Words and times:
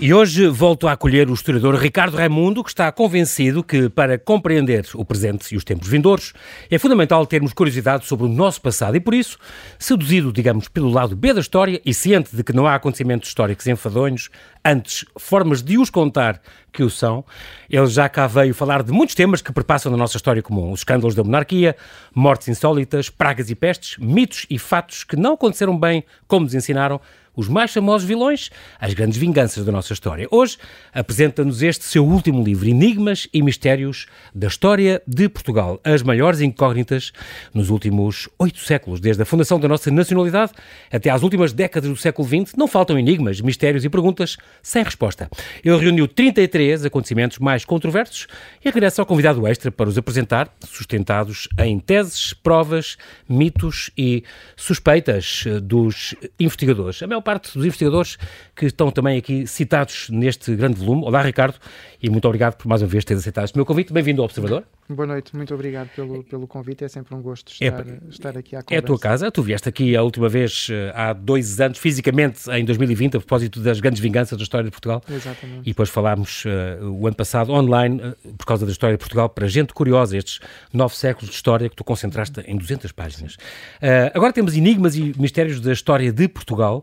E 0.00 0.14
hoje 0.14 0.46
volto 0.46 0.86
a 0.86 0.92
acolher 0.92 1.28
o 1.28 1.34
historiador 1.34 1.74
Ricardo 1.74 2.16
Raimundo, 2.16 2.62
que 2.62 2.70
está 2.70 2.92
convencido 2.92 3.64
que, 3.64 3.88
para 3.88 4.16
compreender 4.16 4.86
o 4.94 5.04
presente 5.04 5.52
e 5.52 5.56
os 5.56 5.64
tempos 5.64 5.88
vindouros, 5.88 6.34
é 6.70 6.78
fundamental 6.78 7.26
termos 7.26 7.52
curiosidade 7.52 8.06
sobre 8.06 8.26
o 8.26 8.28
nosso 8.28 8.60
passado 8.60 8.96
e, 8.96 9.00
por 9.00 9.12
isso, 9.12 9.36
seduzido, 9.76 10.32
digamos, 10.32 10.68
pelo 10.68 10.88
lado 10.88 11.16
B 11.16 11.32
da 11.32 11.40
história 11.40 11.82
e 11.84 11.92
ciente 11.92 12.36
de 12.36 12.44
que 12.44 12.52
não 12.52 12.64
há 12.64 12.76
acontecimentos 12.76 13.28
históricos 13.28 13.66
enfadonhos, 13.66 14.30
antes 14.64 15.04
formas 15.18 15.64
de 15.64 15.76
os 15.78 15.90
contar 15.90 16.40
que 16.72 16.84
o 16.84 16.90
são, 16.90 17.24
ele 17.68 17.86
já 17.86 18.08
cá 18.08 18.28
veio 18.28 18.54
falar 18.54 18.84
de 18.84 18.92
muitos 18.92 19.16
temas 19.16 19.42
que 19.42 19.52
perpassam 19.52 19.90
na 19.90 19.98
nossa 19.98 20.16
história 20.16 20.40
comum: 20.40 20.70
os 20.70 20.80
escândalos 20.80 21.16
da 21.16 21.24
monarquia, 21.24 21.74
mortes 22.14 22.46
insólitas, 22.46 23.10
pragas 23.10 23.50
e 23.50 23.54
pestes, 23.56 23.98
mitos 23.98 24.46
e 24.48 24.60
fatos 24.60 25.02
que 25.02 25.16
não 25.16 25.32
aconteceram 25.32 25.76
bem 25.76 26.04
como 26.28 26.44
nos 26.44 26.54
ensinaram, 26.54 27.00
os 27.38 27.46
mais 27.48 27.72
famosos 27.72 28.06
vilões, 28.06 28.50
as 28.80 28.92
grandes 28.94 29.16
vinganças 29.16 29.64
da 29.64 29.70
nossa 29.70 29.92
história. 29.92 30.26
Hoje 30.28 30.58
apresenta-nos 30.92 31.62
este 31.62 31.84
seu 31.84 32.04
último 32.04 32.42
livro, 32.42 32.68
Enigmas 32.68 33.28
e 33.32 33.40
Mistérios 33.40 34.06
da 34.34 34.48
História 34.48 35.00
de 35.06 35.28
Portugal, 35.28 35.80
as 35.84 36.02
maiores 36.02 36.40
incógnitas 36.40 37.12
nos 37.54 37.70
últimos 37.70 38.28
oito 38.40 38.58
séculos, 38.58 38.98
desde 38.98 39.22
a 39.22 39.24
fundação 39.24 39.60
da 39.60 39.68
nossa 39.68 39.88
nacionalidade 39.88 40.50
até 40.90 41.10
às 41.10 41.22
últimas 41.22 41.52
décadas 41.52 41.88
do 41.88 41.96
século 41.96 42.26
XX, 42.26 42.56
não 42.56 42.66
faltam 42.66 42.98
enigmas, 42.98 43.40
mistérios 43.40 43.84
e 43.84 43.88
perguntas 43.88 44.36
sem 44.60 44.82
resposta. 44.82 45.30
Ele 45.64 45.76
reuniu 45.76 46.08
33 46.08 46.86
acontecimentos 46.86 47.38
mais 47.38 47.64
controversos 47.64 48.26
e 48.64 48.68
regressa 48.68 49.00
ao 49.00 49.06
convidado 49.06 49.46
extra 49.46 49.70
para 49.70 49.88
os 49.88 49.96
apresentar, 49.96 50.52
sustentados 50.66 51.48
em 51.60 51.78
teses, 51.78 52.32
provas, 52.32 52.96
mitos 53.28 53.92
e 53.96 54.24
suspeitas 54.56 55.44
dos 55.62 56.16
investigadores. 56.40 57.00
A 57.00 57.06
maior 57.06 57.27
parte 57.28 57.52
dos 57.52 57.62
investigadores 57.62 58.16
que 58.56 58.64
estão 58.64 58.90
também 58.90 59.18
aqui 59.18 59.46
citados 59.46 60.08
neste 60.08 60.56
grande 60.56 60.80
volume. 60.80 61.04
Olá, 61.04 61.20
Ricardo, 61.20 61.58
e 62.02 62.08
muito 62.08 62.24
obrigado 62.24 62.56
por 62.56 62.66
mais 62.66 62.80
uma 62.80 62.88
vez 62.88 63.04
teres 63.04 63.20
aceitado 63.20 63.44
este 63.44 63.54
meu 63.54 63.66
convite. 63.66 63.92
Bem-vindo 63.92 64.22
ao 64.22 64.24
Observador. 64.24 64.64
Boa 64.90 65.06
noite, 65.06 65.36
muito 65.36 65.52
obrigado 65.52 65.90
pelo, 65.90 66.24
pelo 66.24 66.46
convite. 66.46 66.82
É 66.82 66.88
sempre 66.88 67.14
um 67.14 67.20
gosto 67.20 67.52
estar, 67.52 67.86
é, 67.86 67.98
estar 68.08 68.38
aqui 68.38 68.56
à 68.56 68.62
conversa. 68.62 68.74
É 68.74 68.78
a 68.78 68.82
tua 68.82 68.98
casa. 68.98 69.30
Tu 69.30 69.42
vieste 69.42 69.68
aqui 69.68 69.94
a 69.94 70.02
última 70.02 70.30
vez 70.30 70.68
eh, 70.70 70.90
há 70.94 71.12
dois 71.12 71.60
anos, 71.60 71.76
fisicamente, 71.76 72.50
em 72.50 72.64
2020, 72.64 73.18
a 73.18 73.20
propósito 73.20 73.60
das 73.60 73.80
grandes 73.80 74.00
vinganças 74.00 74.38
da 74.38 74.42
história 74.42 74.64
de 74.64 74.70
Portugal. 74.70 75.02
Exatamente. 75.06 75.60
E 75.60 75.64
depois 75.64 75.90
falámos 75.90 76.46
uh, 76.46 76.86
o 76.86 77.06
ano 77.06 77.14
passado 77.14 77.52
online, 77.52 78.00
uh, 78.00 78.32
por 78.32 78.46
causa 78.46 78.64
da 78.64 78.72
história 78.72 78.96
de 78.96 78.98
Portugal, 78.98 79.28
para 79.28 79.46
gente 79.46 79.74
curiosa, 79.74 80.16
estes 80.16 80.40
nove 80.72 80.96
séculos 80.96 81.28
de 81.28 81.36
história 81.36 81.68
que 81.68 81.76
tu 81.76 81.84
concentraste 81.84 82.40
em 82.46 82.56
200 82.56 82.90
páginas. 82.92 83.34
Uh, 83.34 84.08
agora 84.14 84.32
temos 84.32 84.56
Enigmas 84.56 84.96
e 84.96 85.12
Mistérios 85.18 85.60
da 85.60 85.70
História 85.70 86.10
de 86.10 86.26
Portugal, 86.28 86.82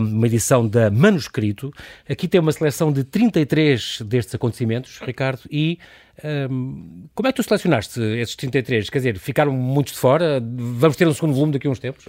uma 0.00 0.26
edição 0.26 0.66
da 0.66 0.90
Manuscrito. 0.90 1.70
Aqui 2.10 2.26
tem 2.26 2.40
uma 2.40 2.50
seleção 2.50 2.92
de 2.92 3.04
33 3.04 4.02
destes 4.04 4.34
acontecimentos, 4.34 4.98
Ricardo, 5.00 5.42
e 5.48 5.78
um, 6.24 7.08
como 7.14 7.28
é 7.28 7.32
que 7.32 7.36
tu 7.36 7.42
selecionaste 7.42 8.00
esses 8.00 8.36
33? 8.36 8.88
Quer 8.88 8.98
dizer, 8.98 9.18
ficaram 9.18 9.52
muitos 9.52 9.92
de 9.94 9.98
fora? 9.98 10.40
Vamos 10.40 10.96
ter 10.96 11.06
um 11.06 11.14
segundo 11.14 11.34
volume 11.34 11.52
daqui 11.52 11.66
a 11.66 11.70
uns 11.70 11.78
tempos? 11.78 12.08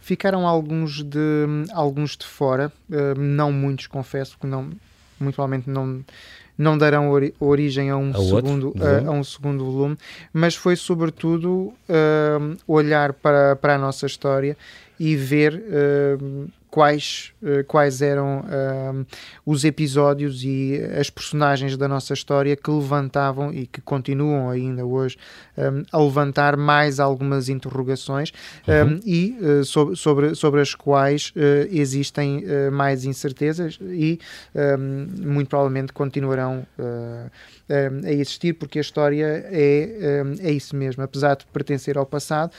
Ficaram 0.00 0.46
alguns 0.46 1.02
de, 1.02 1.18
alguns 1.72 2.16
de 2.16 2.24
fora, 2.24 2.72
uh, 2.88 3.18
não 3.18 3.52
muitos, 3.52 3.86
confesso, 3.86 4.38
que 4.38 4.46
não, 4.46 4.70
muito 5.18 5.34
provavelmente 5.34 5.68
não, 5.68 6.02
não 6.56 6.78
darão 6.78 7.10
ori 7.10 7.34
origem 7.38 7.90
a 7.90 7.96
um, 7.96 8.10
a 8.10 8.18
segundo, 8.18 8.68
outro, 8.68 8.86
a, 8.86 9.08
a, 9.08 9.10
um 9.10 9.22
segundo 9.22 9.64
volume, 9.64 9.96
mas 10.32 10.54
foi 10.54 10.74
sobretudo 10.74 11.72
uh, 11.88 12.56
olhar 12.66 13.12
para, 13.12 13.56
para 13.56 13.74
a 13.74 13.78
nossa 13.78 14.06
história 14.06 14.56
e 14.98 15.16
ver 15.16 15.54
uh, 15.54 16.50
quais, 16.70 17.32
uh, 17.42 17.64
quais 17.64 18.00
eram 18.00 18.40
uh, 18.40 19.06
os 19.44 19.64
episódios 19.64 20.44
e 20.44 20.80
as 20.98 21.10
personagens 21.10 21.76
da 21.76 21.88
nossa 21.88 22.14
história 22.14 22.56
que 22.56 22.70
levantavam 22.70 23.52
e 23.52 23.66
que 23.66 23.80
continuam 23.80 24.48
ainda 24.48 24.84
hoje 24.84 25.16
um, 25.56 25.82
a 25.92 25.98
levantar 25.98 26.56
mais 26.56 27.00
algumas 27.00 27.48
interrogações 27.48 28.32
uhum. 28.66 28.94
um, 28.94 29.00
e 29.04 29.36
sobre, 29.64 29.96
sobre, 29.96 30.34
sobre 30.34 30.60
as 30.60 30.74
quais 30.74 31.32
existem 31.70 32.44
mais 32.72 33.04
incertezas 33.04 33.78
e 33.82 34.18
muito 35.18 35.48
provavelmente 35.48 35.92
continuarão 35.92 36.66
a 38.04 38.12
existir, 38.12 38.54
porque 38.54 38.78
a 38.78 38.82
história 38.82 39.44
é, 39.50 40.22
é 40.40 40.50
isso 40.50 40.74
mesmo. 40.76 41.02
Apesar 41.02 41.36
de 41.36 41.46
pertencer 41.46 41.96
ao 41.96 42.06
passado, 42.06 42.52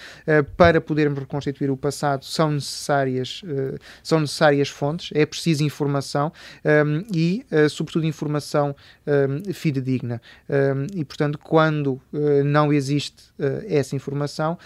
para 0.56 0.80
podermos 0.80 1.20
reconstituir 1.20 1.70
o 1.70 1.78
passado 1.78 2.26
são 2.26 2.52
necessárias, 2.52 3.42
uh, 3.44 3.78
são 4.04 4.20
necessárias 4.20 4.70
fontes, 4.70 5.10
é 5.14 5.26
preciso 5.26 5.64
informação 5.64 6.32
um, 6.66 7.04
e, 7.14 7.46
uh, 7.52 7.70
sobretudo, 7.70 8.06
informação 8.06 8.76
um, 9.06 9.54
fidedigna. 9.54 10.22
Um, 10.50 11.00
e, 11.00 11.06
portanto, 11.06 11.38
quando 11.38 12.02
uh, 12.14 12.44
não 12.44 12.72
existe 12.72 13.32
essa 13.68 13.96
informação, 13.96 14.58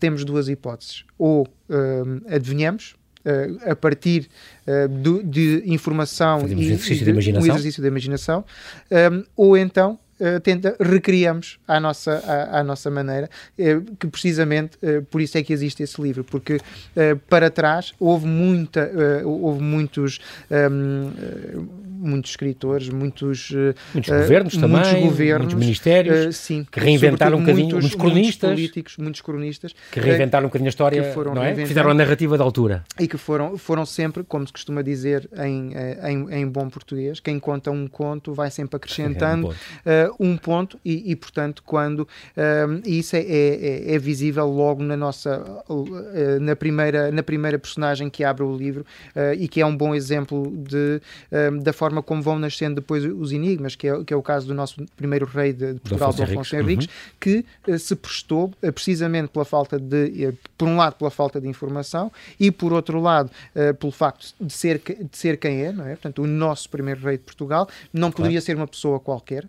temos 0.00 0.24
duas 0.24 0.48
hipóteses. 0.48 1.04
Ou 1.16 1.46
adivinhamos, 2.28 2.96
Uh, 3.28 3.70
a 3.70 3.74
partir 3.74 4.28
uh, 4.66 4.88
do, 4.88 5.22
de 5.24 5.62
informação 5.66 6.48
e, 6.48 6.54
um 6.54 6.60
exercício 6.60 6.98
de, 6.98 7.04
de 7.04 7.10
imaginação, 7.10 7.42
um 7.42 7.52
exercício 7.52 7.82
de 7.82 7.88
imaginação 7.88 8.44
um, 9.12 9.24
ou 9.36 9.56
então 9.56 9.98
uh, 10.20 10.40
tenta, 10.40 10.76
recriamos 10.80 11.58
à 11.66 11.80
nossa, 11.80 12.22
à, 12.26 12.60
à 12.60 12.64
nossa 12.64 12.90
maneira, 12.90 13.28
uh, 13.58 13.96
que 13.96 14.06
precisamente 14.06 14.76
uh, 14.82 15.02
por 15.06 15.20
isso 15.20 15.38
é 15.38 15.42
que 15.42 15.52
existe 15.52 15.82
esse 15.82 16.00
livro, 16.00 16.24
porque 16.24 16.58
para 17.28 17.50
trás 17.50 17.92
houve 17.98 18.26
muita, 18.26 18.90
houve 19.24 19.62
muitos 19.62 20.18
um, 20.50 21.10
muitos 21.98 22.32
escritores, 22.32 22.88
muitos, 22.88 23.50
muitos 23.92 24.10
governos 24.10 24.54
muitos 24.54 24.82
também, 24.82 25.02
governos, 25.02 25.46
muitos 25.46 25.58
ministérios, 25.58 26.36
sim, 26.36 26.66
que 26.70 26.78
reinventaram 26.78 27.38
um 27.38 27.40
bocadinho, 27.40 27.70
muitos, 27.70 27.94
cronistas, 27.94 28.50
muitos 28.50 28.62
políticos, 28.62 28.96
muitos 28.98 29.20
cronistas, 29.20 29.74
que 29.90 30.00
reinventaram 30.00 30.46
um 30.46 30.48
bocadinho 30.48 30.68
a 30.68 30.70
história, 30.70 31.02
que 31.02 31.12
foram 31.12 31.34
não 31.34 31.42
é? 31.42 31.54
fizeram 31.54 31.90
a 31.90 31.94
narrativa 31.94 32.36
da 32.38 32.44
altura. 32.44 32.84
E 32.98 33.08
que 33.08 33.16
foram, 33.16 33.56
foram 33.58 33.84
sempre, 33.86 34.22
como 34.22 34.46
se 34.46 34.52
costuma 34.52 34.82
dizer 34.82 35.28
em, 35.38 35.72
em, 36.04 36.40
em 36.40 36.46
bom 36.46 36.68
português, 36.68 37.20
quem 37.20 37.38
conta 37.38 37.70
um 37.70 37.86
conto 37.86 38.32
vai 38.32 38.50
sempre 38.50 38.76
acrescentando 38.76 39.54
é 39.84 40.07
um 40.07 40.07
ponto 40.36 40.78
e, 40.84 41.10
e 41.10 41.16
portanto, 41.16 41.62
quando 41.64 42.08
um, 42.36 42.80
isso 42.84 43.16
é, 43.16 43.20
é, 43.20 43.94
é, 43.94 43.98
visível 43.98 44.46
logo 44.46 44.82
na 44.82 44.96
nossa 44.96 45.62
uh, 45.68 46.40
na 46.40 46.56
primeira 46.56 47.10
na 47.10 47.22
primeira 47.22 47.58
personagem 47.58 48.08
que 48.08 48.24
abre 48.24 48.42
o 48.42 48.56
livro 48.56 48.86
uh, 49.14 49.34
e 49.38 49.48
que 49.48 49.60
é 49.60 49.66
um 49.66 49.76
bom 49.76 49.94
exemplo 49.94 50.52
de 50.56 51.00
um, 51.52 51.58
da 51.58 51.72
forma 51.72 52.02
como 52.02 52.22
vão 52.22 52.38
nascendo 52.38 52.76
depois 52.76 53.04
os 53.04 53.32
enigmas, 53.32 53.74
que 53.74 53.88
é, 53.88 54.04
que 54.04 54.12
é 54.12 54.16
o 54.16 54.22
caso 54.22 54.46
do 54.46 54.54
nosso 54.54 54.84
primeiro 54.96 55.26
rei 55.26 55.52
de, 55.52 55.74
de 55.74 55.80
Portugal, 55.80 56.12
Dom 56.12 56.22
Afonso 56.22 56.56
Henriques, 56.56 56.86
uhum. 56.86 56.92
que 57.20 57.44
uh, 57.66 57.78
se 57.78 57.94
prestou 57.96 58.52
precisamente 58.74 59.28
pela 59.28 59.44
falta 59.44 59.78
de, 59.78 60.32
por 60.56 60.68
um 60.68 60.76
lado, 60.76 60.94
pela 60.94 61.10
falta 61.10 61.40
de 61.40 61.48
informação 61.48 62.10
e 62.38 62.50
por 62.50 62.72
outro 62.72 63.00
lado, 63.00 63.30
pelo 63.78 63.92
facto 63.92 64.34
de 64.40 64.52
ser, 64.52 64.80
de 64.80 65.16
ser 65.16 65.36
quem 65.38 65.64
é, 65.64 65.72
não 65.72 65.86
é? 65.86 65.90
Portanto, 65.90 66.22
o 66.22 66.26
nosso 66.26 66.68
primeiro 66.68 67.00
rei 67.00 67.16
de 67.16 67.24
Portugal 67.24 67.68
não 67.92 68.10
claro. 68.10 68.16
poderia 68.16 68.40
ser 68.40 68.56
uma 68.56 68.66
pessoa 68.66 69.00
qualquer, 69.00 69.44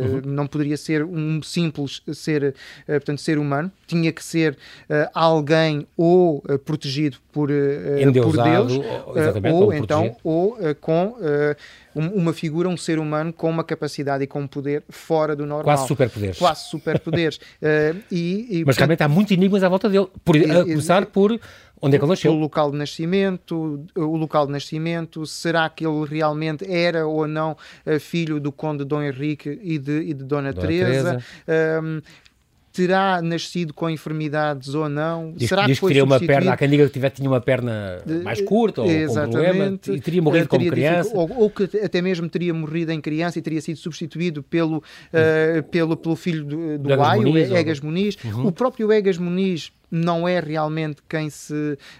uhum. 0.00 0.22
não 0.24 0.46
poderia 0.46 0.76
ser 0.76 1.04
um 1.04 1.42
simples 1.42 2.02
ser, 2.12 2.54
eh, 2.86 2.98
portanto, 2.98 3.20
ser 3.20 3.38
humano, 3.38 3.70
tinha 3.86 4.12
que 4.12 4.22
ser 4.22 4.52
uh, 4.52 5.08
alguém 5.14 5.86
ou 5.96 6.42
protegido 6.64 7.16
por, 7.32 7.48
por 8.22 8.42
Deus, 8.42 8.72
ou, 8.72 9.64
ou 9.64 9.72
então 9.72 10.16
ou 10.22 10.58
com 10.80 11.16
uma 11.94 12.32
figura, 12.32 12.68
um 12.68 12.76
ser 12.76 12.98
humano 12.98 13.32
com 13.32 13.50
uma 13.50 13.64
capacidade 13.64 14.22
e 14.22 14.26
com 14.26 14.40
um 14.40 14.46
poder 14.46 14.82
fora 14.88 15.34
do 15.34 15.44
normal. 15.44 15.64
Quase 15.64 15.88
superpoderes. 15.88 16.38
Quase 16.38 16.68
superpoderes. 16.68 17.36
uh, 17.36 17.98
e, 18.10 18.60
e, 18.60 18.64
Mas 18.64 18.76
realmente 18.76 19.02
há 19.02 19.08
muitos 19.08 19.32
enigmas 19.32 19.62
à 19.62 19.68
volta 19.68 19.88
dele, 19.88 20.06
por, 20.24 20.36
a 20.36 20.64
começar 20.64 21.06
por 21.06 21.38
onde 21.80 21.96
é 21.96 21.98
que 21.98 22.04
ele 22.04 22.10
nasceu. 22.10 22.32
O 22.32 22.38
local 22.38 22.70
de 22.70 22.76
nascimento, 22.76 23.84
o 23.94 24.16
local 24.16 24.46
de 24.46 24.52
nascimento, 24.52 25.26
será 25.26 25.68
que 25.68 25.86
ele 25.86 26.04
realmente 26.06 26.64
era 26.70 27.06
ou 27.06 27.26
não 27.26 27.52
uh, 27.86 28.00
filho 28.00 28.40
do 28.40 28.52
conde 28.52 28.84
Dom 28.84 29.02
Henrique 29.02 29.58
e 29.62 29.78
de, 29.78 30.00
e 30.00 30.14
de 30.14 30.24
Dona, 30.24 30.52
Dona 30.52 30.66
Teresa? 30.66 31.22
Teresa. 31.46 31.82
Um, 31.82 32.00
terá 32.72 33.20
nascido 33.20 33.74
com 33.74 33.90
enfermidades 33.90 34.74
ou 34.74 34.88
não? 34.88 35.32
Diz, 35.32 35.48
Será 35.48 35.66
diz 35.66 35.78
que, 35.78 35.86
que 35.86 35.88
teria 35.88 36.04
uma 36.04 36.20
perna, 36.20 36.52
há 36.52 36.56
quem 36.56 36.68
diga 36.68 36.86
que 36.86 36.92
tiver, 36.92 37.10
tinha 37.10 37.28
uma 37.28 37.40
perna 37.40 37.98
mais 38.22 38.40
curta 38.40 38.82
ou 38.82 38.88
com 38.88 39.14
problema 39.14 39.78
e 39.88 40.00
teria 40.00 40.22
morrido 40.22 40.48
teria 40.48 40.48
como 40.48 40.70
criança. 40.70 41.10
Ou, 41.16 41.30
ou, 41.42 41.50
que 41.50 41.64
até 41.82 42.00
mesmo 42.00 42.28
teria 42.28 42.54
morrido 42.54 42.92
em 42.92 43.00
criança 43.00 43.38
e 43.38 43.42
teria 43.42 43.60
sido 43.60 43.76
substituído 43.76 44.42
pelo, 44.42 44.78
uh, 44.78 45.62
pelo, 45.70 45.96
pelo 45.96 46.16
filho 46.16 46.44
do, 46.44 46.78
do 46.78 47.02
Aio, 47.02 47.36
Egas 47.36 47.80
Muniz. 47.80 48.16
Uhum. 48.24 48.46
O 48.46 48.52
próprio 48.52 48.92
Egas 48.92 49.18
Muniz 49.18 49.72
não 49.90 50.28
é 50.28 50.40
realmente 50.40 51.02
quem 51.08 51.28
se 51.28 51.54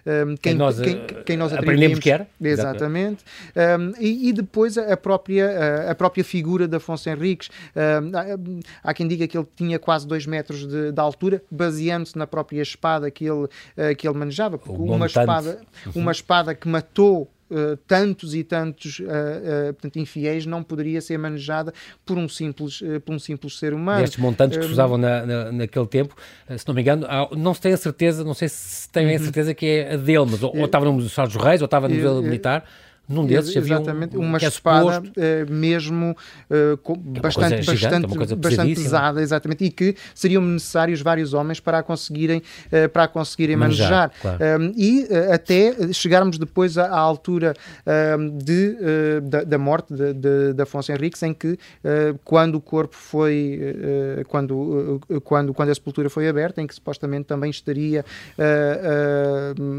um, 0.07 0.37
quem, 0.37 0.37
quem, 0.37 0.55
nós, 0.55 0.81
quem, 0.81 1.07
quem 1.25 1.37
nós 1.37 1.53
aprendemos 1.53 1.99
que 1.99 2.11
era. 2.11 2.29
Exatamente. 2.41 3.25
Um, 3.57 3.93
e, 3.99 4.29
e, 4.29 4.33
depois 4.33 4.79
a 4.79 4.97
própria 4.97 5.91
a, 5.91 5.95
própria 5.95 6.25
figura 6.25 6.69
de 6.69 6.77
Afonso 6.77 7.09
Henriques. 7.09 7.49
Um, 7.75 8.61
há 8.83 8.95
quem 8.95 9.07
diga 9.09 9.27
que 9.27 9.37
ele 9.37 9.47
tinha 9.57 9.79
quase 9.79 10.07
dois 10.07 10.27
metros 10.27 10.67
de, 10.67 10.93
de 10.93 11.01
altura 11.01 11.43
baseando-se 11.51 12.17
na 12.17 12.27
própria 12.27 12.63
espada 12.63 13.11
que 13.11 13.25
ele 13.25 13.45
uh, 13.45 13.97
que 13.97 14.07
ele 14.07 14.19
manejava 14.19 14.59
porque 14.59 14.81
uma 14.81 15.07
espada 15.07 15.61
uhum. 15.87 15.93
uma 16.03 16.13
espada 16.13 16.55
que 16.55 16.69
matou 16.69 17.31
uh, 17.51 17.77
tantos 17.87 18.35
e 18.35 18.45
tantos 18.45 19.01
uh, 19.01 19.73
portanto, 19.73 19.99
infiéis 19.99 20.47
não 20.47 20.63
poderia 20.63 21.01
ser 21.01 21.19
manejada 21.19 21.73
por 22.05 22.17
um 22.17 22.29
simples, 22.29 22.81
por 23.05 23.15
um 23.15 23.19
simples 23.19 23.59
ser 23.59 23.75
humano. 23.75 24.03
Estes 24.03 24.19
montantes 24.19 24.59
que 24.59 24.65
se 24.65 24.71
usavam 24.71 24.99
na, 24.99 25.27
na, 25.27 25.53
naquele 25.53 25.87
tempo, 25.87 26.17
se 26.57 26.67
não 26.67 26.75
me 26.75 26.83
engano, 26.83 27.07
não 27.37 27.55
se 27.55 27.61
tem 27.61 27.73
a 27.73 27.77
certeza, 27.77 28.25
não 28.25 28.35
sei 28.35 28.49
se 28.49 28.89
tem 28.89 29.09
a 29.09 29.13
uhum. 29.13 29.19
certeza 29.19 29.55
que 29.55 29.67
é 29.67 29.95
a 29.95 29.97
dele, 29.97 30.27
mas 30.31 30.43
ou, 30.43 30.57
ou 30.57 30.65
estava 30.65 30.85
no 30.85 30.93
Museu 30.93 31.25
dos 31.25 31.37
Reis 31.37 31.61
ou 31.61 31.67
estava 31.67 31.89
no 31.89 31.95
Museu 31.95 32.23
Militar 32.23 32.65
num 33.11 33.27
desses 33.27 33.57
havia 33.57 33.81
Exatamente, 33.81 34.17
um, 34.17 34.21
uma 34.21 34.39
é 34.39 34.47
espada 34.47 35.01
uh, 35.01 35.53
mesmo 35.53 36.17
uh, 36.49 36.97
bastante, 37.21 37.63
gigante, 37.63 38.07
bastante, 38.07 38.37
bastante 38.37 38.75
pesada, 38.77 39.21
exatamente, 39.21 39.65
e 39.65 39.71
que 39.71 39.97
seriam 40.15 40.41
necessários 40.43 41.03
vários 41.03 41.35
homens 41.35 41.59
para 41.59 41.79
a 41.79 41.83
conseguirem, 41.83 42.39
uh, 42.39 42.89
para 42.89 43.05
a 43.05 43.09
conseguirem 43.09 43.57
manejar. 43.57 43.91
manejar. 43.91 44.39
Claro. 44.39 44.63
Um, 44.63 44.73
e 44.77 45.09
até 45.33 45.93
chegarmos 45.93 46.39
depois 46.39 46.79
à, 46.79 46.87
à 46.87 46.99
altura 46.99 47.55
um, 48.17 48.39
de, 48.39 48.77
da, 49.23 49.43
da, 49.43 49.59
morte 49.59 49.93
de, 49.93 50.13
de, 50.13 50.53
de 50.55 50.63
Afonso 50.63 50.93
Henriques, 50.93 51.23
em 51.23 51.35
que 51.35 51.59
quando 52.25 52.55
o 52.57 52.61
corpo 52.61 52.95
foi, 52.95 53.59
quando, 54.29 55.01
quando, 55.25 55.53
quando 55.53 55.71
a 55.71 55.75
sepultura 55.75 56.09
foi 56.09 56.29
aberta, 56.29 56.61
em 56.61 56.67
que 56.67 56.75
supostamente 56.75 57.25
também 57.25 57.51
estaria 57.51 58.05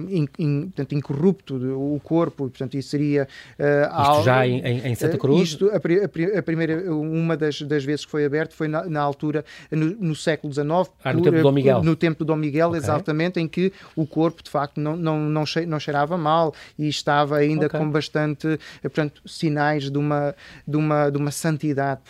in, 0.09 0.27
in, 0.37 0.61
portanto, 0.63 0.95
incorrupto 0.95 1.55
o 1.55 1.99
corpo, 2.03 2.49
portanto, 2.49 2.75
isso 2.75 2.89
seria 2.89 3.20
Uh, 3.59 4.01
isto 4.01 4.23
já 4.23 4.47
em, 4.47 4.87
em 4.87 4.95
Santa 4.95 5.17
Cruz? 5.17 5.49
Isto, 5.49 5.69
a, 5.69 5.75
a, 5.75 6.41
primeira, 6.41 6.93
uma 6.93 7.37
das, 7.37 7.61
das 7.61 7.83
vezes 7.83 8.05
que 8.05 8.11
foi 8.11 8.25
aberto 8.25 8.53
foi 8.53 8.67
na, 8.67 8.85
na 8.85 9.01
altura, 9.01 9.43
no, 9.71 9.85
no, 9.99 10.15
século 10.15 10.53
XIX. 10.53 10.67
Ah, 11.03 11.13
no 11.13 11.21
tempo 11.21 11.37
do 11.37 11.43
Dom 11.43 11.51
Miguel. 11.51 11.83
No 11.83 11.95
tempo 11.95 12.19
do 12.19 12.25
Dom 12.25 12.35
Miguel, 12.35 12.69
okay. 12.69 12.79
exatamente, 12.79 13.39
em 13.39 13.47
que 13.47 13.71
o 13.95 14.05
corpo, 14.05 14.43
de 14.43 14.49
facto, 14.49 14.79
não, 14.79 14.95
não, 14.95 15.19
não, 15.19 15.43
não 15.67 15.79
cheirava 15.79 16.17
mal 16.17 16.53
e 16.77 16.87
estava 16.87 17.37
ainda 17.37 17.67
okay. 17.67 17.79
com 17.79 17.89
bastante, 17.89 18.59
portanto, 18.81 19.21
sinais 19.25 19.89
de 19.89 19.97
uma, 19.97 20.35
de 20.67 20.77
uma, 20.77 21.09
de 21.09 21.17
uma 21.17 21.31
santidade, 21.31 22.01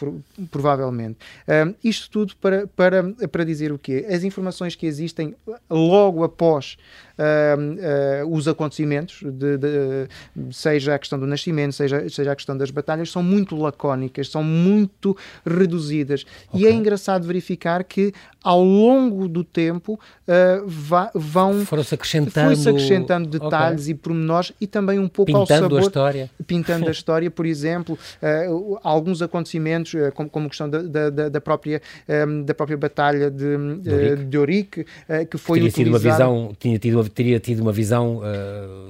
provavelmente. 0.50 1.18
Um, 1.48 1.74
isto 1.84 2.10
tudo 2.10 2.36
para, 2.38 2.68
para, 2.68 3.04
para 3.32 3.44
dizer 3.44 3.72
o 3.72 3.80
quê? 3.80 4.06
As 4.10 4.24
informações 4.24 4.76
que 4.76 4.86
existem 4.86 5.36
logo 5.70 6.24
após 6.24 6.78
uh, 7.18 8.26
uh, 8.26 8.36
os 8.36 8.48
acontecimentos, 8.48 9.22
de, 9.24 9.58
de, 9.58 10.08
seja 10.52 10.96
a 10.96 11.00
questão 11.00 11.20
do 11.20 11.28
nascimento, 11.28 11.74
seja, 11.74 12.08
seja 12.10 12.32
a 12.32 12.36
questão 12.36 12.58
das 12.58 12.72
batalhas, 12.72 13.12
são 13.12 13.24
muito 13.24 13.56
lacónicas, 13.56 14.30
são 14.30 14.44
muito 14.44 15.16
reduzidas. 15.46 16.26
Okay. 16.50 16.62
E 16.62 16.68
é 16.68 16.72
engraçado 16.72 17.26
verificar 17.26 17.84
que 17.84 18.14
ao 18.44 18.64
longo 18.64 19.28
do 19.28 19.44
tempo 19.44 20.00
uh, 20.28 21.12
vão 21.14 21.64
foram-se 21.66 21.94
acrescentando, 21.94 22.58
foi 22.58 22.72
acrescentando 22.72 23.30
detalhes 23.30 23.82
okay. 23.82 23.94
e 23.94 23.96
pormenores 23.96 24.52
e 24.60 24.66
também 24.66 24.98
um 24.98 25.08
pouco 25.08 25.32
pintando 25.32 25.54
ao 25.54 25.62
sabor, 25.62 25.80
a 25.80 25.82
história 25.82 26.30
pintando 26.48 26.88
a 26.88 26.92
história, 26.92 27.30
por 27.30 27.46
exemplo, 27.46 27.98
uh, 28.22 28.80
alguns 28.84 29.22
acontecimentos, 29.22 29.94
uh, 29.94 30.12
como, 30.14 30.30
como 30.30 30.48
a 30.48 30.50
questão 30.50 30.70
da, 30.70 31.10
da, 31.10 31.30
da 31.30 31.42
própria 31.42 31.82
um, 32.28 32.44
da 32.44 32.54
própria 32.54 32.78
batalha 32.78 33.30
de, 33.30 34.26
de 34.28 34.38
Orique, 34.38 34.86
que 35.30 35.38
foi 35.38 35.60
tinha 35.60 35.72
tido 35.72 35.88
uma 35.88 36.00
visão, 36.00 36.56
tinha 36.60 36.80
tido, 36.80 37.01
teria 37.10 37.40
tido 37.40 37.62
uma 37.62 37.72
visão 37.72 38.22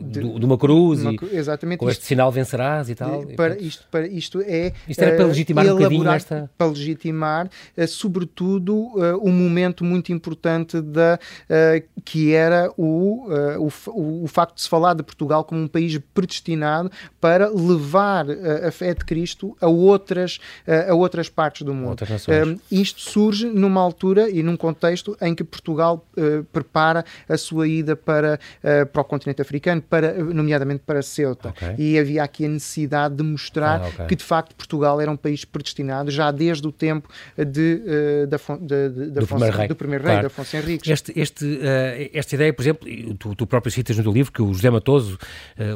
de, 0.02 0.19
de, 0.22 0.46
uma 0.46 0.58
cruz 0.58 1.02
uma, 1.02 1.13
e 1.13 1.36
exatamente 1.36 1.80
com 1.80 1.90
este 1.90 2.06
sinal 2.06 2.31
vencerás 2.31 2.90
e 2.90 2.96
tal. 2.96 3.25
De, 3.25 3.36
para, 3.36 3.58
isto, 3.58 3.86
para, 3.90 4.08
isto 4.08 4.42
é 4.42 4.74
isto 4.88 5.02
era 5.02 5.16
para 5.16 5.25
legitimar 5.25 5.66
um 5.66 5.75
bocadinho 5.75 6.10
esta 6.10 6.50
para 6.58 6.68
legitimar, 6.68 7.50
sobretudo, 7.88 8.92
um 9.22 9.31
momento 9.31 9.84
muito 9.84 10.12
importante 10.12 10.81
da, 10.81 11.19
uh, 11.50 12.02
que 12.04 12.34
era 12.34 12.72
o, 12.78 13.28
uh, 13.28 13.72
o, 13.94 14.24
o, 14.24 14.28
facto 14.28 14.56
de 14.56 14.62
se 14.62 14.69
falar 14.69 14.94
de 14.94 15.04
Portugal 15.04 15.44
como 15.44 15.62
um 15.62 15.68
país 15.68 16.00
predestinado 16.13 16.92
para 17.19 17.50
levar 17.50 18.28
uh, 18.28 18.68
a 18.68 18.72
fé 18.72 18.94
de 18.94 19.06
Cristo 19.06 19.56
a 19.62 19.68
outras, 19.68 20.40
a 20.90 20.94
outras 20.94 21.30
partes 21.30 21.63
do 21.63 21.74
mundo. 21.74 22.04
isto 22.72 23.02
surge 23.02 23.48
numa 23.48 23.81
altura 23.81 24.30
e 24.30 24.44
num 24.44 24.56
contexto 24.56 25.18
em 25.22 25.34
que 25.34 25.44
Portugal 25.44 26.06
prepara 26.52 27.06
a 27.28 27.38
sua 27.38 27.68
ida 27.68 27.96
para, 28.06 28.39
para 28.92 29.01
o 29.01 29.06
continente 29.06 29.42
africano, 29.42 29.81
para, 29.81 30.13
nomeadamente 30.24 30.83
para 30.86 31.01
Ceuta. 31.01 31.50
Okay. 31.50 31.75
E 31.77 32.00
havia 32.00 32.24
aqui 32.24 32.45
a 32.45 32.50
necessidade 32.50 33.15
de 33.15 33.24
mostrar 33.24 33.81
ah, 33.81 33.88
okay. 33.88 34.06
que 34.07 34.15
de 34.15 34.24
facto 34.24 34.56
Portugal 34.56 35.00
era 35.00 35.09
um 35.09 35.18
país 35.18 35.45
predestinado 35.45 36.12
já 36.12 36.31
desde 36.31 36.68
o 36.68 36.71
tempo 36.71 37.09
de, 37.38 37.81
da, 38.27 38.38
de, 38.59 39.12
de, 39.12 39.25
primeiro 39.25 39.57
rei. 39.57 39.68
do 39.68 39.75
primeiro 39.75 40.03
rei, 40.03 40.13
claro. 40.13 40.27
de 40.27 40.33
Afonso 40.33 40.57
Henriques. 40.57 40.89
Este, 40.89 41.19
este, 41.19 41.45
uh, 41.45 42.09
esta 42.13 42.36
ideia, 42.36 42.53
por 42.53 42.62
exemplo, 42.62 42.88
tu, 43.18 43.36
tu, 43.36 43.48
próprio 43.48 43.71
citas 43.71 43.98
no 43.98 44.03
teu 44.03 44.12
livro 44.12 44.31
que 44.31 44.42
o 44.42 44.53
José 44.53 44.69
Matoso, 44.69 45.18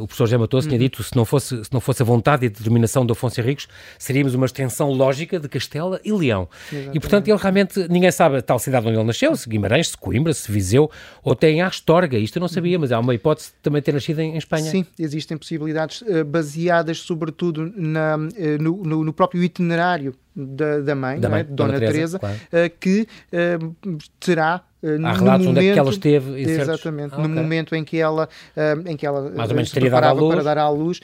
o 0.02 0.08
professor 0.08 0.26
José 0.26 0.38
Matoso, 0.38 0.68
uhum. 0.68 0.70
tinha 0.70 0.80
dito 0.80 1.04
se 1.04 1.16
não, 1.16 1.26
fosse, 1.26 1.64
se 1.64 1.74
não 1.74 1.80
fosse 1.80 2.02
a 2.02 2.06
vontade 2.06 2.46
e 2.46 2.48
a 2.48 2.50
determinação 2.50 3.06
de 3.06 3.12
Afonso 3.12 3.40
Henriques, 3.40 3.68
seríamos 3.98 4.34
uma 4.34 4.46
extensão 4.46 4.92
lógica 4.92 5.40
de 5.40 5.48
Castela 5.48 6.00
e 6.04 6.12
Leão. 6.12 6.48
Exatamente. 6.72 6.98
E, 6.98 7.00
portanto, 7.00 7.28
ele 7.28 7.38
realmente, 7.38 7.88
ninguém 7.90 8.12
sabe 8.12 8.38
a 8.38 8.42
tal 8.42 8.60
cidade 8.60 8.88
onde 8.88 8.98
ele 8.98 9.06
nasceu, 9.06 9.36
se 9.36 9.48
Guimarães, 9.50 9.90
se 9.90 9.98
Coimbra, 9.98 10.34
se 10.34 10.52
Viseu, 10.52 10.90
ou 11.24 11.34
até 11.34 11.50
em 11.50 11.62
Astorga, 11.62 12.15
isto 12.20 12.38
eu 12.38 12.42
não 12.42 12.48
sabia, 12.48 12.78
mas 12.78 12.92
há 12.92 13.00
uma 13.00 13.14
hipótese 13.14 13.50
de 13.50 13.56
também 13.62 13.82
ter 13.82 13.94
nascido 13.94 14.20
em, 14.20 14.34
em 14.34 14.38
Espanha. 14.38 14.70
Sim, 14.70 14.86
existem 14.98 15.38
possibilidades 15.38 16.02
uh, 16.02 16.26
baseadas 16.26 17.00
sobretudo 17.00 17.72
na, 17.76 18.18
no, 18.18 18.84
no, 18.84 19.04
no 19.04 19.14
próprio 19.14 19.44
itinerário 19.44 20.16
da, 20.36 20.80
da 20.82 20.96
mãe, 20.96 21.20
da 21.20 21.30
mãe 21.30 21.40
é? 21.42 21.44
Dona, 21.44 21.74
Dona 21.74 21.80
Teresa, 21.80 22.20
claro. 22.20 22.36
uh, 22.36 22.78
que 22.80 23.08
uh, 23.32 23.98
terá 24.20 24.62
uh, 24.84 25.06
Há 25.06 25.14
relatos 25.14 25.46
momento, 25.46 25.50
onde 25.50 25.68
é 25.68 25.74
que 25.74 25.80
ela 25.80 25.90
esteve 25.90 26.42
exatamente 26.42 27.16
ah, 27.16 27.18
no 27.20 27.26
okay. 27.26 27.42
momento 27.42 27.76
em 27.76 27.84
que 27.86 27.98
ela 27.98 28.28
uh, 28.56 28.90
em 28.90 28.98
que 28.98 29.06
ela 29.06 29.32
mais 29.32 29.50
ou 29.50 29.56
menos 29.56 29.70
se 29.70 29.80
preparava 29.80 30.28
para 30.28 30.44
dar 30.44 30.58
à 30.58 30.70
luz 30.70 31.00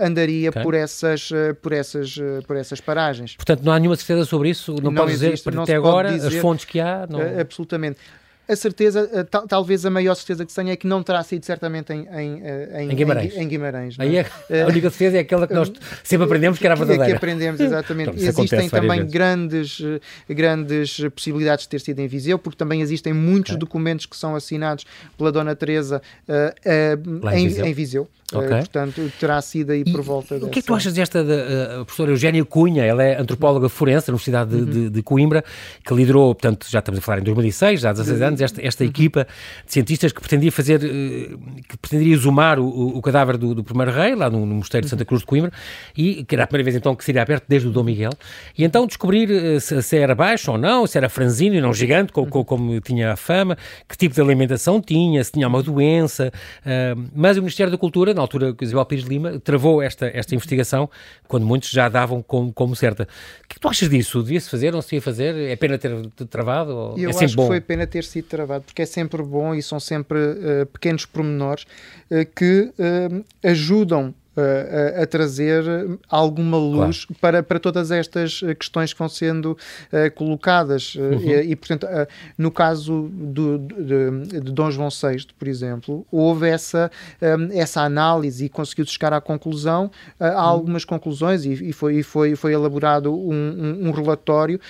andaria 0.00 0.50
okay. 0.50 0.62
por 0.62 0.74
essas 0.74 1.30
por 1.62 1.72
essas 1.72 2.16
por 2.46 2.56
essas 2.56 2.80
paragens 2.80 3.36
portanto 3.36 3.62
não 3.62 3.72
há 3.72 3.78
nenhuma 3.78 3.96
certeza 3.96 4.24
sobre 4.24 4.50
isso 4.50 4.74
não, 4.74 4.90
não 4.90 4.94
pode 4.94 5.12
dizer 5.12 5.34
até 5.62 5.76
agora 5.76 6.12
dizer, 6.12 6.28
as 6.28 6.34
fontes 6.34 6.64
que 6.64 6.80
há 6.80 7.06
não... 7.08 7.20
absolutamente 7.40 7.98
a 8.46 8.56
certeza, 8.56 9.08
eh, 9.12 9.22
tal, 9.24 9.46
talvez 9.46 9.86
a 9.86 9.90
maior 9.90 10.14
certeza 10.14 10.44
que 10.44 10.54
tenho 10.54 10.70
é 10.70 10.76
que 10.76 10.86
não 10.86 11.02
terá 11.02 11.22
sido 11.22 11.44
certamente 11.44 11.92
em, 11.92 12.00
em, 12.00 12.42
eh, 12.44 12.82
em, 12.82 12.90
em 12.90 12.94
Guimarães. 12.94 13.36
Em, 13.36 13.48
Guimarães 13.48 13.96
Aí 13.98 14.18
é, 14.18 14.26
eh, 14.50 14.62
a 14.62 14.66
única 14.66 14.90
certeza 14.90 15.16
é 15.16 15.20
aquela 15.20 15.46
que 15.46 15.54
nós 15.54 15.72
sempre 16.04 16.26
aprendemos 16.26 16.58
que 16.58 16.66
era 16.66 16.74
verdadeira. 16.74 17.06
Que 17.06 17.16
aprendemos, 17.16 17.60
exatamente. 17.60 18.10
então, 18.10 18.44
existem 18.44 18.68
também 18.68 19.06
grandes, 19.06 19.80
grandes 20.28 21.00
possibilidades 21.14 21.64
de 21.64 21.70
ter 21.70 21.80
sido 21.80 22.00
em 22.00 22.06
Viseu, 22.06 22.38
porque 22.38 22.56
também 22.56 22.80
existem 22.82 23.12
muitos 23.12 23.52
okay. 23.52 23.60
documentos 23.60 24.06
que 24.06 24.16
são 24.16 24.36
assinados 24.36 24.84
pela 25.16 25.32
Dona 25.32 25.56
Teresa 25.56 26.02
uh, 26.28 27.24
uh, 27.24 27.30
em, 27.30 27.48
Viseu. 27.48 27.64
Em 27.66 27.72
Viseu. 27.72 28.08
Okay. 28.32 28.46
Uh, 28.46 28.50
portanto, 28.50 29.12
terá 29.20 29.40
sido 29.42 29.70
aí 29.70 29.84
por 29.84 30.00
volta 30.02 30.34
dessa. 30.34 30.46
O 30.46 30.50
que 30.50 30.58
é 30.58 30.62
que 30.62 30.66
tu 30.66 30.74
achas 30.74 30.94
desta 30.94 31.22
uh, 31.22 31.84
professora 31.84 32.10
Eugénia 32.10 32.44
Cunha? 32.44 32.84
Ela 32.84 33.04
é 33.04 33.20
antropóloga 33.20 33.68
forense 33.68 34.06
da 34.06 34.12
Universidade 34.12 34.50
de, 34.50 34.56
uhum. 34.56 34.64
de, 34.64 34.90
de, 34.90 35.02
Coimbra, 35.02 35.44
que 35.84 35.94
liderou, 35.94 36.34
portanto, 36.34 36.66
já 36.68 36.78
estamos 36.78 36.98
a 36.98 37.02
falar 37.02 37.18
em 37.20 37.24
2006, 37.24 37.80
já 37.80 37.90
há 37.90 37.92
16 37.92 38.22
anos, 38.22 38.33
esta, 38.42 38.64
esta 38.64 38.84
uhum. 38.84 38.90
equipa 38.90 39.26
de 39.66 39.72
cientistas 39.72 40.12
que 40.12 40.20
pretendia 40.20 40.50
fazer, 40.50 40.80
uh, 40.82 41.38
que 41.68 41.76
pretenderia 41.76 42.14
exumar 42.14 42.58
o, 42.58 42.66
o, 42.96 43.02
cadáver 43.02 43.36
do, 43.36 43.54
do, 43.54 43.64
primeiro 43.64 43.92
rei, 43.92 44.14
lá 44.14 44.30
no, 44.30 44.44
no 44.46 44.54
Mosteiro 44.56 44.84
de 44.84 44.90
Santa 44.90 45.04
Cruz 45.04 45.20
de 45.20 45.26
Coimbra, 45.26 45.52
e 45.96 46.24
que 46.24 46.34
era 46.34 46.44
a 46.44 46.46
primeira 46.46 46.64
vez 46.64 46.76
então 46.76 46.94
que 46.94 47.04
seria 47.04 47.22
aberto 47.22 47.44
desde 47.48 47.68
o 47.68 47.70
Dom 47.70 47.84
Miguel, 47.84 48.12
e 48.56 48.64
então 48.64 48.86
descobrir 48.86 49.30
uh, 49.30 49.60
se, 49.60 49.82
se, 49.82 49.96
era 49.96 50.14
baixo 50.14 50.52
ou 50.52 50.58
não, 50.58 50.86
se 50.86 50.96
era 50.96 51.08
franzino 51.08 51.54
e 51.56 51.60
não 51.60 51.72
gigante, 51.72 52.12
como, 52.12 52.28
como, 52.28 52.44
como 52.44 52.80
tinha 52.80 53.12
a 53.12 53.16
fama, 53.16 53.56
que 53.88 53.96
tipo 53.96 54.14
de 54.14 54.20
alimentação 54.20 54.80
tinha, 54.80 55.22
se 55.22 55.32
tinha 55.32 55.48
uma 55.48 55.62
doença, 55.62 56.32
uh, 56.60 57.10
mas 57.14 57.36
o 57.36 57.40
Ministério 57.40 57.70
da 57.70 57.78
Cultura, 57.78 58.14
na 58.14 58.20
altura 58.20 58.54
que 58.54 58.64
Isabel 58.64 58.84
Pires 58.84 59.04
Lima 59.04 59.38
travou 59.40 59.82
esta, 59.82 60.06
esta 60.06 60.34
investigação, 60.34 60.88
quando 61.26 61.46
muitos 61.46 61.70
já 61.70 61.88
davam 61.88 62.22
como, 62.22 62.52
como 62.52 62.76
certa. 62.76 63.04
O 63.04 63.06
que, 63.48 63.52
é 63.52 63.54
que 63.54 63.60
tu 63.60 63.68
achas 63.68 63.88
disso? 63.88 64.22
Devia-se 64.22 64.50
fazer, 64.50 64.72
não 64.72 64.82
se 64.82 64.94
ia 64.94 65.02
fazer? 65.02 65.34
É 65.34 65.56
pena 65.56 65.78
ter 65.78 65.92
travado? 66.28 66.76
Ou 66.76 66.98
Eu 66.98 67.10
é 67.10 67.24
acho 67.24 67.36
bom? 67.36 67.42
que 67.42 67.48
foi 67.48 67.60
pena 67.60 67.86
ter 67.86 68.04
sido 68.04 68.23
travado, 68.24 68.64
porque 68.64 68.82
é 68.82 68.86
sempre 68.86 69.22
bom 69.22 69.54
e 69.54 69.62
são 69.62 69.78
sempre 69.78 70.18
uh, 70.18 70.66
pequenos 70.66 71.06
pormenores 71.06 71.64
uh, 72.10 72.26
que 72.34 72.72
uh, 72.78 73.24
ajudam 73.42 74.14
a, 74.36 75.02
a, 75.02 75.06
trazer 75.06 75.64
alguma 76.08 76.58
luz 76.58 77.04
claro. 77.04 77.20
para, 77.20 77.42
para 77.42 77.60
todas 77.60 77.90
estas 77.90 78.40
questões 78.58 78.92
que 78.92 78.98
vão 78.98 79.08
sendo 79.08 79.52
uh, 79.52 80.10
colocadas. 80.14 80.94
Uhum. 80.94 81.20
E, 81.20 81.50
e, 81.50 81.56
portanto, 81.56 81.84
uh, 81.84 82.06
no 82.36 82.50
caso 82.50 83.08
do, 83.12 83.58
de, 83.58 84.40
de, 84.40 84.52
Dom 84.52 84.70
João 84.70 84.88
VI, 84.88 85.26
por 85.38 85.48
exemplo, 85.48 86.06
houve 86.10 86.48
essa, 86.48 86.90
um, 87.22 87.58
essa 87.58 87.82
análise 87.82 88.44
e 88.44 88.48
conseguiu 88.48 88.84
chegar 88.86 89.12
à 89.12 89.20
conclusão, 89.20 89.86
uh, 90.20 90.24
há 90.24 90.42
algumas 90.42 90.84
conclusões, 90.84 91.44
e, 91.44 91.52
e, 91.52 91.72
foi, 91.72 91.96
e 91.96 92.02
foi, 92.02 92.34
foi 92.34 92.52
elaborado 92.52 93.14
um, 93.14 93.32
um, 93.32 93.88
um 93.88 93.90
relatório 93.90 94.60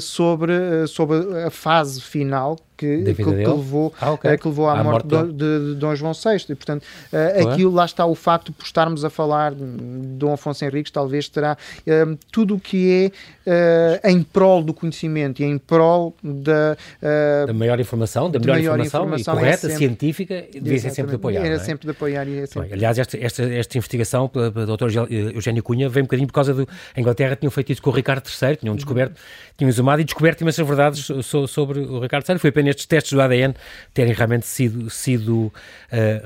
sobre, 0.00 0.86
sobre 0.86 1.16
a 1.44 1.50
fase 1.50 2.00
final 2.00 2.56
que, 2.76 3.04
que, 3.04 3.14
que, 3.14 3.24
levou, 3.24 3.92
ah, 4.00 4.12
okay. 4.12 4.36
que 4.36 4.48
levou 4.48 4.68
à, 4.68 4.80
à 4.80 4.84
morte, 4.84 5.12
morte 5.12 5.32
de, 5.32 5.72
de, 5.72 5.74
Dom 5.76 5.94
João 5.94 6.12
VI. 6.12 6.44
E, 6.50 6.54
portanto, 6.54 6.82
uh, 7.12 7.48
aquilo 7.48 7.72
lá 7.72 7.84
está 7.84 8.04
o 8.06 8.14
facto 8.14 8.52
por 8.52 8.64
estarmos 8.64 9.04
a 9.04 9.10
falar 9.10 9.54
de 9.54 9.64
Dom 9.64 10.32
Afonso 10.32 10.64
Henriques, 10.64 10.90
talvez 10.90 11.28
terá 11.28 11.56
uh, 11.56 12.18
tudo 12.30 12.56
o 12.56 12.60
que 12.60 13.12
é 13.46 14.00
uh, 14.04 14.08
em 14.08 14.22
prol 14.22 14.62
do 14.62 14.74
conhecimento 14.74 15.40
e 15.40 15.44
em 15.44 15.58
prol 15.58 16.14
da, 16.22 16.76
da 17.46 17.52
maior 17.52 17.78
informação, 17.80 18.30
da 18.30 18.38
melhor 18.38 18.54
maior 18.56 18.80
informação, 18.80 19.04
informação 19.04 19.34
correta, 19.34 19.58
sempre, 19.58 19.76
científica, 19.76 20.44
devia 20.52 20.78
ser 20.78 20.90
sempre 20.90 21.10
de 21.10 21.16
apoiar. 21.16 21.44
Era 21.44 21.54
é? 21.54 21.58
sempre 21.58 21.86
de 21.86 21.90
apoiar. 21.90 22.26
E 22.26 22.38
é 22.38 22.46
sempre... 22.46 22.68
Bem, 22.68 22.72
aliás, 22.72 22.98
esta, 22.98 23.16
esta, 23.18 23.42
esta 23.42 23.78
investigação 23.78 24.28
pelo 24.28 24.76
Dr. 24.76 24.88
Eugénio 25.10 25.62
Cunha 25.62 25.88
vem 25.88 26.02
um 26.02 26.06
bocadinho 26.06 26.26
por 26.26 26.34
causa 26.34 26.54
do. 26.54 26.68
A 26.96 27.00
Inglaterra 27.00 27.36
tinham 27.36 27.50
feito 27.50 27.72
isso 27.72 27.82
com 27.82 27.90
o 27.90 27.92
Ricardo 27.92 28.28
III, 28.28 28.56
tinham 28.56 28.74
descoberto, 28.74 29.12
uhum. 29.12 29.54
tinham 29.56 29.68
exumado 29.68 30.00
e 30.00 30.04
descoberto 30.04 30.40
imensas 30.40 30.66
verdades 30.66 31.08
sobre 31.48 31.80
o 31.80 32.00
Ricardo 32.00 32.28
III. 32.28 32.38
Foi 32.38 32.50
apenas 32.50 32.63
estes 32.70 32.86
testes 32.86 33.12
do 33.12 33.20
ADN 33.20 33.54
terem 33.92 34.12
realmente 34.12 34.46
sido, 34.46 34.88
sido 34.90 35.46
uh, 35.46 35.52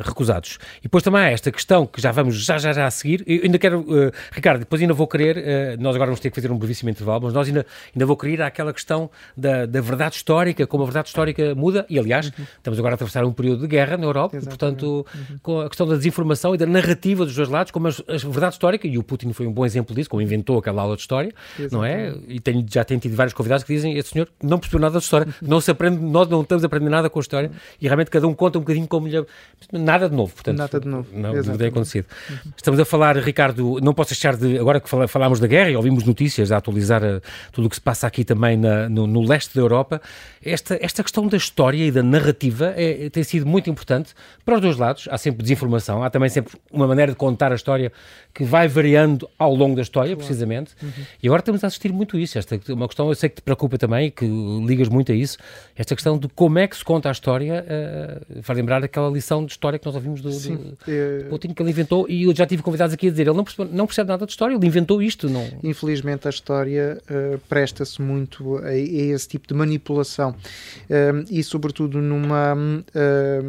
recusados. 0.03 0.59
E 0.79 0.85
depois 0.85 1.03
também 1.03 1.21
há 1.21 1.31
esta 1.31 1.51
questão 1.51 1.87
que 1.87 2.01
já 2.01 2.13
vamos 2.13 2.37
já 2.37 2.59
já, 2.59 2.73
já 2.73 2.87
a 2.87 2.91
seguir. 2.91 3.23
Eu 3.27 3.43
ainda 3.45 3.59
quero, 3.59 3.81
uh, 3.81 4.13
Ricardo, 4.33 4.61
depois 4.61 4.81
ainda 4.81 4.95
vou 4.95 5.07
querer, 5.07 5.37
uh, 5.37 5.83
nós 5.83 5.95
agora 5.95 6.11
vamos 6.11 6.21
ter 6.21 6.31
que 6.31 6.35
fazer 6.35 6.51
um 6.51 6.59
brevíssimo 6.59 6.91
intervalo, 6.91 7.23
mas 7.25 7.33
nós 7.33 7.47
ainda, 7.49 7.67
ainda 7.95 8.07
vou 8.07 8.17
querer 8.17 8.43
àquela 8.43 8.73
questão 8.73 9.11
da, 9.37 9.67
da 9.67 9.81
verdade 9.81 10.17
histórica, 10.17 10.67
como 10.67 10.83
a 10.83 10.87
verdade 10.87 11.09
histórica 11.09 11.55
muda, 11.55 11.87
e 11.89 11.99
aliás, 11.99 12.27
uhum. 12.27 12.47
estamos 12.57 12.79
agora 12.79 12.95
a 12.95 12.97
atravessar 12.97 13.25
um 13.25 13.33
período 13.33 13.63
de 13.63 13.67
guerra 13.67 13.97
na 13.97 14.05
Europa, 14.05 14.37
e, 14.37 14.45
portanto, 14.45 15.07
uhum. 15.15 15.39
com 15.43 15.61
a 15.61 15.69
questão 15.69 15.87
da 15.87 15.97
desinformação 15.97 16.55
e 16.55 16.59
da 16.59 16.67
narrativa 16.67 17.25
dos 17.25 17.35
dois 17.35 17.49
lados, 17.49 17.71
como 17.71 17.89
a, 17.89 17.91
a, 17.91 18.17
verdade 18.29 18.55
histórica, 18.55 18.87
e 18.87 18.99
o 18.99 19.03
Putin 19.03 19.33
foi 19.33 19.47
um 19.47 19.53
bom 19.53 19.65
exemplo 19.65 19.95
disso, 19.95 20.11
como 20.11 20.23
inventou 20.23 20.59
aquela 20.59 20.83
aula 20.83 20.97
de 20.97 21.03
história, 21.03 21.33
Exatamente. 21.59 21.73
não 21.73 21.85
é? 21.85 22.15
E 22.29 22.41
tenho, 22.41 22.65
já 22.69 22.85
tenho 22.85 23.01
tido 23.01 23.15
vários 23.15 23.35
convidados 23.35 23.65
que 23.65 23.75
dizem, 23.75 23.97
esse 23.97 24.11
senhor 24.11 24.29
não 24.43 24.59
percebeu 24.59 24.81
nada 24.81 24.99
de 24.99 25.05
história, 25.05 25.29
não 25.41 25.61
se 25.61 25.71
aprende, 25.71 25.99
nós 26.29 26.39
não 26.39 26.43
estamos 26.43 26.65
a 26.65 26.67
aprender 26.67 26.91
nada 26.91 27.11
com 27.11 27.19
a 27.19 27.23
história 27.23 27.51
e 27.81 27.87
realmente 27.87 28.11
cada 28.11 28.27
um 28.27 28.35
conta 28.35 28.59
um 28.59 28.63
bocadinho 28.63 28.87
como 28.87 29.09
lhe. 29.09 29.25
Nada 29.73 30.09
de 30.09 30.15
novo, 30.15 30.33
portanto. 30.33 30.59
Nada 30.59 30.81
de 30.81 30.87
novo. 30.87 31.09
Não, 31.13 31.33
não 31.35 31.57
tem 31.57 31.69
acontecido. 31.69 32.07
Uhum. 32.31 32.53
Estamos 32.57 32.81
a 32.81 32.85
falar, 32.85 33.17
Ricardo, 33.17 33.79
não 33.81 33.95
posso 33.95 34.11
deixar 34.11 34.37
de. 34.37 34.59
Agora 34.59 34.81
que 34.81 34.89
falámos 35.09 35.41
da 35.41 35.47
guerra 35.47 35.71
e 35.71 35.77
ouvimos 35.77 36.05
notícias 36.05 36.53
a 36.53 36.59
atualizar 36.59 37.03
uh, 37.03 37.21
tudo 37.53 37.67
o 37.67 37.71
que 37.71 37.77
se 37.77 37.81
passa 37.81 38.07
aqui 38.07 38.25
também 38.25 38.57
na, 38.57 38.89
no, 38.89 39.07
no, 39.07 39.23
leste 39.23 39.55
da 39.55 39.61
Europa, 39.61 40.01
esta, 40.45 40.79
esta 40.81 41.03
questão 41.03 41.27
da 41.27 41.37
história 41.37 41.85
e 41.85 41.91
da 41.91 42.03
narrativa 42.03 42.73
é, 42.77 43.09
tem 43.11 43.23
sido 43.23 43.47
muito 43.47 43.69
importante 43.71 44.15
para 44.45 44.57
os 44.57 44.61
dois 44.61 44.77
lados. 44.77 45.09
Há 45.11 45.19
sempre 45.19 45.43
desinformação, 45.43 46.03
há 46.03 46.11
também 46.11 46.29
sempre 46.29 46.57
uma 46.71 46.87
maneira 46.87 47.13
de 47.13 47.17
contar 47.17 47.53
a 47.53 47.55
história 47.55 47.93
que 48.35 48.45
vai 48.45 48.69
variando 48.69 49.29
ao 49.39 49.55
longo 49.55 49.77
da 49.77 49.83
história, 49.83 50.15
claro. 50.15 50.27
precisamente. 50.27 50.75
Uhum. 50.83 50.91
E 51.23 51.29
agora 51.29 51.41
estamos 51.41 51.65
a 51.65 51.67
assistir 51.67 51.93
muito 51.93 52.19
isso. 52.19 52.39
Esta 52.39 52.59
uma 52.69 52.87
questão, 52.87 53.09
eu 53.09 53.15
sei 53.15 53.29
que 53.29 53.37
te 53.37 53.43
preocupa 53.43 53.79
também 53.79 54.07
e 54.07 54.11
que 54.11 54.27
ligas 54.67 54.89
muito 54.89 55.13
a 55.13 55.15
isso, 55.15 55.39
esta 55.77 55.95
questão 55.95 56.18
de 56.19 56.29
como 56.29 56.59
é 56.59 56.67
que 56.67 56.77
se 56.77 56.85
conta 56.85 57.09
a 57.09 57.13
história, 57.13 57.65
uh, 57.65 58.43
faz 58.43 58.57
lembrar 58.57 58.83
aquela 58.83 59.09
lição 59.09 59.45
de 59.45 59.53
história 59.53 59.79
que 59.79 59.87
nós 59.87 59.95
ouvimos 59.95 60.21
do, 60.21 60.33
Sim, 60.33 60.57
do, 60.57 60.77
é... 60.87 61.25
Putin, 61.29 61.53
que 61.55 61.63
ele 61.63 61.71
inventou, 61.71 62.07
e 62.09 62.25
eu 62.25 62.35
já 62.35 62.47
tive 62.47 62.63
convidados 62.63 62.95
aqui 62.95 63.09
a 63.09 63.11
dizer, 63.11 63.27
ele 63.27 63.37
não 63.37 63.45
percebe, 63.45 63.71
não 63.73 63.87
percebe 63.87 64.09
nada 64.09 64.27
de 64.27 64.33
história, 64.33 64.55
ele 64.55 64.67
inventou 64.67 65.03
isto. 65.03 65.29
Não... 65.29 65.47
Infelizmente 65.63 66.27
a 66.27 66.31
história 66.31 67.01
uh, 67.11 67.39
presta-se 67.49 68.01
muito 68.03 68.59
a, 68.59 68.69
a, 68.69 68.77
esse 68.77 69.29
tipo 69.29 69.47
de 69.47 69.55
manipulação 69.55 70.31
uh, 70.31 71.25
e 71.31 71.43
sobretudo 71.43 72.01
numa, 72.01 72.55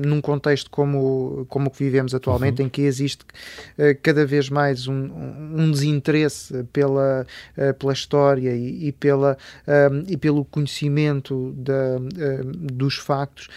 num 0.05 0.21
contexto 0.21 0.69
como, 0.69 1.45
como 1.49 1.67
o 1.67 1.71
que 1.71 1.83
vivemos 1.83 2.13
atualmente, 2.13 2.61
uhum. 2.61 2.67
em 2.67 2.69
que 2.69 2.81
existe 2.81 3.25
cada 4.01 4.25
vez 4.25 4.49
mais 4.49 4.87
um, 4.87 5.09
um 5.55 5.71
desinteresse 5.71 6.63
pela, 6.71 7.25
pela 7.77 7.93
história 7.93 8.55
e, 8.55 8.87
e 8.87 8.91
pela, 8.91 9.37
e 10.07 10.17
pelo 10.17 10.45
conhecimento 10.45 11.53
da, 11.57 11.99
dos 12.59 12.97
factos, 12.97 13.47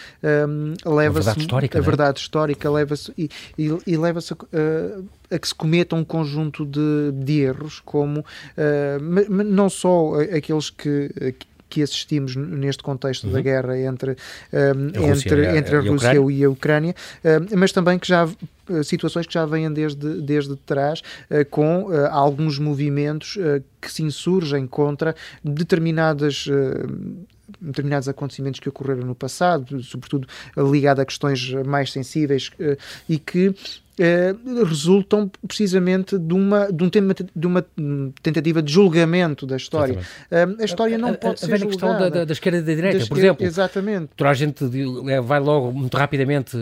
leva-se 0.85 1.29
a 1.29 1.33
verdade 1.33 1.41
histórica, 1.41 1.79
a 1.79 1.81
é? 1.81 1.83
verdade 1.83 2.21
histórica 2.21 2.71
leva-se 2.71 3.13
e, 3.19 3.29
e, 3.59 3.79
e 3.87 3.97
leva-se 3.97 4.33
a, 4.33 4.37
uh, 4.37 5.09
a 5.31 5.39
que 5.39 5.49
se 5.49 5.55
cometa 5.55 5.97
um 5.97 6.05
conjunto 6.05 6.65
de, 6.65 7.13
de 7.13 7.41
erros, 7.41 7.81
como 7.81 8.21
uh, 8.21 9.45
não 9.45 9.69
só 9.69 10.21
aqueles 10.37 10.71
que, 10.71 11.35
que 11.69 11.83
assistimos 11.83 12.37
neste 12.37 12.83
contexto 12.83 13.27
uhum. 13.27 13.33
da 13.33 13.41
guerra 13.41 13.79
entre, 13.79 14.11
um, 14.13 15.05
a 15.05 15.09
entre, 15.09 15.47
a, 15.47 15.57
entre 15.57 15.77
a, 15.77 15.79
a 15.79 15.83
Rússia 15.83 16.15
e, 16.15 16.39
e 16.39 16.45
a 16.45 16.51
Ucrânia, 16.51 16.95
um, 17.25 17.57
mas 17.59 17.73
também 17.73 17.99
que 17.99 18.07
já 18.07 18.29
eh, 18.69 18.83
situações 18.83 19.27
que 19.27 19.35
já 19.35 19.45
vêm 19.45 19.73
desde, 19.73 20.21
desde 20.21 20.55
trás, 20.57 21.01
uh, 21.01 21.45
com 21.51 21.85
uh, 21.85 22.07
alguns 22.11 22.59
movimentos 22.59 23.37
uh, 23.37 23.63
que 23.81 23.91
se 23.91 24.03
insurgem 24.03 24.67
contra 24.67 25.17
determinadas 25.43 26.47
determinados 27.61 28.09
acontecimentos 28.09 28.61
que 28.61 28.69
ocorreram 28.69 29.07
no 29.07 29.15
passado, 29.15 29.83
sobretudo 29.83 30.29
ligado 30.57 31.01
a 31.01 31.07
questões 31.07 31.53
mais 31.67 31.93
sensíveis 31.93 32.51
e 33.09 33.19
que 33.19 33.55
eh, 33.99 34.35
resultam 34.67 35.31
precisamente 35.47 36.19
de 36.19 36.33
uma, 36.33 36.73
de, 36.73 36.83
um 36.83 36.89
tema, 36.89 37.15
de 37.15 37.47
uma 37.47 37.65
tentativa 38.23 38.63
de 38.63 38.73
julgamento 38.73 39.47
da 39.47 39.57
história. 39.57 39.99
Uh, 40.31 40.63
a 40.63 40.65
história 40.65 40.97
não 40.97 41.11
a, 41.11 41.15
pode 41.15 41.35
a, 41.35 41.47
ser 41.47 41.53
a 41.53 41.57
julgada. 41.57 41.69
questão 41.69 41.99
da, 41.99 42.09
da, 42.09 42.25
da, 42.25 42.33
esquerda 42.33 42.59
e 42.59 42.63
da 42.63 42.75
direita, 42.75 42.99
da 43.01 43.07
por 43.07 43.19
exemplo. 43.19 43.45
Exatamente. 43.45 44.09
Toda 44.17 44.31
a 44.31 44.35
gente 44.35 44.65
eh, 44.65 45.21
vai 45.21 45.41
logo, 45.41 45.73
muito 45.73 45.97
rapidamente, 45.97 46.57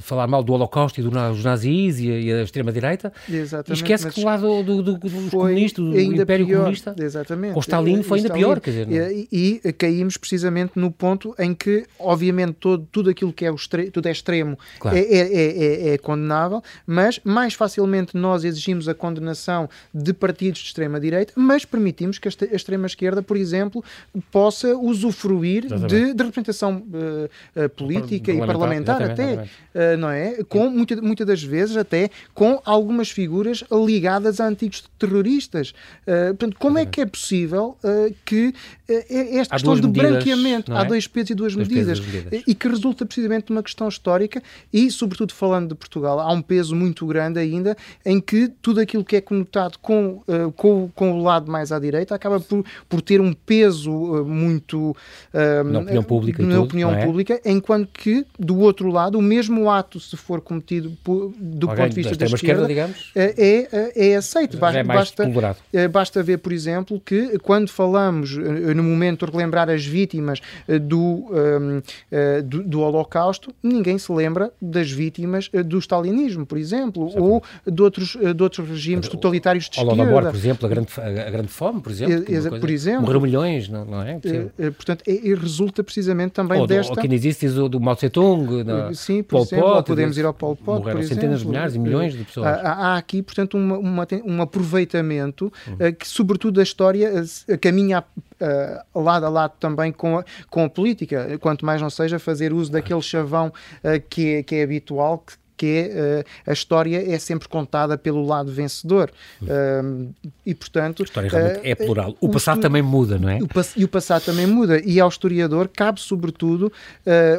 falar 0.00 0.26
mal 0.26 0.42
do 0.42 0.52
Holocausto 0.54 1.00
e 1.00 1.02
dos 1.02 1.44
nazis 1.44 1.98
e, 1.98 2.08
e 2.08 2.32
a 2.32 2.42
extrema-direita. 2.42 3.12
E 3.28 3.72
esquece 3.72 4.08
que 4.10 4.20
do 4.20 4.26
lado 4.26 4.62
do, 4.62 4.82
do, 4.82 4.98
dos 4.98 5.30
comunistas, 5.30 5.84
do 5.84 6.00
Império 6.00 6.46
pior. 6.46 6.58
Comunista, 6.60 6.94
Exatamente. 6.98 7.54
com 7.54 7.60
Stalin 7.60 8.02
foi 8.02 8.18
ainda 8.18 8.28
Stalin. 8.28 8.42
pior. 8.42 8.60
Quer 8.60 8.70
dizer, 8.70 8.88
e, 9.30 9.60
e, 9.64 9.72
caímos 9.72 10.16
precisamente 10.16 10.72
no 10.76 10.90
ponto 10.90 11.34
em 11.38 11.54
que, 11.54 11.84
obviamente, 11.98 12.54
todo, 12.54 12.86
tudo 12.90 13.10
aquilo 13.10 13.32
que 13.32 13.44
é, 13.44 13.50
o 13.50 13.56
tudo 13.92 14.08
é 14.08 14.10
extremo 14.10 14.58
claro. 14.78 14.96
é, 14.96 15.00
é, 15.00 15.90
é, 15.90 15.94
é 15.94 15.98
condenável, 15.98 16.62
mas 16.86 17.20
mais 17.24 17.54
facilmente 17.54 18.16
nós 18.16 18.44
exigimos 18.44 18.88
a 18.88 18.94
condenação 18.94 19.68
de 19.92 20.12
partidos 20.12 20.60
de 20.60 20.66
extrema-direita, 20.66 21.32
mas 21.36 21.64
permitimos 21.64 22.18
que 22.18 22.28
a 22.28 22.32
extrema-esquerda, 22.54 23.22
por 23.22 23.36
exemplo, 23.36 23.84
possa 24.30 24.76
usufruir 24.76 25.66
de, 25.86 26.14
de, 26.14 26.22
representação 26.22 26.82
uh, 26.92 27.64
uh, 27.64 27.68
política 27.70 28.32
e 28.32 28.38
parlamentar 28.38 29.02
até, 29.02 29.34
uh, 29.34 29.96
não 29.98 30.10
é? 30.10 30.42
Com 30.48 30.70
muitas 30.70 31.00
muita 31.00 31.24
das 31.24 31.42
vezes 31.42 31.76
até 31.76 32.10
com 32.34 32.60
algumas 32.64 33.10
figuras 33.10 33.64
ligadas 33.70 34.40
a 34.40 34.46
antigos 34.46 34.84
terroristas. 34.98 35.72
portanto, 36.28 36.56
como 36.58 36.78
é 36.78 36.86
que 36.86 37.00
é 37.00 37.06
possível 37.06 37.76
que 38.24 38.54
esta 38.88 39.54
questão 39.54 39.74
de 39.76 39.86
medidas, 39.86 40.10
branqueamento, 40.10 40.72
é? 40.72 40.76
há 40.76 40.84
dois 40.84 41.06
pesos 41.06 41.30
e 41.30 41.34
duas, 41.34 41.54
dois 41.54 41.68
medidas, 41.68 42.00
medidas, 42.00 42.42
e 42.46 42.54
que 42.54 42.68
resulta 42.68 43.06
precisamente 43.06 43.46
de 43.46 43.52
uma 43.52 43.62
questão 43.62 43.88
histórica 43.88 44.42
e, 44.72 44.90
sobretudo 44.90 45.32
falando 45.32 45.70
de 45.70 45.74
Portugal, 45.74 46.20
há 46.20 46.32
um 46.32 46.42
peso 46.42 46.59
peso 46.60 46.76
muito 46.76 47.06
grande 47.06 47.38
ainda, 47.38 47.74
em 48.04 48.20
que 48.20 48.48
tudo 48.60 48.80
aquilo 48.80 49.02
que 49.02 49.16
é 49.16 49.20
conotado 49.20 49.78
com, 49.80 50.22
uh, 50.28 50.52
com, 50.52 50.90
com 50.94 51.12
o 51.12 51.22
lado 51.22 51.50
mais 51.50 51.72
à 51.72 51.78
direita 51.78 52.14
acaba 52.14 52.38
por, 52.38 52.64
por 52.88 53.00
ter 53.00 53.20
um 53.20 53.32
peso 53.32 53.90
uh, 53.90 54.24
muito 54.26 54.90
uh, 55.32 55.64
na 55.64 55.80
opinião 55.80 56.02
pública, 56.02 56.42
na 56.42 56.54
tudo, 56.56 56.64
opinião 56.64 56.92
é? 56.92 57.04
pública, 57.04 57.40
enquanto 57.44 57.88
que 57.92 58.26
do 58.38 58.58
outro 58.58 58.90
lado 58.90 59.18
o 59.18 59.22
mesmo 59.22 59.70
ato, 59.70 59.98
se 59.98 60.16
for 60.16 60.40
cometido 60.42 60.92
por, 61.02 61.32
do 61.38 61.70
Alguém 61.70 61.84
ponto 61.84 61.94
de 61.94 62.02
vista 62.02 62.16
da, 62.16 62.26
da 62.26 62.34
esquerda, 62.34 62.70
esquerda 62.70 62.94
é, 63.14 63.68
é, 63.72 64.10
é 64.10 64.16
aceito. 64.16 64.58
Basta, 64.58 64.78
é 64.78 64.84
basta, 64.84 65.32
basta 65.90 66.22
ver, 66.22 66.38
por 66.38 66.52
exemplo, 66.52 67.00
que 67.00 67.38
quando 67.38 67.70
falamos 67.70 68.36
no 68.36 68.82
momento 68.82 69.24
de 69.26 69.32
relembrar 69.32 69.70
as 69.70 69.84
vítimas 69.84 70.40
do, 70.82 71.26
um, 71.30 71.82
do, 72.44 72.62
do 72.64 72.80
Holocausto, 72.80 73.54
ninguém 73.62 73.98
se 73.98 74.12
lembra 74.12 74.52
das 74.60 74.90
vítimas 74.90 75.48
do 75.64 75.78
stalinismo, 75.78 76.46
por 76.50 76.58
exemplo, 76.58 77.08
ou 77.16 77.40
de 77.64 77.80
outros, 77.80 78.16
de 78.16 78.42
outros 78.42 78.68
regimes 78.68 79.08
totalitários 79.08 79.66
de 79.66 79.70
esquerda. 79.70 79.92
Holodomor, 79.92 80.24
por 80.24 80.34
exemplo, 80.34 80.66
a 80.66 80.68
grande, 80.68 80.88
a 80.98 81.30
grande 81.30 81.46
fome, 81.48 81.80
por 81.80 81.92
exemplo. 81.92 82.24
É, 82.28 82.58
por 82.58 82.68
exemplo. 82.68 83.02
Morreram 83.02 83.20
milhões, 83.20 83.68
não, 83.68 83.84
não 83.84 84.02
é? 84.02 84.18
é, 84.58 84.70
portanto, 84.70 85.04
e 85.06 85.32
resulta 85.32 85.84
precisamente 85.84 86.32
também 86.32 86.60
ou 86.60 86.66
desta... 86.66 86.92
Ou 86.92 86.98
quem 86.98 87.12
existe 87.14 87.46
diz 87.46 87.56
o 87.56 87.68
do 87.68 87.78
Mao 87.78 87.94
Tse-Tung, 87.94 88.48
Sim, 88.94 89.22
por 89.22 89.36
Pol 89.36 89.42
exemplo, 89.42 89.74
Pot, 89.74 89.86
podemos 89.86 90.18
ir 90.18 90.26
ao 90.26 90.34
Pol 90.34 90.56
Pot, 90.56 90.80
morreram 90.80 91.00
por 91.00 91.06
centenas 91.06 91.40
de 91.40 91.46
milhares 91.46 91.74
e 91.76 91.78
milhões 91.78 92.14
de 92.14 92.24
pessoas. 92.24 92.48
Há, 92.48 92.72
há 92.72 92.96
aqui, 92.96 93.22
portanto, 93.22 93.56
uma, 93.56 93.78
uma, 93.78 94.08
um 94.24 94.42
aproveitamento 94.42 95.52
uhum. 95.68 95.92
que, 95.92 96.08
sobretudo, 96.08 96.58
a 96.58 96.64
história 96.64 97.24
caminha 97.60 98.00
uh, 98.40 99.00
lado 99.00 99.26
a 99.26 99.28
lado 99.28 99.52
também 99.60 99.92
com 99.92 100.18
a, 100.18 100.24
com 100.48 100.64
a 100.64 100.68
política, 100.68 101.38
quanto 101.38 101.64
mais 101.64 101.80
não 101.80 101.90
seja 101.90 102.18
fazer 102.18 102.52
uso 102.52 102.72
daquele 102.72 103.02
chavão 103.02 103.48
uh, 103.48 104.02
que, 104.08 104.34
é, 104.34 104.42
que 104.42 104.56
é 104.56 104.62
habitual, 104.64 105.18
que, 105.18 105.34
que 105.60 105.90
é, 105.94 106.24
a 106.46 106.54
história 106.54 107.14
é 107.14 107.18
sempre 107.18 107.46
contada 107.46 107.98
pelo 107.98 108.24
lado 108.24 108.50
vencedor. 108.50 109.10
e, 110.46 110.54
portanto... 110.54 111.02
A 111.02 111.04
história 111.04 111.28
realmente 111.28 111.60
é 111.62 111.74
plural. 111.74 112.16
O, 112.18 112.28
o 112.28 112.30
passado 112.30 112.62
também 112.62 112.80
muda, 112.80 113.18
não 113.18 113.28
é? 113.28 113.36
O, 113.36 113.48
e 113.76 113.84
o 113.84 113.88
passado 113.88 114.24
também 114.24 114.46
muda. 114.46 114.80
E 114.82 114.98
ao 114.98 115.08
historiador 115.10 115.68
cabe, 115.68 116.00
sobretudo, 116.00 116.72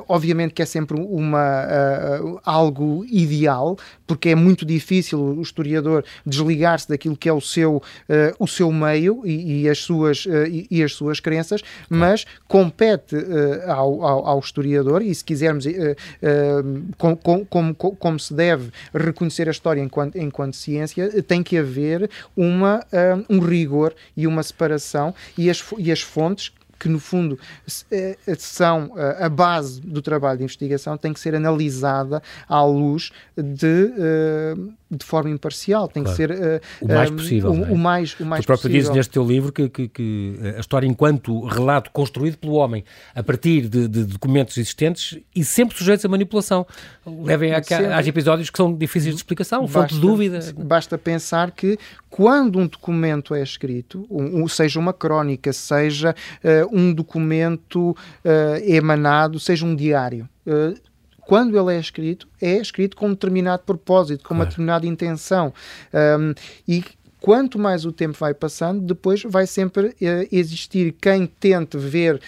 obviamente 0.08 0.54
que 0.54 0.62
é 0.62 0.66
sempre 0.66 1.02
uma, 1.02 2.40
algo 2.46 3.04
ideal, 3.10 3.76
porque 4.06 4.30
é 4.30 4.36
muito 4.36 4.66
difícil 4.66 5.20
o 5.20 5.42
historiador 5.42 6.06
desligar-se 6.24 6.88
daquilo 6.88 7.18
que 7.18 7.28
é 7.28 7.34
o 7.34 7.42
seu, 7.42 7.82
o 8.38 8.46
seu 8.46 8.72
meio 8.72 9.26
e, 9.26 9.64
e 9.64 9.70
as, 9.70 9.80
suas, 9.80 10.28
e, 10.28 10.68
e, 10.70 10.84
as 10.84 10.94
suas 10.94 11.20
crenças, 11.20 11.62
mas 11.90 12.26
compete 12.48 13.16
ao, 13.68 14.04
ao, 14.04 14.28
ao 14.28 14.40
historiador, 14.40 15.02
e 15.02 15.16
se 15.16 15.24
quisermos, 15.24 15.66
como, 16.98 17.18
como, 17.98 18.11
como, 18.12 18.20
se 18.20 18.34
deve 18.34 18.72
reconhecer 18.94 19.48
a 19.48 19.52
história 19.52 19.82
enquanto, 19.82 20.18
enquanto 20.18 20.56
ciência, 20.56 21.22
tem 21.24 21.42
que 21.42 21.58
haver 21.58 22.10
uma, 22.36 22.86
um 23.30 23.40
rigor 23.40 23.94
e 24.16 24.28
uma 24.28 24.44
separação 24.44 25.14
e 25.38 25.50
as, 25.50 25.64
e 25.78 25.92
as 25.92 26.02
fontes 26.02 26.52
que 26.82 26.90
no 26.90 27.00
fundo 27.00 27.38
eh, 27.92 28.18
são 28.40 28.94
eh, 28.98 29.26
a 29.26 29.30
base 29.30 29.80
do 29.80 30.02
trabalho 30.02 30.40
de 30.40 30.44
investigação, 30.46 30.98
tem 30.98 31.14
que 31.14 31.20
ser 31.20 31.36
analisada 31.36 32.24
à 32.50 32.64
luz 32.64 33.12
de, 33.38 33.94
eh, 34.00 34.56
de 34.90 35.06
forma 35.06 35.30
imparcial, 35.30 35.88
tem 35.88 36.02
claro. 36.02 36.18
que 36.18 36.28
ser 36.28 36.62
o 36.82 36.88
mais 36.88 37.12
possível. 37.12 37.52
O, 37.52 37.66
é? 37.66 37.72
o, 37.72 37.78
mais, 37.78 38.20
o 38.20 38.26
mais 38.26 38.44
tu 38.44 38.48
próprio 38.48 38.64
possível. 38.64 38.80
dizes 38.80 38.96
neste 38.96 39.12
teu 39.12 39.24
livro 39.24 39.52
que, 39.52 39.70
que, 39.70 39.88
que, 39.88 40.40
a 40.58 40.60
história, 40.60 40.88
enquanto 40.88 41.46
relato 41.46 41.92
construído 41.92 42.38
pelo 42.38 42.54
homem 42.54 42.84
a 43.14 43.22
partir 43.22 43.68
de, 43.70 43.88
de 43.88 44.04
documentos 44.06 44.58
existentes 44.58 45.20
e 45.36 45.46
sempre 45.46 45.78
sujeitos 45.78 46.04
a 46.04 46.10
manipulação, 46.10 46.66
levem 47.06 47.54
a, 47.54 47.60
às 47.96 48.08
episódios 48.08 48.50
que 48.50 48.58
são 48.58 48.74
difíceis 48.74 49.14
de 49.14 49.20
explicação, 49.20 49.62
basta, 49.62 49.80
fonte 49.80 49.94
de 49.94 50.02
dúvida. 50.02 50.40
Basta 50.58 50.98
pensar 50.98 51.52
que 51.52 51.78
quando 52.10 52.60
um 52.60 52.68
documento 52.68 53.34
é 53.34 53.42
escrito, 53.42 54.06
um, 54.10 54.46
seja 54.48 54.78
uma 54.78 54.92
crónica, 54.92 55.54
seja 55.54 56.14
uh, 56.44 56.71
um 56.72 56.94
documento 56.94 57.92
uh, 57.92 57.96
emanado, 58.66 59.40
seja 59.40 59.66
um 59.66 59.76
diário, 59.76 60.28
uh, 60.46 60.80
quando 61.22 61.58
ele 61.58 61.78
é 61.78 61.80
escrito, 61.80 62.28
é 62.42 62.58
escrito 62.58 62.98
com 62.98 63.08
um 63.08 63.12
determinado 63.12 63.64
propósito, 63.64 64.22
com 64.22 64.30
claro. 64.30 64.42
uma 64.42 64.46
determinada 64.46 64.86
intenção. 64.86 65.54
Um, 65.94 66.34
e 66.68 66.84
quanto 67.22 67.60
mais 67.60 67.86
o 67.86 67.92
tempo 67.92 68.18
vai 68.20 68.34
passando, 68.34 68.82
depois 68.82 69.22
vai 69.24 69.46
sempre 69.46 69.88
uh, 69.88 69.94
existir 70.32 70.94
quem 71.00 71.28
tente 71.28 71.78
ver 71.78 72.16
uh, 72.16 72.20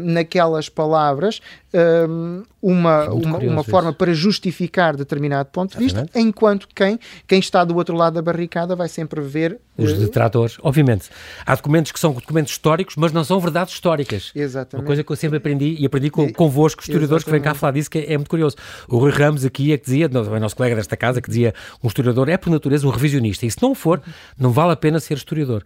naquelas 0.00 0.70
palavras 0.70 1.40
uh, 1.72 2.42
uma, 2.60 3.04
uma, 3.10 3.38
uma 3.38 3.62
forma 3.62 3.92
para 3.92 4.12
justificar 4.12 4.96
determinado 4.96 5.50
ponto 5.50 5.72
de 5.72 5.78
vista, 5.78 6.08
enquanto 6.14 6.66
quem, 6.74 6.98
quem 7.26 7.38
está 7.38 7.62
do 7.64 7.76
outro 7.76 7.94
lado 7.94 8.14
da 8.14 8.22
barricada 8.22 8.74
vai 8.74 8.88
sempre 8.88 9.20
ver. 9.20 9.60
Os 9.76 9.92
detratores, 9.92 10.56
obviamente. 10.60 11.08
Há 11.46 11.54
documentos 11.54 11.92
que 11.92 12.00
são 12.00 12.12
documentos 12.12 12.52
históricos, 12.52 12.96
mas 12.96 13.12
não 13.12 13.22
são 13.22 13.38
verdades 13.38 13.74
históricas. 13.74 14.32
Exatamente. 14.34 14.82
Uma 14.82 14.86
coisa 14.86 15.04
que 15.04 15.12
eu 15.12 15.14
sempre 15.14 15.38
aprendi 15.38 15.76
e 15.78 15.86
aprendi 15.86 16.10
com, 16.10 16.32
convosco, 16.32 16.82
historiadores, 16.82 17.22
Exatamente. 17.22 17.42
que 17.42 17.48
vêm 17.48 17.54
cá 17.54 17.54
falar 17.56 17.72
disso, 17.72 17.88
que 17.88 17.98
é, 17.98 18.14
é, 18.14 18.16
muito 18.16 18.30
curioso. 18.30 18.56
O 18.88 18.98
Rui 18.98 19.12
Ramos 19.12 19.44
aqui 19.44 19.72
é 19.72 19.78
que 19.78 19.84
dizia, 19.84 20.06
é 20.06 20.40
nosso 20.40 20.56
colega 20.56 20.74
desta 20.74 20.96
casa, 20.96 21.20
que 21.20 21.28
dizia 21.28 21.54
um 21.82 21.86
historiador 21.86 22.28
é 22.28 22.36
por 22.36 22.50
natureza 22.50 22.88
um 22.88 22.90
revisionista. 22.90 23.46
E 23.46 23.50
se 23.50 23.62
não 23.62 23.72
for, 23.72 24.02
não 24.38 24.50
vale 24.52 24.72
a 24.72 24.76
pena 24.76 25.00
ser 25.00 25.16
historiador. 25.16 25.64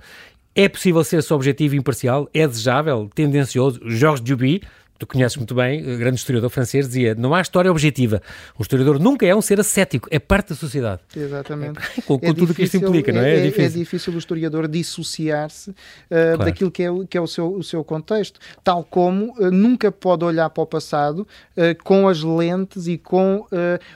É 0.54 0.68
possível 0.68 1.02
ser-se 1.02 1.32
objetivo 1.32 1.74
e 1.74 1.78
imparcial? 1.78 2.28
É 2.34 2.46
desejável? 2.46 3.10
Tendencioso? 3.14 3.80
Georges 3.88 4.20
Duby, 4.20 4.62
tu 5.02 5.06
conheces 5.06 5.36
muito 5.36 5.54
bem, 5.54 5.82
grande 5.98 6.16
historiador 6.16 6.48
francês, 6.48 6.86
dizia: 6.86 7.14
não 7.14 7.34
há 7.34 7.40
história 7.40 7.70
objetiva. 7.70 8.22
Um 8.58 8.62
historiador 8.62 9.00
nunca 9.00 9.26
é 9.26 9.34
um 9.34 9.42
ser 9.42 9.58
ascético, 9.58 10.08
é 10.10 10.18
parte 10.18 10.50
da 10.50 10.54
sociedade. 10.54 11.02
Exatamente. 11.14 11.78
É, 11.78 12.02
com, 12.02 12.18
com 12.18 12.26
é 12.26 12.32
tudo 12.32 12.52
o 12.52 12.54
que 12.54 12.62
isto 12.62 12.76
implica, 12.76 13.10
é, 13.10 13.14
não 13.14 13.20
é? 13.20 13.34
É, 13.34 13.38
é 13.38 13.42
difícil. 13.42 13.64
é 13.64 13.68
difícil 13.68 14.14
o 14.14 14.18
historiador 14.18 14.68
dissociar-se 14.68 15.70
uh, 15.70 15.74
claro. 16.08 16.38
daquilo 16.44 16.70
que 16.70 16.84
é, 16.84 16.88
que 17.10 17.18
é 17.18 17.20
o, 17.20 17.26
seu, 17.26 17.52
o 17.52 17.62
seu 17.64 17.82
contexto. 17.82 18.38
Tal 18.62 18.84
como 18.84 19.34
uh, 19.38 19.50
nunca 19.50 19.90
pode 19.90 20.24
olhar 20.24 20.48
para 20.50 20.62
o 20.62 20.66
passado 20.66 21.26
uh, 21.56 21.82
com 21.82 22.08
as 22.08 22.22
lentes 22.22 22.86
e 22.86 22.96
com, 22.96 23.46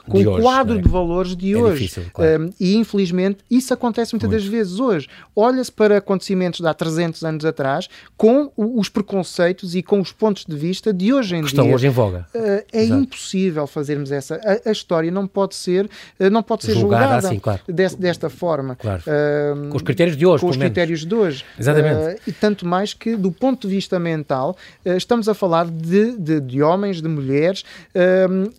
com 0.08 0.18
o 0.18 0.40
quadro 0.40 0.78
é? 0.78 0.82
de 0.82 0.88
valores 0.88 1.36
de 1.36 1.54
hoje. 1.54 1.84
Difícil, 1.84 2.10
claro. 2.12 2.52
e 2.58 2.74
infelizmente 2.74 3.38
isso 3.48 3.72
acontece 3.72 4.12
muitas 4.12 4.30
muito. 4.30 4.42
das 4.42 4.50
vezes 4.50 4.80
hoje. 4.80 5.08
Olha-se 5.34 5.70
para 5.70 5.98
acontecimentos 5.98 6.60
de 6.60 6.66
há 6.66 6.74
300 6.74 7.22
anos 7.22 7.44
atrás 7.44 7.88
com 8.16 8.50
os 8.56 8.88
preconceitos 8.88 9.74
e 9.74 9.82
com 9.82 10.00
os 10.00 10.10
pontos 10.10 10.44
de 10.44 10.56
vista 10.56 10.92
de 10.96 11.12
hoje 11.12 11.36
em 11.36 11.42
que 11.42 11.48
dia. 11.50 11.60
Estão 11.60 11.72
hoje 11.72 11.86
em 11.86 11.90
voga. 11.90 12.26
Uh, 12.34 12.64
é 12.72 12.82
Exato. 12.82 13.02
impossível 13.02 13.66
fazermos 13.66 14.10
essa. 14.10 14.40
A, 14.44 14.68
a, 14.68 14.72
história 14.72 15.10
não 15.10 15.26
pode 15.26 15.54
ser, 15.54 15.84
uh, 15.84 16.30
não 16.30 16.42
pode 16.42 16.64
ser 16.64 16.74
julgada, 16.74 17.04
julgada 17.04 17.28
assim, 17.28 17.38
claro. 17.38 17.60
desse, 17.68 17.96
desta 17.96 18.30
forma. 18.30 18.76
Claro. 18.76 19.02
Uh, 19.02 19.68
com 19.68 19.76
os 19.76 19.82
critérios 19.82 20.16
de 20.16 20.26
hoje, 20.26 20.42
Com 20.42 20.50
os 20.50 20.56
critérios 20.56 21.04
de 21.04 21.14
hoje. 21.14 21.44
Exatamente. 21.58 22.20
e 22.26 22.32
tanto 22.32 22.66
mais 22.66 22.94
que, 22.94 23.16
do 23.16 23.30
ponto 23.30 23.68
de 23.68 23.74
vista 23.74 23.98
mental, 23.98 24.56
estamos 24.84 25.28
a 25.28 25.34
falar 25.34 25.66
de, 25.66 26.16
de, 26.16 26.40
de 26.40 26.62
homens, 26.62 27.02
de 27.02 27.08
mulheres, 27.08 27.64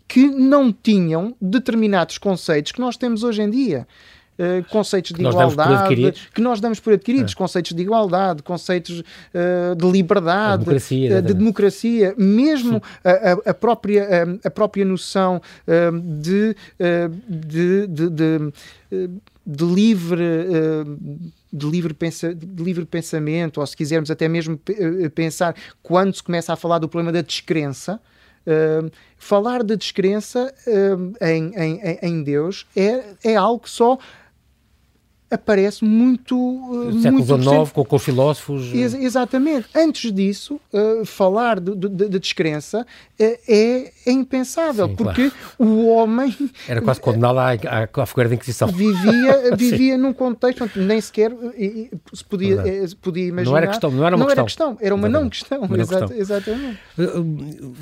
que 0.07 0.27
não 0.27 0.71
tinham 0.71 1.35
determinados 1.41 2.17
conceitos 2.17 2.71
que 2.71 2.79
nós 2.79 2.97
temos 2.97 3.23
hoje 3.23 3.41
em 3.41 3.49
dia. 3.49 3.87
Uh, 4.37 4.63
conceitos 4.69 5.13
de 5.13 5.19
igualdade 5.19 6.13
que 6.31 6.41
nós 6.41 6.61
damos 6.61 6.79
por 6.79 6.93
adquiridos, 6.93 7.33
é. 7.33 7.35
conceitos 7.35 7.73
de 7.73 7.81
igualdade, 7.81 8.43
conceitos 8.43 8.99
uh, 8.99 9.75
de 9.75 9.91
liberdade, 9.91 10.63
democracia, 10.63 11.17
uh, 11.17 11.21
de 11.23 11.33
democracia, 11.33 12.15
mesmo 12.15 12.79
a, 13.03 13.49
a, 13.49 13.53
própria, 13.55 14.07
a, 14.43 14.47
a, 14.47 14.51
própria 14.51 14.85
noção 14.85 15.41
de, 16.21 16.55
de, 17.27 17.87
de, 17.87 18.09
de, 18.09 18.51
de 19.43 19.65
livre 19.65 20.23
de 21.51 21.65
livre, 21.65 21.93
pensa, 21.95 22.35
de 22.35 22.63
livre 22.63 22.85
pensamento, 22.85 23.59
ou 23.59 23.65
se 23.65 23.75
quisermos 23.75 24.11
até 24.11 24.27
mesmo 24.27 24.59
pensar 25.15 25.55
quando 25.81 26.13
se 26.13 26.21
começa 26.21 26.53
a 26.53 26.55
falar 26.55 26.77
do 26.77 26.87
problema 26.87 27.11
da 27.11 27.21
descrença, 27.21 27.99
Uh, 28.47 28.89
falar 29.17 29.61
de 29.61 29.75
descrença 29.75 30.53
uh, 30.67 31.25
em, 31.25 31.53
em, 31.53 31.99
em 32.01 32.23
Deus 32.23 32.65
é, 32.73 33.03
é 33.21 33.35
algo 33.35 33.59
que 33.59 33.69
só 33.69 33.97
aparece 35.29 35.83
muito. 35.83 36.35
Uh, 36.37 37.01
século 37.01 37.23
XIX, 37.23 37.71
com, 37.73 37.83
com 37.83 37.95
os 37.95 38.03
filósofos. 38.03 38.73
Ex 38.73 38.93
exatamente. 38.93 39.67
Antes 39.75 40.11
disso, 40.11 40.59
uh, 40.73 41.05
falar 41.05 41.59
de, 41.59 41.75
de, 41.75 42.09
de 42.09 42.19
descrença 42.19 42.81
uh, 42.81 42.85
é, 43.19 43.91
é, 44.05 44.11
impensável, 44.11 44.87
Sim, 44.87 44.95
porque 44.95 45.29
claro. 45.29 45.71
o 45.71 45.87
homem. 45.87 46.35
Era 46.67 46.81
quase 46.81 47.01
condenado 47.01 47.39
à, 47.39 47.51
à, 47.51 48.03
à 48.03 48.05
fogueira 48.05 48.29
da 48.29 48.35
Inquisição. 48.35 48.69
Vivia, 48.69 49.55
vivia 49.55 49.97
num 49.97 50.13
contexto 50.13 50.63
onde 50.63 50.79
nem 50.79 50.99
sequer 51.01 51.31
se 52.13 52.23
podia, 52.23 52.63
podia 53.01 53.27
imaginar. 53.27 53.51
Não 53.51 53.57
era 53.57 53.67
questão, 53.67 53.91
não 53.91 54.05
era 54.05 54.15
uma 54.15 54.25
não 54.25 54.27
questão. 54.27 54.41
Era, 54.41 54.45
questão, 54.45 54.77
era 54.79 54.95
uma 54.95 55.09
não 55.09 55.29
questão. 55.29 55.61
Uma 55.61 55.77
Exato, 55.77 56.07
questão. 56.07 56.17
Exatamente. 56.17 56.79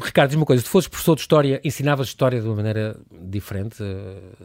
Ricardo, 0.02 0.30
diz 0.30 0.38
uma 0.38 0.46
coisa: 0.46 0.64
se 0.64 0.70
fosses 0.70 0.88
professor 0.88 1.16
de 1.16 1.22
História, 1.22 1.62
ensinavas 1.64 2.08
História 2.08 2.42
de 2.42 2.48
uma 2.48 2.56
maneira 2.56 2.98
diferente? 3.12 3.84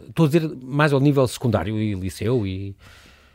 Estou 0.09 0.27
a 0.27 0.29
dizer 0.29 0.51
mais 0.63 0.93
ao 0.93 1.01
nível 1.01 1.27
secundário 1.27 1.79
e 1.79 1.95
liceu 1.95 2.47
e 2.47 2.77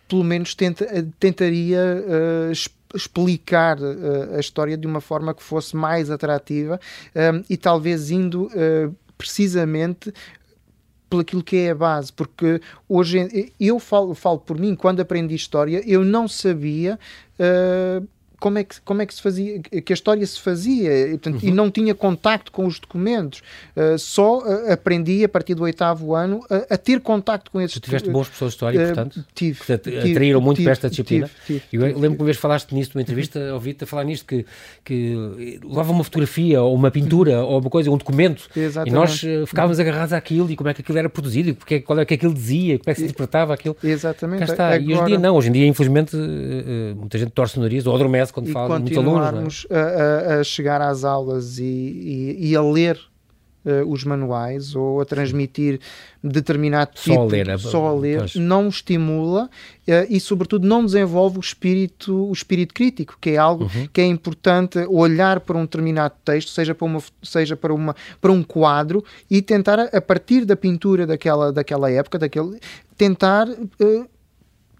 pelo 0.08 0.24
menos 0.24 0.56
tenta, 0.56 0.86
tentaria 1.20 1.80
uh, 1.80 2.52
explicar 2.96 3.80
uh, 3.80 4.36
a 4.36 4.40
história 4.40 4.78
de 4.78 4.88
uma 4.88 5.02
forma 5.02 5.34
que 5.34 5.44
fosse 5.44 5.76
mais 5.76 6.10
atrativa 6.10 6.80
um, 7.16 7.44
e 7.50 7.58
talvez 7.58 8.12
indo 8.12 8.46
uh, 8.46 8.96
precisamente 9.18 10.14
pelo 11.10 11.22
aquilo 11.22 11.44
que 11.44 11.58
é 11.58 11.72
a 11.72 11.76
base, 11.76 12.12
porque 12.12 12.60
hoje 12.90 13.52
eu 13.60 13.80
falo, 13.80 14.16
falo 14.16 14.40
por 14.40 14.60
mim, 14.60 14.76
quando 14.76 15.02
aprendi 15.02 15.36
história, 15.36 15.82
eu 15.86 16.04
não 16.04 16.28
sabia 16.28 17.00
uh, 17.40 18.08
como 18.40 18.58
é 18.58 18.64
que 18.64 18.82
como 18.82 19.02
é 19.02 19.06
que 19.06 19.14
se 19.14 19.22
fazia 19.22 19.60
que 19.60 19.92
a 19.92 19.96
história 19.96 20.26
se 20.26 20.40
fazia 20.40 21.08
e, 21.08 21.10
portanto, 21.12 21.42
uhum. 21.42 21.50
e 21.50 21.52
não 21.52 21.72
tinha 21.72 21.94
contacto 21.96 22.52
com 22.52 22.66
os 22.66 22.80
documentos 22.80 23.42
uh, 23.76 23.98
só 23.98 24.40
uh, 24.40 24.72
aprendi 24.72 25.24
a 25.24 25.30
partir 25.30 25.56
do 25.56 25.64
oitavo 25.64 26.14
ano 26.14 26.42
a, 26.50 26.76
a 26.76 26.78
ter 26.78 27.00
contacto 27.00 27.52
com 27.52 27.62
esses 27.62 27.80
tu 27.80 27.82
tiveste 27.82 28.10
bons 28.10 28.28
professores 28.28 28.54
de 28.54 28.56
história 28.56 28.82
uh, 28.82 28.86
portanto 28.86 29.26
tive, 29.34 29.60
que 29.60 29.78
te 29.78 30.12
atraíram 30.12 30.42
muito 30.42 30.58
tive, 30.58 30.66
para 30.66 30.72
esta 30.74 30.90
disciplina 30.90 31.30
tive, 31.46 31.62
tive, 31.70 31.86
eu 31.86 32.00
lembro 32.00 32.12
que 32.12 32.22
uma 32.22 32.26
vez 32.26 32.38
falaste 32.38 32.74
nisto 32.74 32.96
numa 32.96 33.02
entrevista 33.02 33.54
ouvi-te 33.54 33.84
a 33.84 33.88
falar 33.88 34.04
nisto 34.04 34.26
que 34.26 34.46
que 34.84 35.60
levava 35.64 35.92
uma 35.92 36.04
fotografia 36.04 36.62
ou 36.62 36.76
uma 36.76 36.92
pintura 36.92 37.44
uhum. 37.44 37.50
ou 37.50 37.60
uma 37.60 37.70
coisa 37.70 37.90
um 37.90 37.98
documento 37.98 38.48
Exatamente. 38.56 38.92
e 38.92 38.94
nós 38.94 39.48
ficávamos 39.48 39.80
agarrados 39.80 40.14
àquilo 40.14 40.52
e 40.52 40.56
como 40.56 40.70
é 40.70 40.74
que 40.74 40.82
aquilo 40.82 40.98
era 40.98 41.10
produzido 41.10 41.50
e 41.50 41.54
porque, 41.54 41.80
qual 41.80 42.00
é 42.00 42.06
que 42.06 42.14
aquilo 42.14 42.34
dizia 42.34 42.78
como 42.80 42.90
é 42.90 42.94
que 42.94 43.00
se 43.00 43.06
interpretava 43.06 43.54
aquilo 43.54 43.76
Exatamente 43.84 44.40
Cá 44.40 44.46
está. 44.46 44.68
Agora... 44.68 44.82
e 44.82 44.94
hoje 44.94 45.02
em 45.02 45.06
dia 45.06 45.20
não 45.20 45.36
hoje 45.36 45.50
em 45.50 45.52
dia 45.52 45.68
infelizmente 45.68 46.16
muita 46.96 47.18
gente 47.18 47.32
torce 47.32 47.58
o 47.58 47.62
nariz 47.62 47.86
ou 47.86 47.96
adormece 47.96 48.25
quando 48.32 48.50
e 48.50 48.52
fala 48.52 48.80
continuarmos 48.80 49.68
a, 49.70 50.36
a, 50.36 50.40
a, 50.40 50.44
chegar 50.44 50.82
às 50.82 51.04
aulas 51.04 51.60
e, 51.60 51.64
e, 51.64 52.50
e 52.50 52.56
a 52.56 52.62
ler 52.62 53.00
uh, 53.66 53.92
os 53.92 54.04
manuais 54.04 54.76
ou 54.76 55.02
a 55.02 55.06
transmitir 55.06 55.80
determinado 56.24 56.92
tipo 56.94 57.16
só 57.16 57.22
a 57.22 57.26
ler, 57.26 57.60
só 57.60 57.88
a 57.88 57.94
ler 57.94 58.32
não 58.36 58.68
estimula 58.68 59.46
uh, 59.46 59.92
e 60.10 60.20
sobretudo 60.20 60.68
não 60.68 60.86
desenvolve 60.86 61.38
o 61.38 61.42
espírito 61.42 62.14
o 62.30 62.32
espírito 62.32 62.74
crítico 62.74 63.18
que 63.20 63.32
é 63.32 63.38
algo 63.38 63.64
uhum. 63.64 63.88
que 63.92 64.02
é 64.02 64.06
importante 64.06 64.80
olhar 64.88 65.40
para 65.40 65.58
um 65.58 65.62
determinado 65.62 66.14
texto 66.24 66.50
seja 66.50 66.76
para 66.76 66.86
uma 66.86 67.02
seja 67.22 67.56
para 67.56 67.74
uma 67.74 67.96
para 68.22 68.32
um 68.32 68.44
quadro 68.44 69.04
e 69.30 69.42
tentar 69.42 69.80
a 69.80 70.02
partir 70.02 70.46
da 70.46 70.56
pintura 70.56 71.06
daquela 71.06 71.52
daquela 71.52 71.92
época 71.92 72.20
daquele 72.20 72.60
tentar 72.98 73.48
uh, 73.50 74.15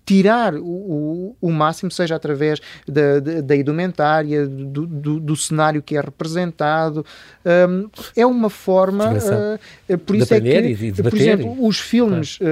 tirar 0.06 0.54
o, 0.56 1.36
o, 1.42 1.52
máximo, 1.52 1.90
seja 1.90 2.16
através 2.16 2.62
da, 2.88 3.20
da, 3.20 3.42
da 3.42 3.56
indumentária, 3.56 4.46
do, 4.46 4.86
do, 4.86 5.20
do, 5.20 5.36
cenário 5.36 5.82
que 5.82 5.98
é 5.98 6.02
representado. 6.02 7.04
Um, 7.44 7.90
é 8.16 8.26
uma 8.26 8.50
forma. 8.50 9.14
Uh, 9.14 9.98
por 9.98 10.16
isso 10.16 10.34
é 10.34 10.40
que, 10.40 10.94
por 11.02 11.16
exemplo, 11.16 11.66
os 11.66 11.80
filmes, 11.80 12.38
uh, 12.40 12.46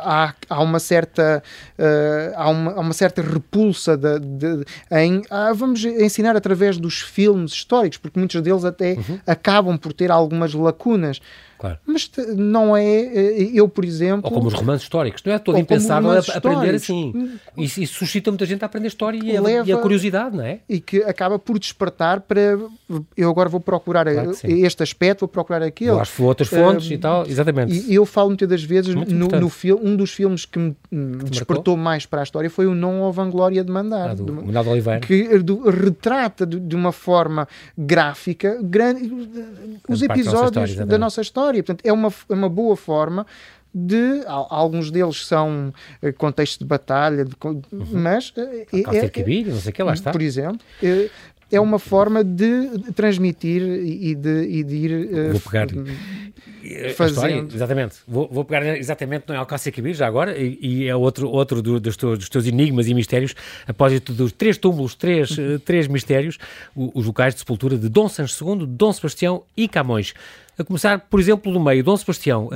há, 0.00 0.34
há 0.50 0.62
uma 0.62 0.78
certa. 0.78 1.42
Uh, 1.78 2.34
há, 2.36 2.50
uma, 2.50 2.72
há 2.72 2.80
uma 2.80 2.92
certa 2.92 3.22
repulsa 3.22 3.96
de, 3.96 4.18
de, 4.18 4.64
em. 4.90 5.22
Ah, 5.30 5.52
vamos 5.54 5.84
ensinar 5.84 6.36
através 6.36 6.76
dos 6.76 7.00
filmes 7.00 7.52
históricos, 7.52 7.96
porque 7.96 8.18
muitos 8.18 8.40
deles 8.42 8.64
até 8.64 8.92
uhum. 8.92 9.18
acabam 9.26 9.78
por 9.78 9.94
ter 9.94 10.10
algumas 10.10 10.52
lacunas. 10.52 11.20
Claro. 11.58 11.76
Mas 11.84 12.08
não 12.36 12.76
é, 12.76 12.84
eh, 12.84 13.50
eu, 13.52 13.68
por 13.68 13.84
exemplo. 13.84 14.30
Ou 14.30 14.30
como 14.30 14.46
os 14.46 14.54
romances 14.54 14.84
históricos, 14.84 15.22
não 15.24 15.32
é 15.32 15.38
todo 15.40 15.58
impensável 15.58 16.10
aprender 16.12 16.76
assim. 16.76 17.38
Isso, 17.56 17.80
isso, 17.80 17.94
suscita 17.94 18.30
muita 18.30 18.46
gente 18.46 18.62
a 18.62 18.66
aprender 18.66 18.86
história 18.86 19.18
e, 19.18 19.40
Leva, 19.40 19.68
e, 19.68 19.72
a 19.72 19.76
curiosidade, 19.78 20.36
não 20.36 20.44
é? 20.44 20.60
E 20.68 20.80
que 20.80 21.02
acaba 21.02 21.36
por 21.36 21.58
despertar 21.58 22.20
para. 22.20 22.58
Eu 23.16 23.28
agora 23.28 23.48
vou 23.48 23.60
procurar 23.60 24.04
claro 24.04 24.32
este 24.44 24.82
aspecto, 24.84 25.20
vou 25.20 25.28
procurar 25.28 25.62
aquele. 25.62 25.90
Eu 25.90 26.00
acho 26.00 26.22
outras 26.22 26.48
fontes 26.48 26.88
uh, 26.88 26.92
e 26.92 26.98
tal, 26.98 27.26
exatamente. 27.26 27.90
E 27.90 27.94
eu 27.94 28.06
falo 28.06 28.28
muitas 28.28 28.48
das 28.48 28.62
vezes 28.62 28.94
no, 28.94 29.26
no 29.26 29.48
filme, 29.48 29.82
um 29.84 29.96
dos 29.96 30.12
filmes 30.12 30.44
que 30.44 30.58
me 30.58 30.76
que 30.90 31.30
despertou 31.30 31.76
marcou? 31.76 31.76
mais 31.76 32.06
para 32.06 32.20
a 32.20 32.22
história 32.22 32.48
foi 32.48 32.66
o 32.66 32.74
Não 32.74 33.02
ao 33.02 33.12
Vanglória 33.12 33.64
de 33.64 33.72
Mandar. 33.72 34.10
Ah, 34.10 34.14
do, 34.14 34.24
do 34.24 34.70
Oliveira. 34.70 35.00
Que 35.00 35.38
do, 35.38 35.68
retrata 35.68 36.46
de, 36.46 36.60
de, 36.60 36.76
uma 36.76 36.92
forma 36.92 37.48
gráfica 37.76 38.58
grande, 38.62 39.10
os 39.88 40.02
episódios 40.02 40.76
da 40.76 40.98
nossa 40.98 41.20
história 41.20 41.47
história. 41.48 41.62
Portanto, 41.62 41.86
é 41.86 41.92
uma, 41.92 42.12
é 42.28 42.34
uma 42.34 42.48
boa 42.48 42.76
forma 42.76 43.26
de 43.74 44.22
alguns 44.26 44.90
deles 44.90 45.26
são 45.26 45.72
eh, 46.00 46.10
contexto 46.10 46.60
de 46.60 46.64
batalha, 46.64 47.24
de, 47.24 47.34
uhum. 47.44 47.62
mas 47.92 48.32
é, 48.36 48.66
é, 48.96 49.08
Cabir, 49.08 49.46
não 49.46 49.56
sei 49.58 49.72
que 49.72 49.82
lá 49.82 49.92
está. 49.92 50.10
Por 50.10 50.22
exemplo, 50.22 50.58
é, 50.82 51.10
é 51.52 51.60
uma 51.60 51.78
forma 51.78 52.24
de 52.24 52.92
transmitir 52.94 53.62
e 53.62 54.14
de, 54.14 54.42
e 54.48 54.64
de 54.64 54.74
ir 54.74 55.32
Vou 55.32 55.40
pegar 55.40 55.68
fazendo. 56.96 57.14
História, 57.14 57.46
exatamente. 57.54 57.96
Vou, 58.06 58.28
vou, 58.30 58.44
pegar 58.44 58.76
exatamente 58.76 59.24
no 59.28 59.36
Alcácer 59.36 59.72
Quibir, 59.72 59.94
já 59.94 60.06
agora, 60.06 60.36
e, 60.36 60.58
e, 60.60 60.88
é 60.88 60.96
outro, 60.96 61.28
outro 61.28 61.62
do, 61.62 61.78
dos, 61.78 61.96
teus, 61.96 62.18
dos, 62.18 62.28
teus, 62.28 62.46
enigmas 62.46 62.88
e 62.88 62.94
mistérios, 62.94 63.34
após 63.66 63.98
dos 64.00 64.32
três 64.32 64.56
túmulos, 64.58 64.94
três, 64.94 65.36
uhum. 65.36 65.58
três 65.58 65.86
mistérios, 65.86 66.38
os 66.74 67.06
locais 67.06 67.34
de 67.34 67.40
sepultura 67.40 67.76
de 67.76 67.88
Dom 67.88 68.08
Sancho 68.08 68.44
II, 68.44 68.66
Dom 68.66 68.92
Sebastião 68.92 69.42
e 69.56 69.68
Camões. 69.68 70.14
A 70.58 70.64
começar, 70.64 70.98
por 70.98 71.20
exemplo, 71.20 71.52
no 71.52 71.60
meio, 71.60 71.84
Dom 71.84 71.96
Sebastião 71.96 72.46
uh, 72.46 72.48
uh, 72.48 72.52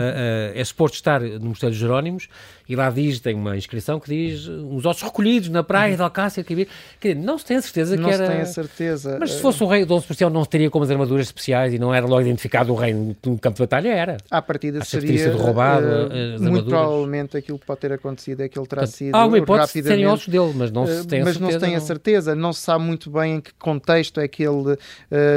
é 0.54 0.64
suposto 0.64 0.96
estar 0.96 1.20
no 1.20 1.50
Mosteiro 1.50 1.72
dos 1.72 1.78
Jerónimos 1.78 2.28
e 2.72 2.74
lá 2.74 2.88
diz, 2.88 3.20
tem 3.20 3.34
uma 3.34 3.54
inscrição 3.54 4.00
que 4.00 4.08
diz 4.08 4.48
uns 4.48 4.86
ossos 4.86 5.02
recolhidos 5.02 5.50
na 5.50 5.62
praia 5.62 5.94
de 5.94 6.00
Alcácer. 6.00 6.42
Quer 6.42 6.54
dizer, 6.54 7.14
não 7.16 7.36
se 7.36 7.44
tem 7.44 7.58
a 7.58 7.62
certeza 7.62 7.96
não 7.96 8.08
que 8.08 8.14
era... 8.14 8.22
Não 8.22 8.30
se 8.30 8.32
tem 8.32 8.40
a 8.40 8.46
certeza. 8.46 9.16
Mas 9.20 9.32
se 9.32 9.42
fosse 9.42 9.62
o 9.62 9.66
rei 9.66 9.84
Dom 9.84 10.00
Sebastião 10.00 10.30
não 10.30 10.42
teria 10.46 10.70
como 10.70 10.82
as 10.82 10.90
armaduras 10.90 11.26
especiais 11.26 11.74
e 11.74 11.78
não 11.78 11.94
era 11.94 12.06
logo 12.06 12.22
identificado 12.22 12.72
o 12.72 12.74
rei 12.74 12.94
no 12.94 13.38
campo 13.38 13.56
de 13.56 13.62
batalha, 13.62 13.90
era. 13.90 14.16
À 14.30 14.40
partida 14.40 14.78
Acho 14.78 14.90
seria... 14.92 15.18
sido 15.18 15.36
roubado 15.36 15.84
uh, 15.84 16.42
Muito 16.42 16.64
provavelmente 16.64 17.36
aquilo 17.36 17.58
que 17.58 17.66
pode 17.66 17.80
ter 17.80 17.92
acontecido 17.92 18.40
é 18.40 18.48
que 18.48 18.58
ele 18.58 18.66
terá 18.66 18.86
sido 18.86 19.14
Há 19.14 19.26
uma 19.26 19.36
hipótese 19.36 19.82
de 19.82 19.88
serem 19.88 20.06
ossos 20.06 20.28
dele, 20.28 20.54
mas 20.56 20.70
não 20.70 20.86
se 20.86 21.06
tem 21.06 21.22
mas 21.22 21.28
a 21.28 21.32
certeza. 21.32 21.40
Mas 21.40 21.40
não 21.40 21.50
se 21.50 21.66
tem 21.66 21.76
a 21.76 21.80
certeza. 21.80 22.34
Não 22.34 22.52
se 22.54 22.60
sabe 22.60 22.84
muito 22.84 23.10
bem 23.10 23.34
em 23.34 23.40
que 23.42 23.52
contexto 23.58 24.18
é 24.18 24.26
que 24.26 24.42
ele, 24.42 24.78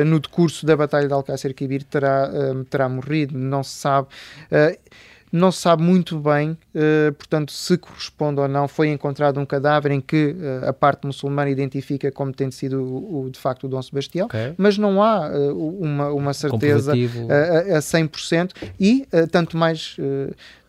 no 0.06 0.21
decurso 0.21 0.65
da 0.65 0.78
batalha 0.78 1.06
de 1.06 1.13
Alcácer 1.13 1.54
Quibir, 1.54 1.84
terá, 1.84 2.32
terá 2.69 2.88
morrido 2.88 3.38
não 3.38 3.62
se 3.62 3.71
sabe. 3.71 4.08
Não 5.36 5.52
se 5.52 5.60
sabe 5.60 5.84
muito 5.84 6.17
bem, 6.17 6.52
uh, 6.52 7.13
portanto, 7.13 7.52
se 7.52 7.78
corresponde 7.78 8.39
ou 8.39 8.48
não. 8.48 8.67
Foi 8.67 8.88
encontrado 8.88 9.39
um 9.39 9.45
cadáver 9.45 9.91
em 9.91 10.00
que 10.00 10.34
uh, 10.34 10.69
a 10.69 10.74
parte 10.74 11.06
muçulmana 11.06 11.50
identifica 11.50 12.12
como 12.12 12.32
tendo 12.32 12.54
sido 12.54 12.82
o, 12.82 13.26
o 13.26 13.30
de 13.30 13.38
facto 13.39 13.65
o 13.65 13.67
Dom 13.67 13.82
Sebastião, 13.82 14.28
okay. 14.28 14.54
mas 14.58 14.78
não 14.78 15.04
há 15.04 15.30
uh, 15.30 15.82
uma, 15.82 16.10
uma 16.10 16.34
certeza 16.34 16.93
a, 16.93 17.78
a 17.78 17.80
100% 17.80 18.52
e 18.80 19.06
tanto 19.32 19.58
mais 19.58 19.98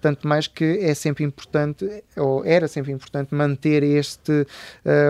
tanto 0.07 0.29
mais 0.29 0.47
que 0.47 0.79
é 0.83 0.95
sempre 0.95 1.25
importante, 1.25 2.05
ou 2.17 2.45
era 2.45 2.69
sempre 2.69 2.93
importante, 2.93 3.35
manter 3.35 3.83
este, 3.83 4.47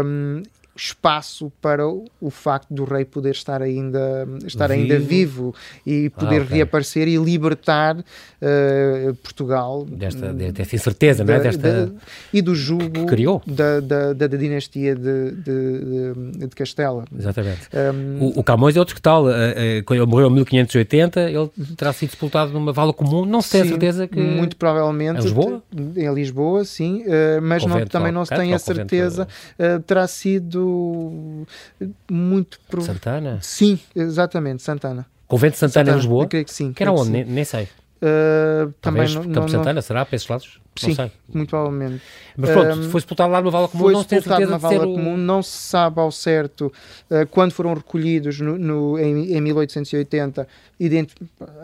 um, 0.05 0.43
espaço 0.77 1.51
para 1.61 1.87
o 1.87 2.31
facto 2.31 2.73
do 2.73 2.85
rei 2.85 3.05
poder 3.05 3.31
estar 3.31 3.63
ainda, 3.63 4.29
estar 4.45 4.69
vivo. 4.69 4.81
ainda 4.81 4.99
vivo 4.99 5.55
e 5.87 6.11
poder 6.11 6.41
ah, 6.41 6.45
okay. 6.45 6.57
reaparecer 6.59 7.09
e 7.09 7.17
libertar 7.17 7.97
uh, 7.97 9.15
Portugal 9.17 9.85
desta, 9.87 10.33
desta 10.33 10.77
incerteza, 10.77 11.25
da, 11.25 11.33
não 11.33 11.41
é? 11.41 11.45
Desta... 11.45 11.93
e 12.33 12.43
do 12.43 12.55
jugo 12.55 12.91
que 12.91 13.07
criou. 13.07 13.43
Da, 13.47 13.81
da, 13.81 14.13
da, 14.13 14.27
dinastia 14.27 14.95
de, 14.95 15.31
de, 15.33 16.47
de 16.47 16.55
Castela. 16.55 17.05
Exatamente. 17.17 17.69
Um, 17.73 18.25
o, 18.25 18.41
o, 18.41 18.45
Camões 18.45 18.77
é 18.77 18.79
outro 18.79 18.95
que 18.95 19.01
tal. 19.01 19.25
Uh, 19.25 19.29
uh, 19.29 19.85
quando 19.87 20.01
ele 20.01 20.11
morreu 20.11 20.29
em 20.29 20.35
1580, 20.35 21.31
ele 21.31 21.51
terá 21.77 21.93
sido 21.93 22.11
sepultado 22.11 22.53
numa 22.53 22.73
vala 22.73 22.93
comum. 22.93 23.25
Não 23.25 23.41
se 23.41 23.53
tem 23.53 23.63
sim, 23.63 23.69
a 23.69 23.71
certeza 23.71 24.07
que. 24.07 24.21
Muito 24.21 24.57
provavelmente. 24.57 25.21
Em 25.21 25.23
Lisboa? 25.23 25.63
Em 25.97 26.15
Lisboa, 26.15 26.65
sim. 26.65 27.05
mas 27.43 27.65
não, 27.65 27.85
também 27.87 28.13
não 28.13 28.25
se 28.25 28.35
tem 28.35 28.53
a 28.53 28.59
certeza. 28.59 29.27
terá 29.87 30.07
sido 30.07 30.66
muito. 32.11 32.59
Pro... 32.69 32.83
Santana? 32.83 33.39
Sim, 33.43 33.79
exatamente, 33.95 34.63
Santana. 34.63 35.07
Convento 35.27 35.53
de 35.53 35.59
Santana, 35.59 35.87
Santana 35.87 35.97
em 35.97 36.01
Lisboa? 36.01 36.25
Eu 36.25 36.29
creio 36.29 36.45
que 36.45 36.55
sim. 36.55 36.73
Que 36.73 36.83
era 36.83 36.93
onde? 36.93 37.11
Nem, 37.11 37.25
nem 37.25 37.45
sei. 37.45 37.69
Uh, 37.97 38.73
também 38.81 39.09
não, 39.13 39.23
Campo 39.23 39.41
não, 39.41 39.49
Santana, 39.49 39.83
será? 39.83 40.05
Para 40.05 40.17
esses 40.17 40.29
lados? 40.29 40.61
Sim, 40.77 41.11
muito 41.33 41.49
provavelmente. 41.49 42.03
Mas 42.37 42.51
pronto, 42.51 42.79
um, 42.79 42.91
foi 42.91 43.01
sepultado 43.01 43.33
lá 43.33 43.41
numa 43.41 43.51
vala 43.51 43.69
comum, 43.69 43.85
foi 43.85 43.93
não 43.93 44.03
se 44.03 44.09
tem 44.09 44.21
certeza 44.21 44.47
numa 44.47 44.59
vala 44.59 44.85
comum, 44.85 45.17
não 45.17 45.43
se 45.43 45.57
sabe 45.57 46.01
ao 46.01 46.13
certo 46.13 46.73
uh, 47.11 47.27
quando 47.31 47.53
foram 47.53 47.75
recolhidos 47.75 48.41
no, 48.41 48.59
no 48.59 48.99
em, 48.99 49.35
em 49.35 49.41
1880, 49.41 50.47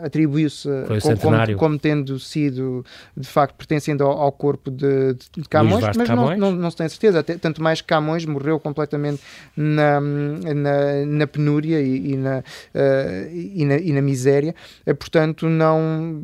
atribuiu-se 0.01 0.67
como, 1.01 1.17
como, 1.19 1.57
como, 1.57 1.79
tendo 1.79 2.19
sido, 2.19 2.83
de 3.15 3.27
facto, 3.27 3.55
pertencendo 3.55 4.03
ao, 4.03 4.11
ao 4.19 4.31
corpo 4.31 4.71
de, 4.71 5.13
de 5.13 5.47
Camões, 5.47 5.83
mas 5.95 6.07
Camões. 6.07 6.39
Não, 6.39 6.51
não, 6.51 6.57
não, 6.57 6.71
se 6.71 6.77
tem 6.77 6.89
certeza, 6.89 7.23
tanto 7.23 7.61
mais 7.61 7.81
que 7.81 7.87
Camões 7.87 8.25
morreu 8.25 8.59
completamente 8.59 9.21
na, 9.55 10.01
na, 10.01 11.05
na 11.05 11.27
penúria 11.27 11.79
e, 11.79 12.13
e, 12.13 12.17
na, 12.17 12.39
uh, 12.39 13.31
e, 13.31 13.65
na, 13.65 13.77
e 13.77 13.93
na 13.93 14.01
miséria, 14.01 14.55
portanto 14.97 15.47
não 15.47 16.23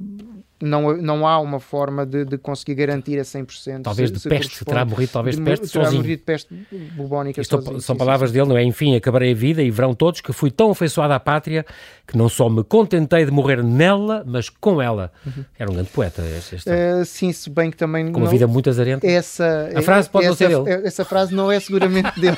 não, 0.62 0.98
não 0.98 1.28
há 1.28 1.40
uma 1.40 1.60
forma 1.60 2.06
de, 2.06 2.26
de 2.26 2.38
conseguir 2.38 2.76
garantir 2.76 3.18
a 3.20 3.24
100%. 3.24 3.84
Talvez 3.84 4.12
de 4.12 4.20
peste, 4.28 4.66
terá 4.66 4.84
morrido 4.84 5.12
talvez 5.12 5.38
de, 5.38 5.42
peste 5.42 5.68
terá 5.70 5.86
sozinho. 5.86 6.02
morrido 6.02 6.20
de 6.20 6.26
peste 6.26 6.54
bubónica 6.96 7.42
Isto 7.42 7.58
sozinho, 7.58 7.82
São 7.82 7.96
sim, 7.96 8.00
palavras 8.00 8.30
sim. 8.30 8.38
dele, 8.38 8.50
não 8.50 8.58
é? 8.58 8.64
Enfim, 8.64 8.96
acabarei 8.96 9.32
a 9.32 9.36
vida 9.36 9.64
e 9.64 9.72
verão 9.72 9.94
todos 9.94 10.22
que 10.22 10.34
fui 10.34 10.52
tão 10.52 10.72
afeiçoado 10.72 11.14
à 11.14 11.20
pátria 11.20 11.66
que 12.06 12.18
não 12.18 12.28
só 12.28 12.50
me 12.50 12.64
contentei 12.64 13.24
de 13.24 13.32
morrer 13.32 13.64
nela, 13.64 14.24
mas 14.26 14.50
com 14.50 14.82
ela. 14.82 15.12
Uhum. 15.26 15.46
Era 15.58 15.70
um 15.70 15.74
grande 15.74 15.90
poeta 15.90 16.24
este. 16.38 16.56
este 16.56 16.70
uh, 16.70 17.06
sim, 17.06 17.32
se 17.32 17.50
bem 17.50 17.72
que 17.72 17.78
também... 17.78 18.08
Com 18.08 18.20
não, 18.20 18.26
uma 18.26 18.32
vida 18.32 18.48
muito 18.48 18.70
azarenta. 18.70 19.06
Essa, 19.06 19.70
a 19.76 19.82
frase 19.82 20.10
pode 20.10 20.26
essa, 20.26 20.50
não 20.50 20.66
ser 20.66 20.72
dele. 20.72 20.88
Essa 20.88 21.06
frase 21.06 21.34
não 21.34 21.52
é 21.52 21.60
seguramente 21.60 22.20
dele. 22.20 22.38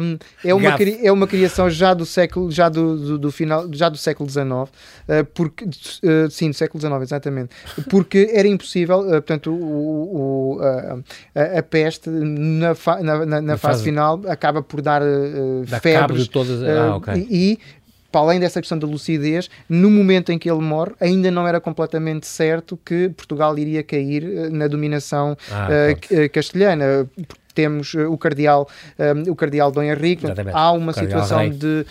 um, 0.00 0.18
é, 0.48 0.54
uma, 0.54 0.76
é 1.02 1.12
uma 1.12 1.26
criação 1.26 1.68
já 1.68 1.92
do 1.92 2.06
século, 2.06 2.50
já 2.50 2.68
do, 2.68 2.96
do, 2.96 3.18
do 3.18 3.32
final, 3.32 3.68
já 3.72 3.88
do 3.88 3.98
século 3.98 4.30
XIX, 4.30 4.46
uh, 4.46 4.68
porque, 5.34 5.64
uh, 5.64 6.30
sim, 6.30 6.50
do 6.50 6.54
século 6.56 6.80
XIX, 6.80 6.85
exatamente 7.02 7.50
porque 7.88 8.30
era 8.32 8.46
impossível, 8.48 9.00
uh, 9.00 9.10
portanto, 9.10 9.52
o, 9.52 10.56
o, 10.56 10.60
a, 11.34 11.58
a, 11.58 11.62
peste 11.62 12.08
na, 12.10 12.74
fa, 12.74 13.02
na, 13.02 13.26
na, 13.26 13.40
na 13.40 13.56
fase, 13.56 13.74
fase, 13.78 13.84
final 13.84 14.20
acaba 14.28 14.62
por 14.62 14.80
dar 14.80 15.02
uh, 15.02 15.64
febres. 15.80 16.24
De 16.24 16.30
todas, 16.30 16.62
ah, 16.62 16.96
okay. 16.96 17.26
e, 17.30 17.58
para 18.10 18.20
além 18.20 18.40
dessa 18.40 18.60
questão 18.60 18.78
da 18.78 18.86
lucidez, 18.86 19.50
no 19.68 19.90
momento 19.90 20.32
em 20.32 20.38
que 20.38 20.50
ele 20.50 20.60
morre, 20.60 20.92
ainda 21.00 21.30
não 21.30 21.46
era 21.46 21.60
completamente 21.60 22.26
certo 22.26 22.78
que 22.84 23.10
Portugal 23.10 23.58
iria 23.58 23.82
cair 23.82 24.50
na 24.50 24.66
dominação 24.66 25.36
ah, 25.50 25.68
uh, 25.92 26.30
castelhana 26.30 27.08
temos 27.56 27.94
o 27.94 28.16
cardeal, 28.18 28.68
o 29.26 29.34
cardeal 29.34 29.72
Dom 29.72 29.82
Henrique, 29.82 30.26
há 30.52 30.70
uma 30.72 30.92
situação 30.92 31.48
de, 31.48 31.86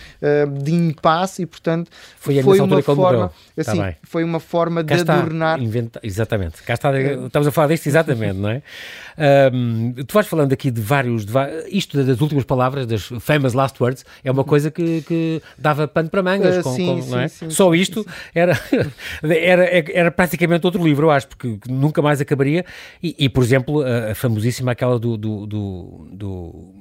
de 0.62 0.72
impasse 0.72 1.42
e, 1.42 1.46
portanto, 1.46 1.90
foi, 2.18 2.42
foi 2.42 2.60
uma 2.60 2.82
forma, 2.82 3.32
assim, 3.58 3.82
foi 4.04 4.24
uma 4.24 4.40
forma 4.40 4.84
de 4.84 4.94
adornar. 4.94 5.60
Inventa... 5.60 6.00
Exatamente, 6.04 6.62
cá 6.62 6.76
está, 6.76 6.92
estamos 6.98 7.48
a 7.48 7.52
falar 7.52 7.70
disto 7.70 7.88
exatamente, 7.88 8.38
não 8.38 8.50
é? 8.50 8.62
Um, 9.52 9.94
tu 10.06 10.14
vais 10.14 10.28
falando 10.28 10.54
aqui 10.54 10.70
de 10.70 10.82
vários, 10.82 11.26
de, 11.26 11.34
isto 11.70 12.04
das 12.04 12.22
últimas 12.22 12.44
palavras, 12.44 12.86
das 12.86 13.04
famous 13.20 13.54
last 13.54 13.82
words, 13.82 14.06
é 14.24 14.32
uma 14.32 14.44
coisa 14.44 14.70
que, 14.70 15.02
que 15.02 15.42
dava 15.58 15.88
pano 15.88 16.10
para 16.10 16.22
mangas, 16.22 16.62
com, 16.62 16.76
sim, 16.76 16.86
com, 16.86 17.02
sim, 17.02 17.18
é? 17.18 17.28
sim, 17.28 17.50
Só 17.50 17.74
isto 17.74 18.06
Era, 18.34 18.60
era, 19.24 19.92
era 19.92 20.12
praticamente 20.12 20.66
outro 20.66 20.84
livro, 20.84 21.08
eu 21.08 21.12
acho, 21.12 21.28
porque 21.28 21.58
nunca 21.70 22.02
mais 22.02 22.22
acabaria. 22.22 22.66
E, 23.02 23.16
e 23.18 23.30
por 23.30 23.44
exemplo, 23.44 23.82
a, 23.82 24.12
a 24.12 24.16
famosíssima 24.16 24.72
aquela 24.72 25.00
do, 25.00 25.18
do, 25.18 25.46
do, 25.56 26.08
do 26.12 26.76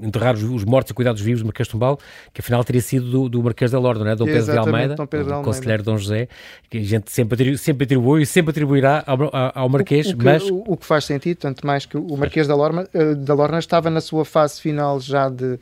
enterrar 0.00 0.34
os, 0.34 0.42
os, 0.42 0.64
mortos 0.64 0.90
e 0.90 0.94
cuidar 0.94 1.12
dos 1.12 1.22
vivos 1.22 1.42
do 1.42 1.46
Marquês 1.46 1.66
de 1.66 1.72
Tumbal, 1.72 1.98
que 2.32 2.40
afinal 2.40 2.62
teria 2.62 2.80
sido 2.80 3.10
do, 3.10 3.28
do 3.28 3.42
Marquês 3.42 3.70
da 3.70 3.78
Lorda, 3.78 4.04
não 4.04 4.10
é? 4.10 4.16
Dom 4.16 4.26
Pedro 4.26 4.52
de 4.52 4.58
Almeida, 4.58 4.94
Dom 4.94 5.06
Pedro 5.06 5.26
de 5.26 5.32
Almeida. 5.32 5.50
conselheiro 5.50 5.82
Dom 5.82 5.98
José, 5.98 6.28
que 6.70 6.78
a 6.78 6.82
gente 6.82 7.10
sempre, 7.10 7.58
sempre 7.58 7.84
atribuiu 7.84 8.22
e 8.22 8.26
sempre 8.26 8.50
atribuirá 8.50 9.02
ao, 9.06 9.18
ao 9.32 9.68
Marquês, 9.68 10.06
o, 10.06 10.10
o 10.10 10.16
que, 10.16 10.24
mas... 10.24 10.42
O, 10.44 10.64
o, 10.66 10.76
que 10.76 10.86
faz 10.86 11.04
sentido, 11.04 11.38
tanto 11.38 11.66
mais 11.66 11.86
que 11.86 11.96
o 11.96 12.16
Marquês 12.16 12.46
da 12.46 12.54
Lorna, 12.54 12.88
eh, 12.92 13.14
da 13.14 13.34
Lorna 13.34 13.58
estava 13.58 13.90
na 13.90 14.00
sua 14.00 14.24
fase 14.24 14.60
final 14.60 15.00
já 15.00 15.28
de 15.28 15.58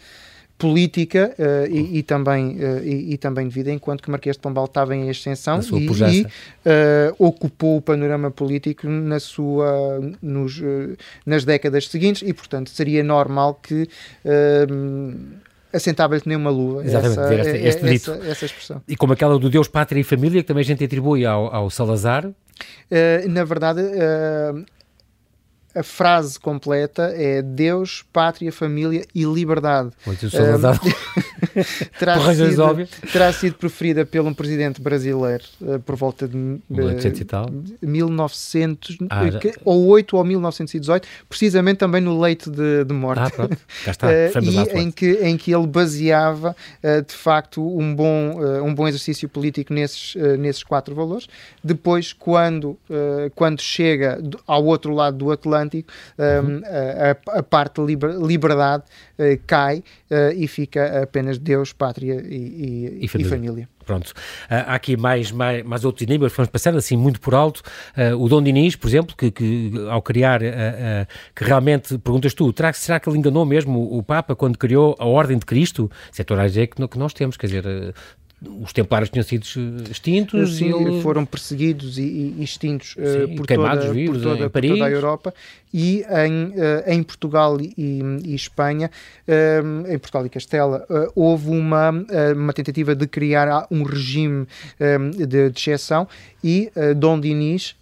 política 0.59 1.35
uh, 1.39 1.67
e, 1.71 1.99
e, 1.99 2.03
também, 2.03 2.57
uh, 2.57 2.83
e, 2.83 3.15
e, 3.15 3.19
também 3.19 3.47
de 3.47 3.55
vida, 3.55 3.71
enquanto 3.71 4.03
que 4.03 4.11
Marquês 4.11 4.37
de 4.37 4.41
Pombal 4.41 4.65
estava 4.65 4.97
em 4.97 5.11
ascensão 5.11 5.61
e, 5.61 5.87
e 5.87 6.23
uh, 6.23 6.29
ocupou 7.19 7.77
o 7.77 7.83
panorama 7.83 8.31
político 8.31 8.89
na 8.89 9.21
sua, 9.21 10.01
nos, 10.23 10.63
nas 11.25 11.45
décadas 11.45 11.89
seguintes 11.89 12.27
e, 12.27 12.33
portanto, 12.33 12.71
seria 12.71 13.03
normal 13.05 13.61
que 13.63 13.89
assentava-lhe 15.73 16.23
nem 16.25 16.37
uma 16.37 16.51
luva. 16.51 16.85
Exatamente, 16.85 17.21
essa, 17.21 17.51
este, 17.51 17.69
este 17.69 17.87
é, 17.87 17.91
dito. 17.91 18.11
Essa, 18.13 18.29
essa, 18.31 18.45
expressão. 18.47 18.83
E 18.89 18.97
como 18.97 19.13
aquela 19.13 19.39
do 19.39 19.51
Deus, 19.51 19.69
Pátria 19.69 20.01
e 20.01 20.05
Família, 20.05 20.43
que 20.43 20.49
também 20.49 20.63
a 20.63 20.65
gente 20.65 20.83
atribui 20.83 21.27
ao, 21.27 21.55
ao 21.55 21.71
Salazar. 21.71 22.27
Uh, 22.27 23.29
na 23.29 23.45
verdade, 23.45 23.83
uh, 23.83 24.65
a 25.77 25.83
frase 25.83 26.41
completa 26.41 27.13
é 27.15 27.43
Deus, 27.43 28.03
pátria, 28.11 28.51
família 28.51 29.05
e 29.15 29.25
liberdade. 29.25 29.91
Muito 30.07 30.31
Salazar. 30.31 30.81
terá, 31.99 32.35
sido, 32.35 32.89
terá 33.13 33.33
sido 33.33 33.55
preferida 33.55 34.05
por 34.05 34.21
um 34.21 34.35
presidente 34.35 34.81
brasileiro 34.81 35.45
uh, 35.61 35.79
por 35.81 35.97
volta 35.97 36.29
de 36.29 36.37
uh, 36.37 36.61
e 37.05 37.25
tal. 37.25 37.51
1900 37.83 38.99
ah, 39.11 39.23
ou 39.65 39.87
8 39.87 40.17
ou 40.17 40.25
1918, 40.25 41.09
precisamente 41.29 41.79
também 41.79 42.01
no 42.01 42.21
leito 42.21 42.51
de, 42.51 42.85
de 42.85 42.93
morte. 42.93 43.21
Ah, 43.21 43.31
pronto. 43.31 43.57
Cá 43.85 43.91
está. 43.91 44.07
uh, 44.09 44.43
e 44.43 44.79
em 44.79 44.91
que, 44.91 45.13
em 45.23 45.37
que 45.37 45.55
ele 45.55 45.67
baseava 45.67 46.55
de 47.07 47.15
facto 47.15 47.63
um 47.79 47.95
bom, 47.95 48.39
um 48.63 48.75
bom 48.75 48.87
exercício 48.87 49.29
político 49.29 49.73
nesses, 49.73 50.15
nesses 50.39 50.63
quatro 50.63 50.95
valores. 50.95 51.27
Depois, 51.63 52.13
quando, 52.13 52.79
quando 53.35 53.61
chega 53.61 54.21
ao 54.47 54.65
outro 54.65 54.95
lado 54.95 55.17
do 55.17 55.31
Atlântico, 55.31 55.93
uhum. 56.19 56.63
a, 56.65 57.39
a, 57.39 57.43
parte 57.43 57.81
liber, 57.81 58.17
liberdade 58.19 58.85
cai 59.47 59.83
e 60.37 60.47
fica 60.47 61.03
apenas 61.03 61.39
Deus, 61.47 61.73
pátria 61.73 62.23
e, 62.23 62.35
e, 62.35 63.05
e, 63.05 63.09
família. 63.09 63.27
e 63.27 63.31
família. 63.31 63.69
Pronto. 63.87 64.11
Uh, 64.11 64.15
há 64.49 64.75
aqui 64.75 64.97
mais, 64.97 65.31
mais, 65.31 65.65
mais 65.65 65.85
outros 65.85 66.03
enigmas, 66.07 66.33
vamos 66.33 66.51
passando 66.51 66.77
assim 66.77 66.97
muito 66.97 67.21
por 67.21 67.35
alto. 67.35 67.63
Uh, 67.97 68.21
o 68.21 68.29
Dom 68.29 68.43
Dinis, 68.43 68.75
por 68.75 68.89
exemplo, 68.89 69.15
que, 69.17 69.31
que 69.31 69.73
ao 69.89 70.03
criar, 70.03 70.43
uh, 70.43 71.07
que 71.35 71.45
realmente, 71.45 71.97
perguntas 71.99 72.35
tu, 72.35 72.53
será, 72.55 72.73
será 72.73 73.01
que 73.01 73.09
ele 73.09 73.19
enganou 73.19 73.47
mesmo 73.47 73.97
o, 73.97 74.03
Papa 74.03 74.35
quando 74.35 74.59
criou 74.59 74.97
a 74.99 75.07
Ordem 75.07 75.39
de 75.39 75.47
Cristo? 75.47 75.91
Isso 76.11 76.21
é 76.21 76.25
toda 76.25 76.43
a 76.43 76.49
que, 76.49 76.67
que 76.67 76.99
nós 76.99 77.13
temos, 77.13 77.37
quer 77.37 77.47
dizer, 77.47 77.95
os 78.43 78.73
templários 78.73 79.09
tinham 79.09 79.25
sido 79.25 79.45
extintos. 79.91 80.57
Sim, 80.57 80.73
ele... 80.75 81.01
foram 81.01 81.25
perseguidos 81.25 81.99
e, 81.99 82.35
e 82.39 82.45
extintos 82.45 82.95
uh, 82.97 83.35
por, 83.35 83.47
toda, 83.47 83.93
vivos, 83.93 84.23
por, 84.23 84.31
toda, 84.31 84.51
por 84.51 84.63
toda 84.63 84.85
a 84.85 84.91
Europa 84.91 85.35
e 85.73 86.05
em, 86.09 86.49
uh, 86.49 86.55
em 86.87 87.03
Portugal 87.03 87.59
e, 87.61 87.75
e 88.25 88.35
Espanha, 88.35 88.91
uh, 89.27 89.91
em 89.91 89.99
Portugal 89.99 90.27
e 90.27 90.29
Castela, 90.31 90.87
houve 91.15 91.49
uma, 91.51 91.91
uma 92.35 92.53
tentativa 92.53 92.95
de 92.95 93.07
criar 93.07 93.67
um 93.71 93.83
regime 93.83 94.47
de, 95.17 95.51
de 95.51 95.59
exceção 95.59 96.07
e 96.43 96.71
Dom 96.97 97.19
Dinis 97.19 97.77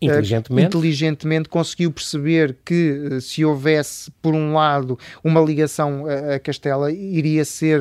inteligentemente. 0.00 0.66
inteligentemente 0.66 1.48
conseguiu 1.48 1.90
perceber 1.90 2.56
que 2.64 3.18
se 3.20 3.44
houvesse, 3.44 4.10
por 4.22 4.34
um 4.34 4.54
lado, 4.54 4.98
uma 5.22 5.40
ligação 5.40 6.04
a 6.06 6.38
Castela, 6.38 6.92
iria 6.92 7.44
ser 7.44 7.80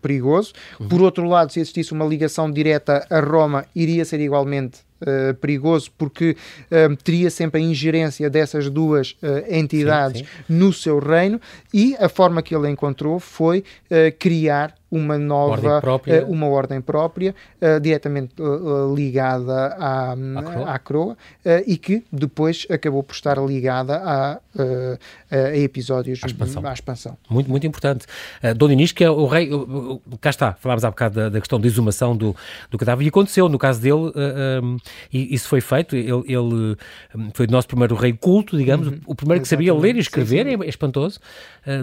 perigoso. 0.00 0.52
Por 0.88 1.05
outro 1.06 1.26
lado, 1.26 1.52
se 1.52 1.60
existisse 1.60 1.92
uma 1.92 2.04
ligação 2.04 2.50
direta 2.50 3.06
a 3.08 3.20
Roma, 3.20 3.64
iria 3.74 4.04
ser 4.04 4.20
igualmente 4.20 4.86
Uh, 4.98 5.34
perigoso 5.34 5.90
porque 5.98 6.34
uh, 6.70 6.96
teria 7.04 7.28
sempre 7.28 7.60
a 7.60 7.62
ingerência 7.62 8.30
dessas 8.30 8.70
duas 8.70 9.10
uh, 9.22 9.44
entidades 9.46 10.22
sim, 10.22 10.26
sim. 10.46 10.54
no 10.54 10.72
seu 10.72 10.98
reino 10.98 11.38
e 11.72 11.94
a 12.00 12.08
forma 12.08 12.40
que 12.40 12.56
ele 12.56 12.70
encontrou 12.70 13.20
foi 13.20 13.62
criar 14.18 14.74
uma 14.90 15.18
nova 15.18 15.52
ordem 15.52 15.80
própria. 15.82 16.26
Uma 16.26 16.46
ordem 16.46 16.80
própria 16.80 17.34
diretamente 17.82 18.34
ligada 18.94 19.76
à, 19.78 20.14
à 20.66 20.78
coroa, 20.78 21.16
e 21.66 21.76
que 21.76 22.02
depois 22.10 22.66
acabou 22.70 23.02
por 23.02 23.12
estar 23.12 23.36
ligada 23.36 24.40
a, 24.58 25.36
a 25.36 25.56
episódios 25.56 26.20
à 26.22 26.26
expansão. 26.26 26.66
à 26.66 26.72
expansão. 26.72 27.18
Muito, 27.28 27.50
muito 27.50 27.66
importante. 27.66 28.06
Uh, 28.42 28.54
Dom 28.54 28.68
Dinis, 28.68 28.92
que 28.92 29.04
é 29.04 29.10
o 29.10 29.26
rei, 29.26 29.50
cá 30.20 30.30
está, 30.30 30.52
falámos 30.54 30.84
há 30.84 30.90
bocado 30.90 31.14
da, 31.14 31.28
da, 31.28 31.40
questão 31.40 31.60
da 31.60 31.66
exumação 31.66 32.16
do, 32.16 32.34
do 32.70 32.78
cadáver, 32.78 33.04
e 33.04 33.08
aconteceu 33.08 33.48
no 33.48 33.58
caso 33.58 33.80
dele, 33.80 34.12
um, 34.62 34.76
e 35.12 35.34
isso 35.34 35.48
foi 35.48 35.60
feito, 35.60 35.96
ele, 35.96 36.10
ele 36.26 36.76
foi 37.34 37.46
o 37.46 37.50
nosso 37.50 37.68
primeiro 37.68 37.94
rei 37.94 38.12
culto, 38.12 38.56
digamos, 38.56 38.88
uhum. 38.88 39.00
o 39.06 39.14
primeiro 39.14 39.42
que 39.42 39.48
sabia 39.48 39.74
ler 39.74 39.96
e 39.96 40.00
escrever, 40.00 40.44
sim, 40.46 40.52
sim. 40.52 40.62
É, 40.62 40.66
é 40.66 40.68
espantoso, 40.68 41.20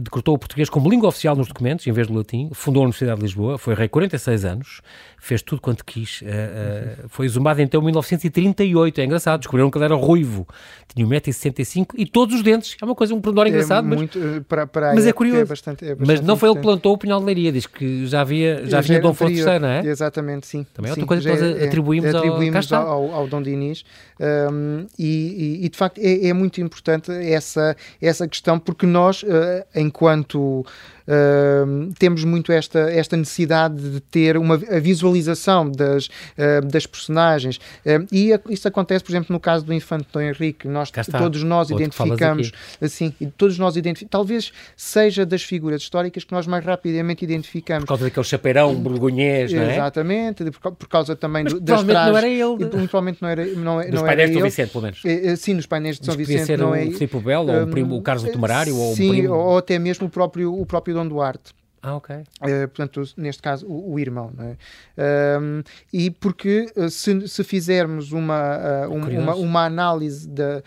decretou 0.01 0.35
o 0.35 0.37
português 0.37 0.69
como 0.69 0.89
língua 0.89 1.09
oficial 1.09 1.35
nos 1.35 1.47
documentos, 1.47 1.85
em 1.87 1.91
vez 1.91 2.07
do 2.07 2.13
latim, 2.13 2.49
fundou 2.53 2.81
a 2.81 2.85
Universidade 2.85 3.19
de 3.19 3.25
Lisboa, 3.25 3.57
foi 3.57 3.73
rei 3.73 3.87
46 3.87 4.45
anos, 4.45 4.81
fez 5.23 5.41
tudo 5.41 5.61
quanto 5.61 5.85
quis. 5.85 6.21
Uh, 6.21 6.25
uh, 6.25 7.09
foi 7.09 7.25
exumado 7.25 7.61
então 7.61 7.79
em 7.81 7.85
1938. 7.85 8.99
É 8.99 9.05
engraçado, 9.05 9.39
descobriram 9.39 9.71
que 9.71 9.77
ele 9.77 9.85
era 9.85 9.95
ruivo, 9.95 10.45
tinha 10.93 11.07
1,65m 11.07 11.87
e 11.95 12.05
todos 12.05 12.35
os 12.35 12.43
dentes. 12.43 12.62
É 12.81 12.85
uma 12.85 12.95
coisa, 12.95 13.13
um 13.13 13.21
pormenor 13.21 13.47
é 13.47 13.49
engraçado, 13.49 13.85
mas, 13.85 13.97
muito, 13.97 14.19
eh, 14.19 14.41
para, 14.47 14.65
para 14.67 14.93
mas 14.93 15.05
é 15.05 15.13
curioso. 15.13 15.41
É 15.41 15.45
bastante, 15.45 15.85
é 15.85 15.95
bastante 15.95 16.07
mas 16.07 16.21
não 16.21 16.37
foi 16.37 16.49
ele 16.49 16.57
que 16.57 16.61
plantou 16.63 16.93
o 16.93 16.97
pinhal 16.97 17.19
de 17.19 17.25
leiria, 17.25 17.51
diz 17.51 17.65
que 17.65 18.05
já 18.07 18.21
havia, 18.21 18.65
já 18.65 18.79
havia 18.79 18.99
Dom 18.99 19.09
Afonso 19.09 19.33
III, 19.33 19.59
não 19.59 19.67
é? 19.67 19.85
Exatamente, 19.85 20.47
sim. 20.47 20.65
Também 20.73 20.89
é 20.89 20.91
outra 20.91 21.05
coisa 21.05 21.23
que 21.23 21.29
nós 21.29 21.41
é, 21.41 21.65
atribuímos, 21.65 22.13
atribuímos 22.13 22.73
ao, 22.73 22.87
ao, 22.87 23.11
ao 23.11 23.27
Dom 23.27 23.41
Dinis. 23.41 23.83
Um, 24.19 24.85
e, 24.97 25.59
e, 25.61 25.65
e, 25.65 25.69
de 25.69 25.77
facto 25.77 25.97
é, 25.99 26.27
é, 26.27 26.33
muito 26.33 26.61
importante 26.61 27.11
essa, 27.11 27.75
essa 28.01 28.27
questão, 28.27 28.59
porque 28.59 28.85
nós, 28.85 29.23
uh, 29.23 29.27
enquanto 29.75 30.65
Uh, 31.07 31.93
temos 31.99 32.23
muito 32.23 32.51
esta, 32.51 32.79
esta 32.91 33.17
necessidade 33.17 33.75
de 33.75 33.99
ter 33.99 34.37
uma 34.37 34.55
a 34.55 34.79
visualização 34.79 35.69
das, 35.69 36.07
uh, 36.07 36.65
das 36.65 36.85
personagens 36.85 37.57
uh, 37.57 38.07
e 38.11 38.33
a, 38.33 38.39
isso 38.49 38.67
acontece, 38.67 39.03
por 39.03 39.11
exemplo, 39.11 39.33
no 39.33 39.39
caso 39.39 39.65
do 39.65 39.73
Infante 39.73 40.07
Dom 40.13 40.21
Henrique, 40.21 40.67
nós, 40.67 40.91
todos 41.17 41.43
nós 41.43 41.69
identificamos 41.69 42.51
assim, 42.81 43.13
e 43.19 43.27
todos 43.27 43.57
nós 43.57 43.75
identificamos, 43.75 44.11
talvez 44.11 44.51
seja 44.77 45.25
das 45.25 45.43
figuras 45.43 45.81
históricas 45.81 46.23
que 46.23 46.31
nós 46.31 46.47
mais 46.47 46.63
rapidamente 46.63 47.23
identificamos. 47.23 47.83
Por 47.83 47.89
causa 47.89 48.05
daquele 48.05 48.25
chapeirão 48.25 48.73
borgonhês, 48.75 49.51
não 49.51 49.61
é? 49.61 49.73
Exatamente, 49.73 50.51
por, 50.51 50.71
por 50.71 50.87
causa 50.87 51.15
também 51.15 51.43
Mas 51.43 51.53
do, 51.53 51.59
das 51.59 51.83
trajes. 51.83 52.11
não 52.11 52.17
era 52.17 52.27
ele. 52.27 52.65
provavelmente 52.65 53.21
não 53.21 53.29
era, 53.29 53.45
não, 53.45 53.77
nos 53.77 53.89
não 53.89 54.03
painéis 54.03 54.29
de 54.29 54.35
São 54.35 54.43
Vicente, 54.43 54.71
pelo 54.71 54.83
menos. 54.83 55.01
Eh, 55.03 55.35
sim, 55.35 55.53
nos 55.53 55.65
painéis 55.65 55.99
de 55.99 56.05
São 56.05 56.15
Vicente. 56.15 56.57
não 56.57 56.73
é, 56.73 56.85
o 56.85 56.91
Filipe 56.91 57.19
Belo, 57.19 57.51
ou 57.51 57.59
um, 57.59 57.63
o, 57.63 57.67
primo, 57.67 57.95
o 57.95 58.01
Carlos 58.01 58.29
Tomarário, 58.31 58.75
ou 58.75 58.95
sim, 58.95 59.09
o 59.09 59.11
primo... 59.11 59.33
ou 59.33 59.57
até 59.57 59.77
mesmo 59.79 60.07
o 60.07 60.09
próprio, 60.09 60.53
o 60.53 60.65
próprio 60.65 60.92
Dom 60.93 61.07
Duarte. 61.07 61.53
Ah, 61.83 61.97
ok. 61.97 62.15
Uh, 62.15 62.67
portanto, 62.69 63.03
neste 63.17 63.41
caso, 63.41 63.67
o, 63.67 63.93
o 63.93 63.99
irmão. 63.99 64.31
É? 64.39 65.37
Uh, 65.37 65.63
e 65.91 66.09
porque 66.09 66.71
uh, 66.77 66.89
se, 66.89 67.27
se, 67.27 67.43
fizermos 67.43 68.13
uma, 68.13 68.87
uh, 68.87 68.89
um, 68.89 69.19
uma, 69.19 69.35
uma, 69.35 69.65
análise 69.65 70.25
da, 70.29 70.63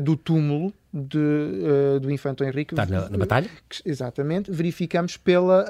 do 0.00 0.16
túmulo 0.16 0.72
de, 0.94 1.98
do 2.00 2.10
Infante 2.10 2.44
Henrique. 2.44 2.74
Está 2.74 2.86
na, 2.86 3.08
na 3.08 3.18
batalha? 3.18 3.50
exatamente. 3.84 4.50
Verificamos 4.52 5.16
pela, 5.16 5.66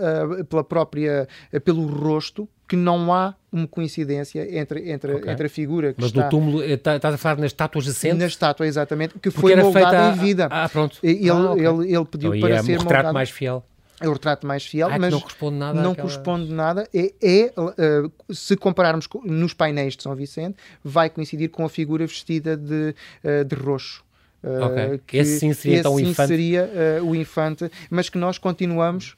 pela 0.49 0.65
própria, 0.65 1.27
pelo 1.65 1.87
rosto 1.87 2.47
que 2.69 2.77
não 2.77 3.13
há 3.13 3.35
uma 3.51 3.67
coincidência 3.67 4.47
entre, 4.57 4.91
entre, 4.91 5.15
okay. 5.15 5.33
entre 5.33 5.47
a 5.47 5.51
figura 5.51 5.93
que 5.93 6.01
Mas 6.01 6.11
está... 6.11 6.25
no 6.25 6.31
túmulo, 6.31 6.63
eh, 6.63 6.77
tá, 6.77 6.95
estás 6.95 7.15
a 7.15 7.19
falar 7.19 7.37
na 7.39 7.47
estátua 7.47 7.83
jacente? 7.83 8.15
Na 8.15 8.27
estátua, 8.27 8.67
exatamente, 8.67 9.15
que 9.15 9.31
Porque 9.31 9.41
foi 9.41 9.57
moldada 9.57 10.15
em 10.15 10.19
vida. 10.19 10.47
Ah, 10.49 10.69
pronto. 10.69 10.99
Ele, 11.03 11.29
ah, 11.31 11.51
okay. 11.51 11.67
ele, 11.67 11.95
ele 11.95 12.05
pediu 12.05 12.35
então, 12.35 12.49
para 12.49 12.59
é 12.59 12.63
ser 12.63 12.79
um 12.79 12.83
retrato 12.83 13.13
mais 13.13 13.29
fiel 13.29 13.65
é 14.01 14.09
o 14.09 14.13
retrato 14.13 14.47
mais 14.47 14.65
fiel, 14.65 14.89
ah, 14.91 14.99
mas 14.99 15.13
não 15.13 15.21
corresponde 15.21 15.59
nada. 15.59 15.83
Não 15.83 15.93
àquela... 15.93 16.09
corresponde 16.09 16.53
nada. 16.53 16.89
É, 16.95 17.13
é 17.23 17.53
uh, 17.57 18.35
se 18.35 18.57
compararmos 18.57 19.07
nos 19.25 19.53
painéis 19.53 19.97
de 19.97 20.03
São 20.03 20.15
Vicente, 20.15 20.57
vai 20.83 21.11
coincidir 21.11 21.51
com 21.51 21.65
a 21.65 21.69
figura 21.69 22.07
vestida 22.07 22.57
de, 22.57 22.95
uh, 23.23 23.45
de 23.45 23.55
roxo. 23.55 24.03
Okay. 24.43 25.01
Que 25.07 25.19
esse 25.19 25.39
sim 25.39 25.53
seria, 25.53 25.79
esse 25.79 25.81
então, 25.81 25.97
sim 25.97 26.05
o 26.05 26.09
infante. 26.09 26.29
seria 26.29 26.71
o 27.03 27.15
infante, 27.15 27.71
mas 27.91 28.09
que 28.09 28.17
nós 28.17 28.39
continuamos 28.39 29.15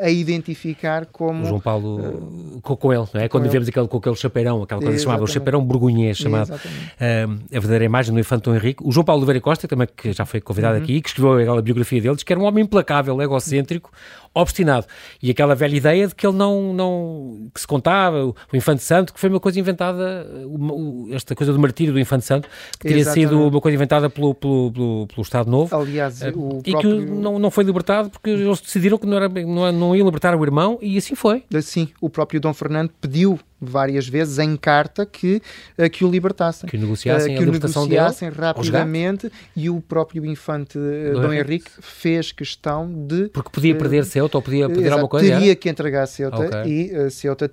a 0.00 0.10
identificar 0.10 1.06
como. 1.06 1.44
O 1.44 1.46
João 1.46 1.60
Paulo 1.60 2.60
com, 2.62 2.76
com, 2.76 2.92
ele, 2.92 3.04
não 3.14 3.20
é? 3.20 3.28
Quando 3.28 3.48
vemos 3.48 3.68
aquele, 3.68 3.86
com 3.86 3.98
aquele 3.98 4.16
chapeirão, 4.16 4.62
aquela 4.62 4.80
coisa 4.80 4.94
que 4.94 4.98
se 4.98 5.04
chamava 5.04 5.22
o 5.22 5.26
chapeirão 5.26 5.64
burgonhês, 5.64 6.18
chamado 6.18 6.52
a 6.52 7.26
verdadeira 7.50 7.84
imagem 7.84 8.12
do 8.12 8.20
infante 8.20 8.42
Dom 8.42 8.54
Henrique. 8.54 8.82
O 8.84 8.90
João 8.90 9.04
Paulo 9.04 9.20
Oliveira 9.20 9.40
Costa, 9.40 9.68
também 9.68 9.88
que 9.94 10.12
já 10.12 10.24
foi 10.24 10.40
convidado 10.40 10.78
uhum. 10.78 10.82
aqui, 10.82 11.00
que 11.00 11.08
escreveu 11.08 11.38
aquela 11.38 11.62
biografia 11.62 12.00
dele, 12.00 12.14
diz 12.14 12.24
que 12.24 12.32
era 12.32 12.40
um 12.40 12.44
homem 12.44 12.64
implacável, 12.64 13.20
egocêntrico, 13.22 13.90
obstinado. 14.34 14.86
E 15.22 15.30
aquela 15.30 15.54
velha 15.54 15.76
ideia 15.76 16.06
de 16.06 16.14
que 16.14 16.26
ele 16.26 16.36
não, 16.36 16.72
não 16.74 17.48
que 17.54 17.60
se 17.60 17.66
contava, 17.66 18.24
o, 18.24 18.34
o 18.52 18.56
Infante 18.56 18.82
Santo, 18.82 19.14
que 19.14 19.20
foi 19.20 19.30
uma 19.30 19.40
coisa 19.40 19.58
inventada, 19.58 20.26
o, 20.44 21.08
esta 21.12 21.34
coisa 21.34 21.52
do 21.52 21.58
martírio 21.58 21.92
do 21.92 22.00
Infante 22.00 22.24
Santo, 22.24 22.48
que 22.72 22.86
teria 22.86 23.00
Exatamente. 23.00 23.28
sido 23.28 23.48
uma 23.48 23.60
coisa 23.60 23.74
inventada 23.74 24.10
pelo, 24.10 24.34
pelo, 24.34 24.55
pelo, 24.72 25.06
pelo 25.06 25.22
Estado 25.22 25.50
Novo. 25.50 25.74
Aliás, 25.76 26.22
uh, 26.22 26.26
o 26.34 26.62
e 26.64 26.70
próprio... 26.70 27.04
que 27.04 27.10
não, 27.10 27.38
não 27.38 27.50
foi 27.50 27.64
libertado 27.64 28.10
porque 28.10 28.30
eles 28.30 28.60
decidiram 28.60 28.98
que 28.98 29.06
não, 29.06 29.16
era, 29.16 29.28
não, 29.28 29.72
não 29.72 29.96
iam 29.96 30.06
libertar 30.06 30.36
o 30.36 30.44
irmão 30.44 30.78
e 30.80 30.96
assim 30.96 31.14
foi. 31.14 31.44
Sim, 31.62 31.88
o 32.00 32.08
próprio 32.08 32.40
Dom 32.40 32.52
Fernando 32.52 32.90
pediu 33.00 33.38
várias 33.70 34.08
vezes 34.08 34.38
em 34.38 34.56
carta 34.56 35.06
que, 35.06 35.42
uh, 35.78 35.90
que 35.90 36.04
o 36.04 36.10
libertassem. 36.10 36.68
Que 36.68 36.76
negociassem 36.76 37.34
uh, 37.34 37.38
que 37.38 37.44
libertação 37.44 37.82
negociassem 37.86 38.28
rapidamente 38.30 39.30
e 39.54 39.68
o 39.70 39.80
próprio 39.80 40.24
infante 40.24 40.78
uh, 40.78 41.20
Dom 41.20 41.32
Henrique 41.32 41.70
fez 41.80 42.32
questão 42.32 42.90
de... 43.06 43.28
Porque 43.28 43.50
podia 43.50 43.74
perder 43.74 44.04
Ceuta 44.04 44.38
ou 44.38 44.42
podia 44.42 44.68
perder 44.68 44.92
alguma 44.92 45.08
coisa? 45.08 45.28
Teria 45.28 45.50
era? 45.50 45.56
que 45.56 45.68
entregar 45.68 46.06
Ceuta 46.06 46.38
okay. 46.38 46.92
e 47.06 47.10
Ceuta 47.10 47.50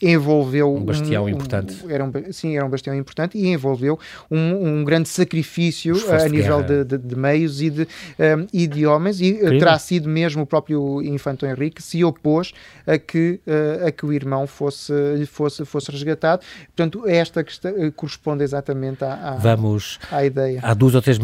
envolveu... 0.00 0.74
Um 0.74 0.84
bastião 0.84 1.24
um, 1.24 1.28
importante. 1.28 1.84
Um, 1.84 1.90
era 1.90 2.04
um, 2.04 2.12
sim, 2.32 2.56
era 2.56 2.64
um 2.64 2.70
bastião 2.70 2.94
importante 2.94 3.38
e 3.38 3.48
envolveu 3.48 3.98
um, 4.30 4.80
um 4.80 4.84
grande 4.84 5.08
sacrifício 5.08 5.94
a 6.10 6.28
nível 6.28 6.62
de, 6.62 6.84
de, 6.84 6.98
de, 6.98 7.16
meios 7.16 7.60
e 7.60 7.70
de, 7.70 7.82
um, 7.82 8.46
e 8.52 8.66
de 8.66 8.86
homens 8.86 9.20
e 9.20 9.34
Crime. 9.34 9.58
terá 9.58 9.78
sido 9.78 10.08
mesmo 10.08 10.42
o 10.42 10.46
próprio 10.46 11.02
infante 11.02 11.44
Dom 11.44 11.52
Henrique 11.52 11.76
que 11.76 11.82
se 11.82 12.02
opôs 12.04 12.52
a 12.86 12.98
que, 12.98 13.40
a 13.86 13.90
que 13.90 14.06
o 14.06 14.12
irmão 14.12 14.46
fosse 14.46 14.92
lhe 15.14 15.26
fosse, 15.26 15.64
fosse 15.64 15.90
resgatado. 15.90 16.42
Portanto, 16.66 17.04
esta 17.06 17.44
questão 17.44 17.72
eh, 17.76 17.90
corresponde 17.90 18.42
exatamente 18.42 19.04
à, 19.04 19.14
à, 19.14 19.36
Vamos, 19.36 19.98
à 20.10 20.24
ideia. 20.24 20.60
Há 20.62 20.74
duas 20.74 20.94
ou 20.94 21.02
três, 21.02 21.18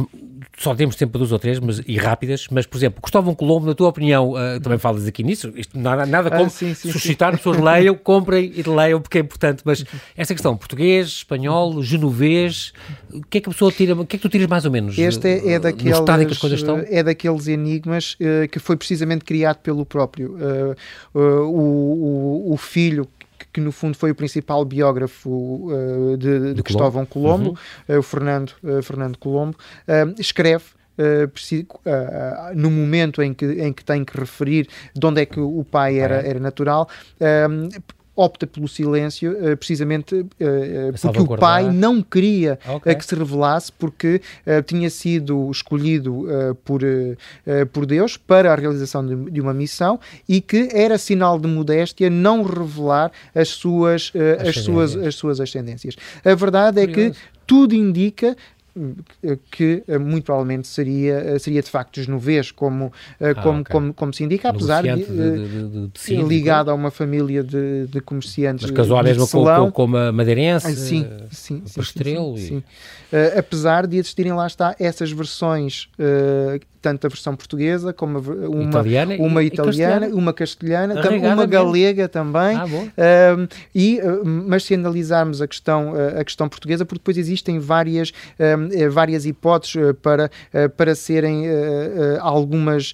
só 0.59 0.75
temos 0.75 0.97
tempo 0.97 1.13
para 1.13 1.19
duas 1.19 1.33
ou 1.33 1.39
três, 1.39 1.59
mas, 1.59 1.81
e 1.87 1.97
rápidas, 1.97 2.47
mas, 2.51 2.67
por 2.67 2.77
exemplo, 2.77 3.01
Cristóvão 3.01 3.35
Colombo, 3.35 3.67
na 3.67 3.75
tua 3.75 3.89
opinião, 3.89 4.33
uh, 4.33 4.61
também 4.61 4.79
falas 4.79 5.07
aqui 5.07 5.23
nisso, 5.23 5.53
isto, 5.57 5.79
nada, 5.79 6.07
nada 6.07 6.31
como 6.31 6.45
ah, 6.45 6.49
sim, 6.49 6.75
sim, 6.75 6.91
suscitar, 6.93 7.33
sim. 7.33 7.39
pessoas 7.39 7.59
leiam, 7.59 7.95
comprem 7.95 8.53
e 8.55 8.63
leiam, 8.63 9.01
porque 9.01 9.19
é 9.19 9.21
importante, 9.21 9.63
mas 9.65 9.85
essa 10.17 10.35
questão, 10.35 10.57
português, 10.57 11.09
espanhol, 11.09 11.83
genovês, 11.83 12.73
o 13.13 13.23
que 13.23 13.39
é 13.39 13.41
que 13.41 13.49
a 13.49 13.53
pessoa 13.53 13.73
tira, 13.73 13.95
o 13.95 14.07
que 14.07 14.17
é 14.17 14.19
que 14.19 14.23
tu 14.23 14.29
tiras 14.29 14.47
mais 14.47 14.65
ou 14.65 14.71
menos? 14.71 14.97
Este 14.99 15.29
é, 15.29 15.53
é 15.55 15.59
daqueles, 15.59 15.99
que 15.99 16.33
as 16.33 16.39
coisas 16.39 16.59
estão? 16.61 16.85
é 16.89 17.03
daqueles 17.03 17.47
enigmas 17.49 18.15
uh, 18.15 18.49
que 18.49 18.59
foi 18.59 18.77
precisamente 18.77 19.25
criado 19.25 19.59
pelo 19.59 19.85
próprio. 19.85 20.37
Uh, 20.37 21.19
o, 21.19 22.51
o, 22.51 22.53
o 22.53 22.57
filho 22.57 23.09
que 23.53 23.61
no 23.61 23.71
fundo 23.71 23.97
foi 23.97 24.11
o 24.11 24.15
principal 24.15 24.65
biógrafo 24.65 25.31
uh, 25.31 26.17
de, 26.17 26.55
de, 26.55 26.63
Cristóvão 26.63 27.05
Colombo, 27.05 27.51
uhum. 27.89 27.97
uh, 27.97 27.99
o 27.99 28.03
Fernando, 28.03 28.53
uh, 28.63 28.83
Fernando 28.83 29.19
Colombo, 29.19 29.57
escreve 30.19 30.65
Uh, 30.93 31.25
uh, 31.25 32.55
no 32.55 32.71
momento 32.71 33.23
em 33.23 33.33
que, 33.33 33.47
em 33.47 33.73
que 33.73 33.83
tem 33.83 34.05
que 34.05 34.15
referir 34.15 34.69
de 34.95 35.07
onde 35.07 35.23
é 35.23 35.27
que 35.27 35.41
o 35.41 35.65
pai 35.65 35.99
era, 35.99 36.17
era 36.17 36.39
natural, 36.39 36.87
opta 38.15 38.47
pelo 38.47 38.69
silêncio 38.69 39.33
uh, 39.33 39.57
precisamente 39.57 40.15
uh, 40.15 40.29
porque 41.01 41.21
o 41.21 41.37
pai 41.39 41.71
não 41.71 42.03
queria 42.03 42.59
okay. 42.69 42.95
que 42.95 43.05
se 43.05 43.15
revelasse 43.15 43.73
porque 43.73 44.21
tinha 44.67 44.91
sido 44.91 45.51
escolhido 45.51 46.27
por, 46.65 46.83
por 47.73 47.87
Deus 47.87 48.17
para 48.17 48.53
a 48.53 48.57
realização 48.57 49.05
de, 49.05 49.31
de, 49.31 49.41
uma 49.41 49.55
missão 49.55 49.99
e 50.29 50.41
que 50.41 50.69
era 50.73 50.99
sinal 50.99 51.39
de 51.39 51.49
modéstia 51.49 52.11
não 52.11 52.43
revelar 52.43 53.11
as 53.35 53.49
suas, 53.49 54.13
as 54.47 54.57
suas, 54.57 54.97
as 54.97 55.15
suas 55.15 55.41
ascendências. 55.41 55.97
A 56.25 56.35
verdade 56.35 56.81
é 56.81 56.87
que 56.87 57.13
tudo 57.47 57.75
indica 57.75 58.37
que 59.51 59.85
eh, 59.87 59.99
muito 59.99 60.25
provavelmente 60.25 60.67
seria, 60.67 61.15
eh, 61.15 61.39
seria 61.39 61.61
de 61.61 61.69
facto 61.69 62.01
genovês, 62.01 62.51
como, 62.51 62.91
eh, 63.21 63.31
ah, 63.31 63.35
como, 63.43 63.61
okay. 63.61 63.73
como, 63.73 63.95
como 63.95 64.15
se 64.15 64.25
indica, 64.25 64.49
apesar 64.49 64.83
de, 64.83 65.05
de, 65.05 65.89
de, 65.89 66.23
ligado 66.23 66.71
a 66.71 66.75
uma 66.75 66.91
família 66.91 67.43
de, 67.43 67.87
de 67.87 68.01
comerciantes. 68.01 68.65
Mas 68.65 68.71
casou 68.71 69.03
mesmo 69.03 69.29
com, 69.29 69.71
com, 69.71 69.87
madeirense, 69.87 70.75
sim, 70.75 71.07
sim, 71.31 71.63
sim, 71.63 71.63
sim, 71.67 71.83
sim, 71.83 72.37
sim. 72.37 72.57
Uh, 72.57 73.39
apesar 73.39 73.87
de 73.87 73.99
existirem 73.99 74.33
lá 74.33 74.47
está 74.47 74.75
essas 74.79 75.13
versões 75.13 75.91
uh, 75.99 76.59
tanto 76.83 77.07
a 77.07 77.09
versão 77.09 77.37
portuguesa 77.37 77.93
como 77.93 78.19
uma 78.19 78.65
italiana, 78.65 79.17
uma, 79.19 79.43
italiana, 79.45 80.09
uma 80.09 80.33
castelhana, 80.33 80.95
uma 81.33 81.47
galega 81.47 82.09
também. 82.09 82.57
Ah, 82.57 82.67
uh, 82.67 83.49
e, 83.73 84.01
uh, 84.01 84.23
mas 84.25 84.65
se 84.65 84.75
analisarmos 84.75 85.41
a 85.41 85.47
questão, 85.47 85.93
uh, 85.93 86.21
a 86.21 86.25
questão 86.25 86.49
portuguesa, 86.49 86.85
porque 86.85 86.99
depois 86.99 87.17
existem 87.17 87.61
várias, 87.61 88.13
várias 88.91 89.25
hipóteses 89.25 89.77
para, 90.03 90.31
para 90.77 90.95
serem 90.95 91.45
algumas 92.21 92.93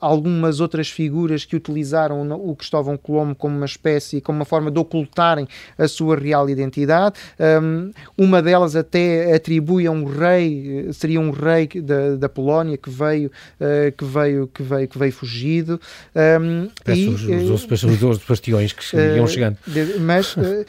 algumas 0.00 0.60
outras 0.60 0.88
figuras 0.88 1.44
que 1.44 1.56
utilizaram 1.56 2.28
o 2.32 2.54
Cristóvão 2.54 2.96
Colombo 2.96 3.34
como 3.34 3.56
uma 3.56 3.66
espécie, 3.66 4.20
como 4.20 4.38
uma 4.38 4.44
forma 4.44 4.70
de 4.70 4.78
ocultarem 4.78 5.48
a 5.78 5.88
sua 5.88 6.16
real 6.16 6.48
identidade. 6.48 7.16
Um, 7.62 7.90
uma 8.16 8.42
delas 8.42 8.76
até 8.76 9.34
atribui 9.34 9.86
a 9.86 9.90
um 9.90 10.04
rei, 10.04 10.88
seria 10.92 11.20
um 11.20 11.30
rei 11.30 11.68
da, 11.82 12.16
da 12.16 12.28
Polónia 12.28 12.76
que 12.76 12.90
veio, 12.90 13.30
uh, 13.60 13.92
que 13.96 14.04
veio, 14.04 14.46
que 14.48 14.62
veio, 14.62 14.88
que 14.88 14.98
veio 14.98 15.12
fugido. 15.12 15.80
Um, 16.14 16.68
e, 16.92 17.08
os, 17.08 17.24
os, 17.24 17.84
os, 17.84 18.02
os 18.02 18.18
bastiões 18.18 18.72
que 18.72 18.96
iam 18.96 19.24
uh, 19.24 19.28
chegando. 19.28 19.58
Mas 20.00 20.36
uh, 20.36 20.66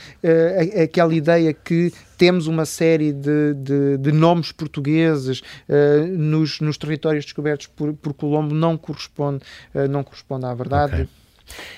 aquela 0.84 1.14
ideia 1.14 1.54
que 1.54 1.92
temos 2.18 2.48
uma 2.48 2.66
série 2.66 3.14
de, 3.14 3.54
de, 3.54 3.98
de 3.98 4.12
nomes 4.12 4.52
portugueses 4.52 5.40
uh, 5.40 6.08
nos, 6.08 6.60
nos 6.60 6.78
territórios 6.78 7.26
descobertos 7.26 7.68
por, 7.68 7.94
por 7.94 8.14
Colombo 8.14 8.54
não 8.54 8.78
corresponde, 8.78 9.44
uh, 9.74 9.88
não 9.88 10.04
corresponde 10.04 10.46
à 10.46 10.54
verdade. 10.54 10.94
Okay. 10.94 11.08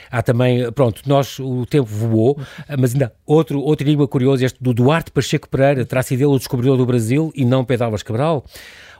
Há 0.09 0.23
também, 0.23 0.71
pronto, 0.71 1.03
nós, 1.05 1.37
o 1.39 1.63
tempo 1.65 1.85
voou, 1.85 2.39
mas 2.79 2.93
ainda 2.93 3.13
outro, 3.25 3.59
outro 3.59 3.85
enigma 3.85 4.07
curioso, 4.07 4.43
este 4.43 4.61
do 4.61 4.73
Duarte 4.73 5.11
Pacheco 5.11 5.47
Pereira, 5.47 5.85
terá 5.85 6.01
sido 6.01 6.21
ele 6.21 6.33
o 6.33 6.37
descobridor 6.37 6.75
do 6.75 6.85
Brasil 6.85 7.31
e 7.35 7.45
não 7.45 7.63
Pedro 7.63 7.85
Álvares 7.85 8.01
Cabral? 8.01 8.43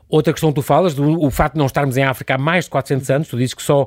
Outra 0.09 0.33
questão 0.33 0.49
que 0.49 0.55
tu 0.55 0.61
falas, 0.63 0.95
do, 0.95 1.23
o 1.23 1.29
facto 1.29 1.53
de 1.53 1.59
não 1.59 1.67
estarmos 1.67 1.95
em 1.95 2.03
África 2.03 2.33
há 2.33 2.37
mais 2.37 2.65
de 2.65 2.71
400 2.71 3.09
anos, 3.11 3.27
tu 3.27 3.37
dizes 3.37 3.53
que 3.53 3.61
só, 3.61 3.83
uh, 3.83 3.85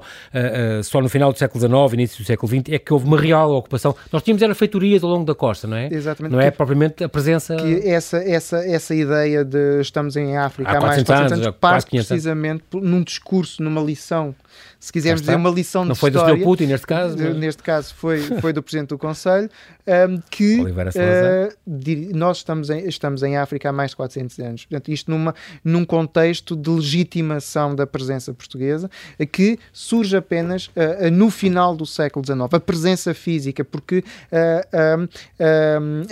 uh, 0.78 0.84
só 0.84 1.00
no 1.00 1.08
final 1.08 1.32
do 1.32 1.38
século 1.38 1.60
XIX, 1.60 1.94
início 1.94 2.22
do 2.22 2.26
século 2.26 2.48
XX, 2.48 2.74
é 2.74 2.78
que 2.78 2.92
houve 2.92 3.06
uma 3.06 3.20
real 3.20 3.52
ocupação. 3.52 3.94
Nós 4.12 4.22
tínhamos 4.22 4.40
era 4.40 4.54
feitorias 4.54 5.02
ao 5.02 5.10
longo 5.10 5.24
da 5.24 5.34
costa, 5.34 5.66
não 5.66 5.76
é? 5.76 5.88
Exatamente. 5.92 6.32
Não 6.32 6.40
é 6.40 6.50
propriamente 6.50 7.02
a 7.02 7.08
presença... 7.08 7.56
Que 7.56 7.88
essa, 7.88 8.18
essa, 8.18 8.58
essa 8.58 8.94
ideia 8.94 9.44
de 9.44 9.80
estamos 9.80 10.16
em 10.16 10.36
África 10.36 10.70
há, 10.70 10.78
há 10.78 10.80
mais 10.80 10.98
de 10.98 11.04
400 11.04 11.32
anos, 11.32 11.46
anos 11.46 11.58
parte 11.60 11.90
precisamente 11.90 12.64
num 12.72 13.02
discurso, 13.02 13.60
numa 13.60 13.80
lição 13.80 14.32
se 14.78 14.92
quisermos 14.92 15.20
dizer, 15.20 15.36
uma 15.36 15.50
lição 15.50 15.84
não 15.84 15.92
de 15.92 15.94
história... 15.94 16.14
Não 16.14 16.26
foi 16.26 16.36
do 16.36 16.40
Sr. 16.40 16.44
Putin, 16.44 16.66
neste 16.66 16.86
caso? 16.86 17.16
Mas... 17.18 17.36
Neste 17.36 17.62
caso 17.62 17.94
foi, 17.94 18.20
foi 18.40 18.52
do 18.52 18.62
Presidente 18.62 18.88
do 18.88 18.98
Conselho, 18.98 19.48
um, 19.86 20.20
que 20.30 20.60
uh, 20.60 22.16
nós 22.16 22.38
estamos 22.38 22.70
em, 22.70 22.88
estamos 22.88 23.22
em 23.22 23.36
África 23.36 23.68
há 23.68 23.72
mais 23.72 23.90
de 23.90 23.96
400 23.96 24.38
anos. 24.38 24.64
Portanto, 24.64 24.90
isto 24.90 25.10
numa, 25.10 25.34
num 25.64 25.84
contexto 25.84 26.54
de 26.56 26.70
legitimação 26.70 27.74
da 27.74 27.86
presença 27.86 28.32
portuguesa, 28.32 28.90
que 29.30 29.58
surge 29.72 30.16
apenas 30.16 30.66
uh, 30.68 31.10
no 31.12 31.30
final 31.30 31.74
do 31.76 31.86
século 31.86 32.24
XIX. 32.24 32.40
A 32.52 32.60
presença 32.60 33.14
física, 33.14 33.64
porque 33.64 33.98
uh, 33.98 35.08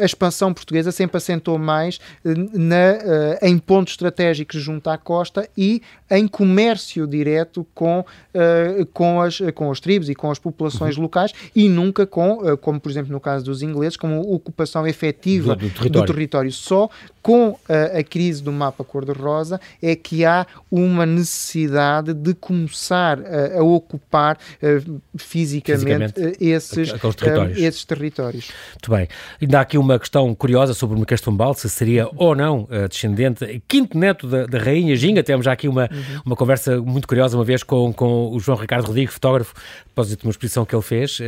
a 0.01 0.05
expansão 0.05 0.53
portuguesa 0.53 0.93
sempre 0.93 1.17
assentou 1.17 1.59
mais 1.59 2.01
na, 2.25 2.99
em 3.43 3.59
pontos 3.59 3.95
estratégicos 3.95 4.61
junto 4.61 4.89
à 4.91 4.99
costa 4.99 5.49
e 5.57 5.83
em 6.11 6.27
comércio 6.27 7.07
direto 7.07 7.67
com 7.75 8.05
uh, 8.35 8.87
com, 8.87 9.21
as, 9.21 9.39
com 9.55 9.71
as 9.71 9.81
tribos 9.81 10.09
e 10.09 10.15
com 10.15 10.31
as 10.31 10.39
populações 10.39 10.97
uhum. 10.97 11.03
locais 11.03 11.33
e 11.55 11.69
nunca 11.69 12.07
com, 12.07 12.39
uh, 12.39 12.57
como 12.57 12.81
por 12.81 12.91
exemplo 12.91 13.13
no 13.13 13.21
caso 13.21 13.45
dos 13.45 13.63
ingleses, 13.63 13.97
como 13.97 14.21
ocupação 14.21 14.87
efetiva 14.87 15.55
do, 15.55 15.69
do, 15.69 15.71
território. 15.71 16.07
do 16.07 16.13
território. 16.13 16.53
Só 16.53 16.89
com 17.23 17.59
a, 17.69 17.99
a 17.99 18.05
crise 18.05 18.43
do 18.43 18.53
mapa 18.53 18.83
cor-de-rosa 18.83 19.61
é 19.83 19.95
que 19.95 20.25
há 20.25 20.47
uma 20.71 21.05
necessidade 21.05 22.15
de 22.15 22.35
começar 22.35 23.19
a, 23.57 23.63
ocupar 23.63 24.37
uh, 24.37 25.01
fisicamente, 25.17 26.15
fisicamente 26.15 26.45
esses, 26.45 26.93
territórios. 26.93 27.59
esses 27.59 27.85
territórios. 27.85 28.51
Muito 28.73 28.91
bem. 28.91 29.09
Ainda 29.41 29.59
há 29.59 29.61
aqui 29.63 29.77
uma 29.77 29.99
questão 29.99 30.35
curiosa 30.35 30.75
sobre 30.75 31.01
o 31.01 31.07
Castumbal, 31.07 31.55
se 31.55 31.69
seria 31.69 32.09
ou 32.17 32.35
não 32.35 32.69
descendente, 32.89 33.63
quinto 33.67 33.99
neto 33.99 34.27
da, 34.27 34.47
da 34.47 34.59
rainha 34.59 34.95
Ginga, 34.97 35.23
temos 35.23 35.45
já 35.45 35.53
aqui 35.53 35.69
uma, 35.69 35.83
uhum. 35.91 36.21
uma 36.27 36.37
conversa 36.37 36.81
muito 36.81 37.07
curiosa 37.07 37.37
uma 37.37 37.45
vez 37.45 37.63
com, 37.63 37.93
com 37.93 38.20
o 38.29 38.39
João 38.41 38.59
Ricardo 38.59 38.87
Rodrigues, 38.87 39.15
fotógrafo, 39.15 39.55
após 39.91 40.09
de 40.09 40.23
uma 40.25 40.31
exposição 40.31 40.65
que 40.65 40.75
ele 40.75 40.83
fez, 40.83 41.21
uh, 41.21 41.25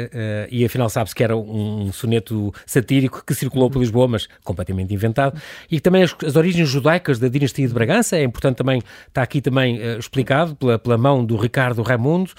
e 0.51 0.65
afinal 0.65 0.89
sabe-se 0.89 1.15
que 1.15 1.23
era 1.23 1.37
um 1.37 1.93
soneto 1.93 2.53
satírico 2.67 3.23
que 3.27 3.35
circulou 3.35 3.71
por 3.71 3.79
Lisboa, 3.79 4.09
mas 4.09 4.29
completamente 4.45 4.93
inventado, 4.93 5.41
e 5.71 5.81
também 5.81 6.03
as, 6.03 6.15
as 6.25 6.37
origens 6.37 6.69
judaicas 6.69 7.19
da 7.19 7.29
dinastia 7.29 7.67
de 7.67 7.75
Bragança, 7.75 8.17
é 8.17 8.23
importante 8.23 8.57
também, 8.57 8.83
está 9.09 9.23
aqui 9.23 9.41
também 9.41 9.79
uh, 9.79 9.99
explicado 9.99 10.55
pela, 10.57 10.79
pela 10.79 10.99
mão 10.99 11.25
do 11.25 11.37
Ricardo 11.37 11.83
Raimundo, 11.83 12.33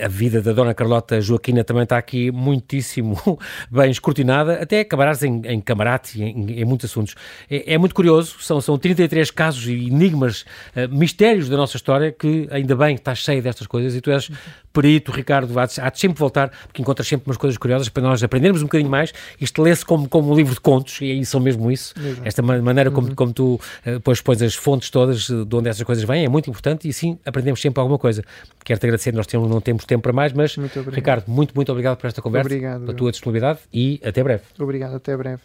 a 0.00 0.08
vida 0.08 0.40
da 0.40 0.52
Dona 0.52 0.74
Carlota 0.74 1.20
Joaquina 1.20 1.64
também 1.64 1.82
está 1.82 1.98
aqui 1.98 2.30
muitíssimo 2.30 3.18
bem 3.70 3.90
escrutinada, 3.90 4.54
até 4.54 4.80
acabarás 4.80 5.22
em, 5.22 5.42
em 5.44 5.60
camarate 5.60 6.22
em, 6.22 6.60
em, 6.60 6.64
muitos 6.64 6.90
assuntos. 6.90 7.14
É, 7.50 7.74
é, 7.74 7.78
muito 7.78 7.94
curioso, 7.94 8.36
são, 8.40 8.60
são 8.60 8.78
33 8.78 9.30
casos 9.30 9.66
e 9.66 9.72
enigmas, 9.72 10.42
uh, 10.76 10.88
mistérios 10.90 11.48
da 11.48 11.56
nossa 11.56 11.76
história, 11.76 12.12
que 12.12 12.48
ainda 12.50 12.74
bem 12.76 12.94
está 12.94 13.14
cheio 13.14 13.42
destas 13.42 13.66
coisas 13.66 13.81
e 13.94 14.00
tu 14.00 14.10
és 14.10 14.30
perito, 14.72 15.12
Ricardo, 15.12 15.58
há 15.58 15.66
de, 15.66 15.80
há 15.80 15.90
de 15.90 15.98
sempre 15.98 16.18
voltar, 16.18 16.50
porque 16.66 16.80
encontras 16.80 17.06
sempre 17.06 17.28
umas 17.28 17.36
coisas 17.36 17.58
curiosas 17.58 17.88
para 17.88 18.02
nós 18.02 18.22
aprendermos 18.22 18.62
um 18.62 18.64
bocadinho 18.64 18.90
mais. 18.90 19.12
Isto 19.40 19.62
lê-se 19.62 19.84
como, 19.84 20.08
como 20.08 20.32
um 20.32 20.34
livro 20.34 20.54
de 20.54 20.60
contos, 20.60 21.00
e 21.00 21.10
aí 21.10 21.24
são 21.24 21.40
mesmo 21.40 21.70
isso. 21.70 21.94
Exato. 21.98 22.22
Esta 22.24 22.42
maneira 22.42 22.90
como, 22.90 23.08
uhum. 23.08 23.14
como 23.14 23.32
tu 23.32 23.54
uh, 23.54 23.60
depois 23.84 24.20
pões 24.20 24.40
as 24.40 24.54
fontes 24.54 24.90
todas 24.90 25.26
de 25.26 25.56
onde 25.56 25.68
essas 25.68 25.82
coisas 25.82 26.04
vêm 26.04 26.24
é 26.24 26.28
muito 26.28 26.48
importante 26.48 26.86
e 26.86 26.90
assim 26.90 27.18
aprendemos 27.24 27.60
sempre 27.60 27.80
alguma 27.80 27.98
coisa. 27.98 28.24
Quero-te 28.64 28.86
agradecer, 28.86 29.12
nós 29.12 29.26
temos, 29.26 29.48
não 29.48 29.60
temos 29.60 29.84
tempo 29.84 30.02
para 30.02 30.12
mais, 30.12 30.32
mas 30.32 30.56
Ricardo, 30.90 31.24
muito, 31.28 31.54
muito 31.54 31.70
obrigado 31.70 31.96
por 31.96 32.06
esta 32.06 32.22
conversa, 32.22 32.48
obrigado, 32.48 32.80
pela 32.80 32.94
tua 32.94 33.10
disponibilidade 33.10 33.60
e 33.72 34.00
até 34.04 34.22
breve. 34.22 34.42
Obrigado, 34.58 34.96
até 34.96 35.16
breve. 35.16 35.42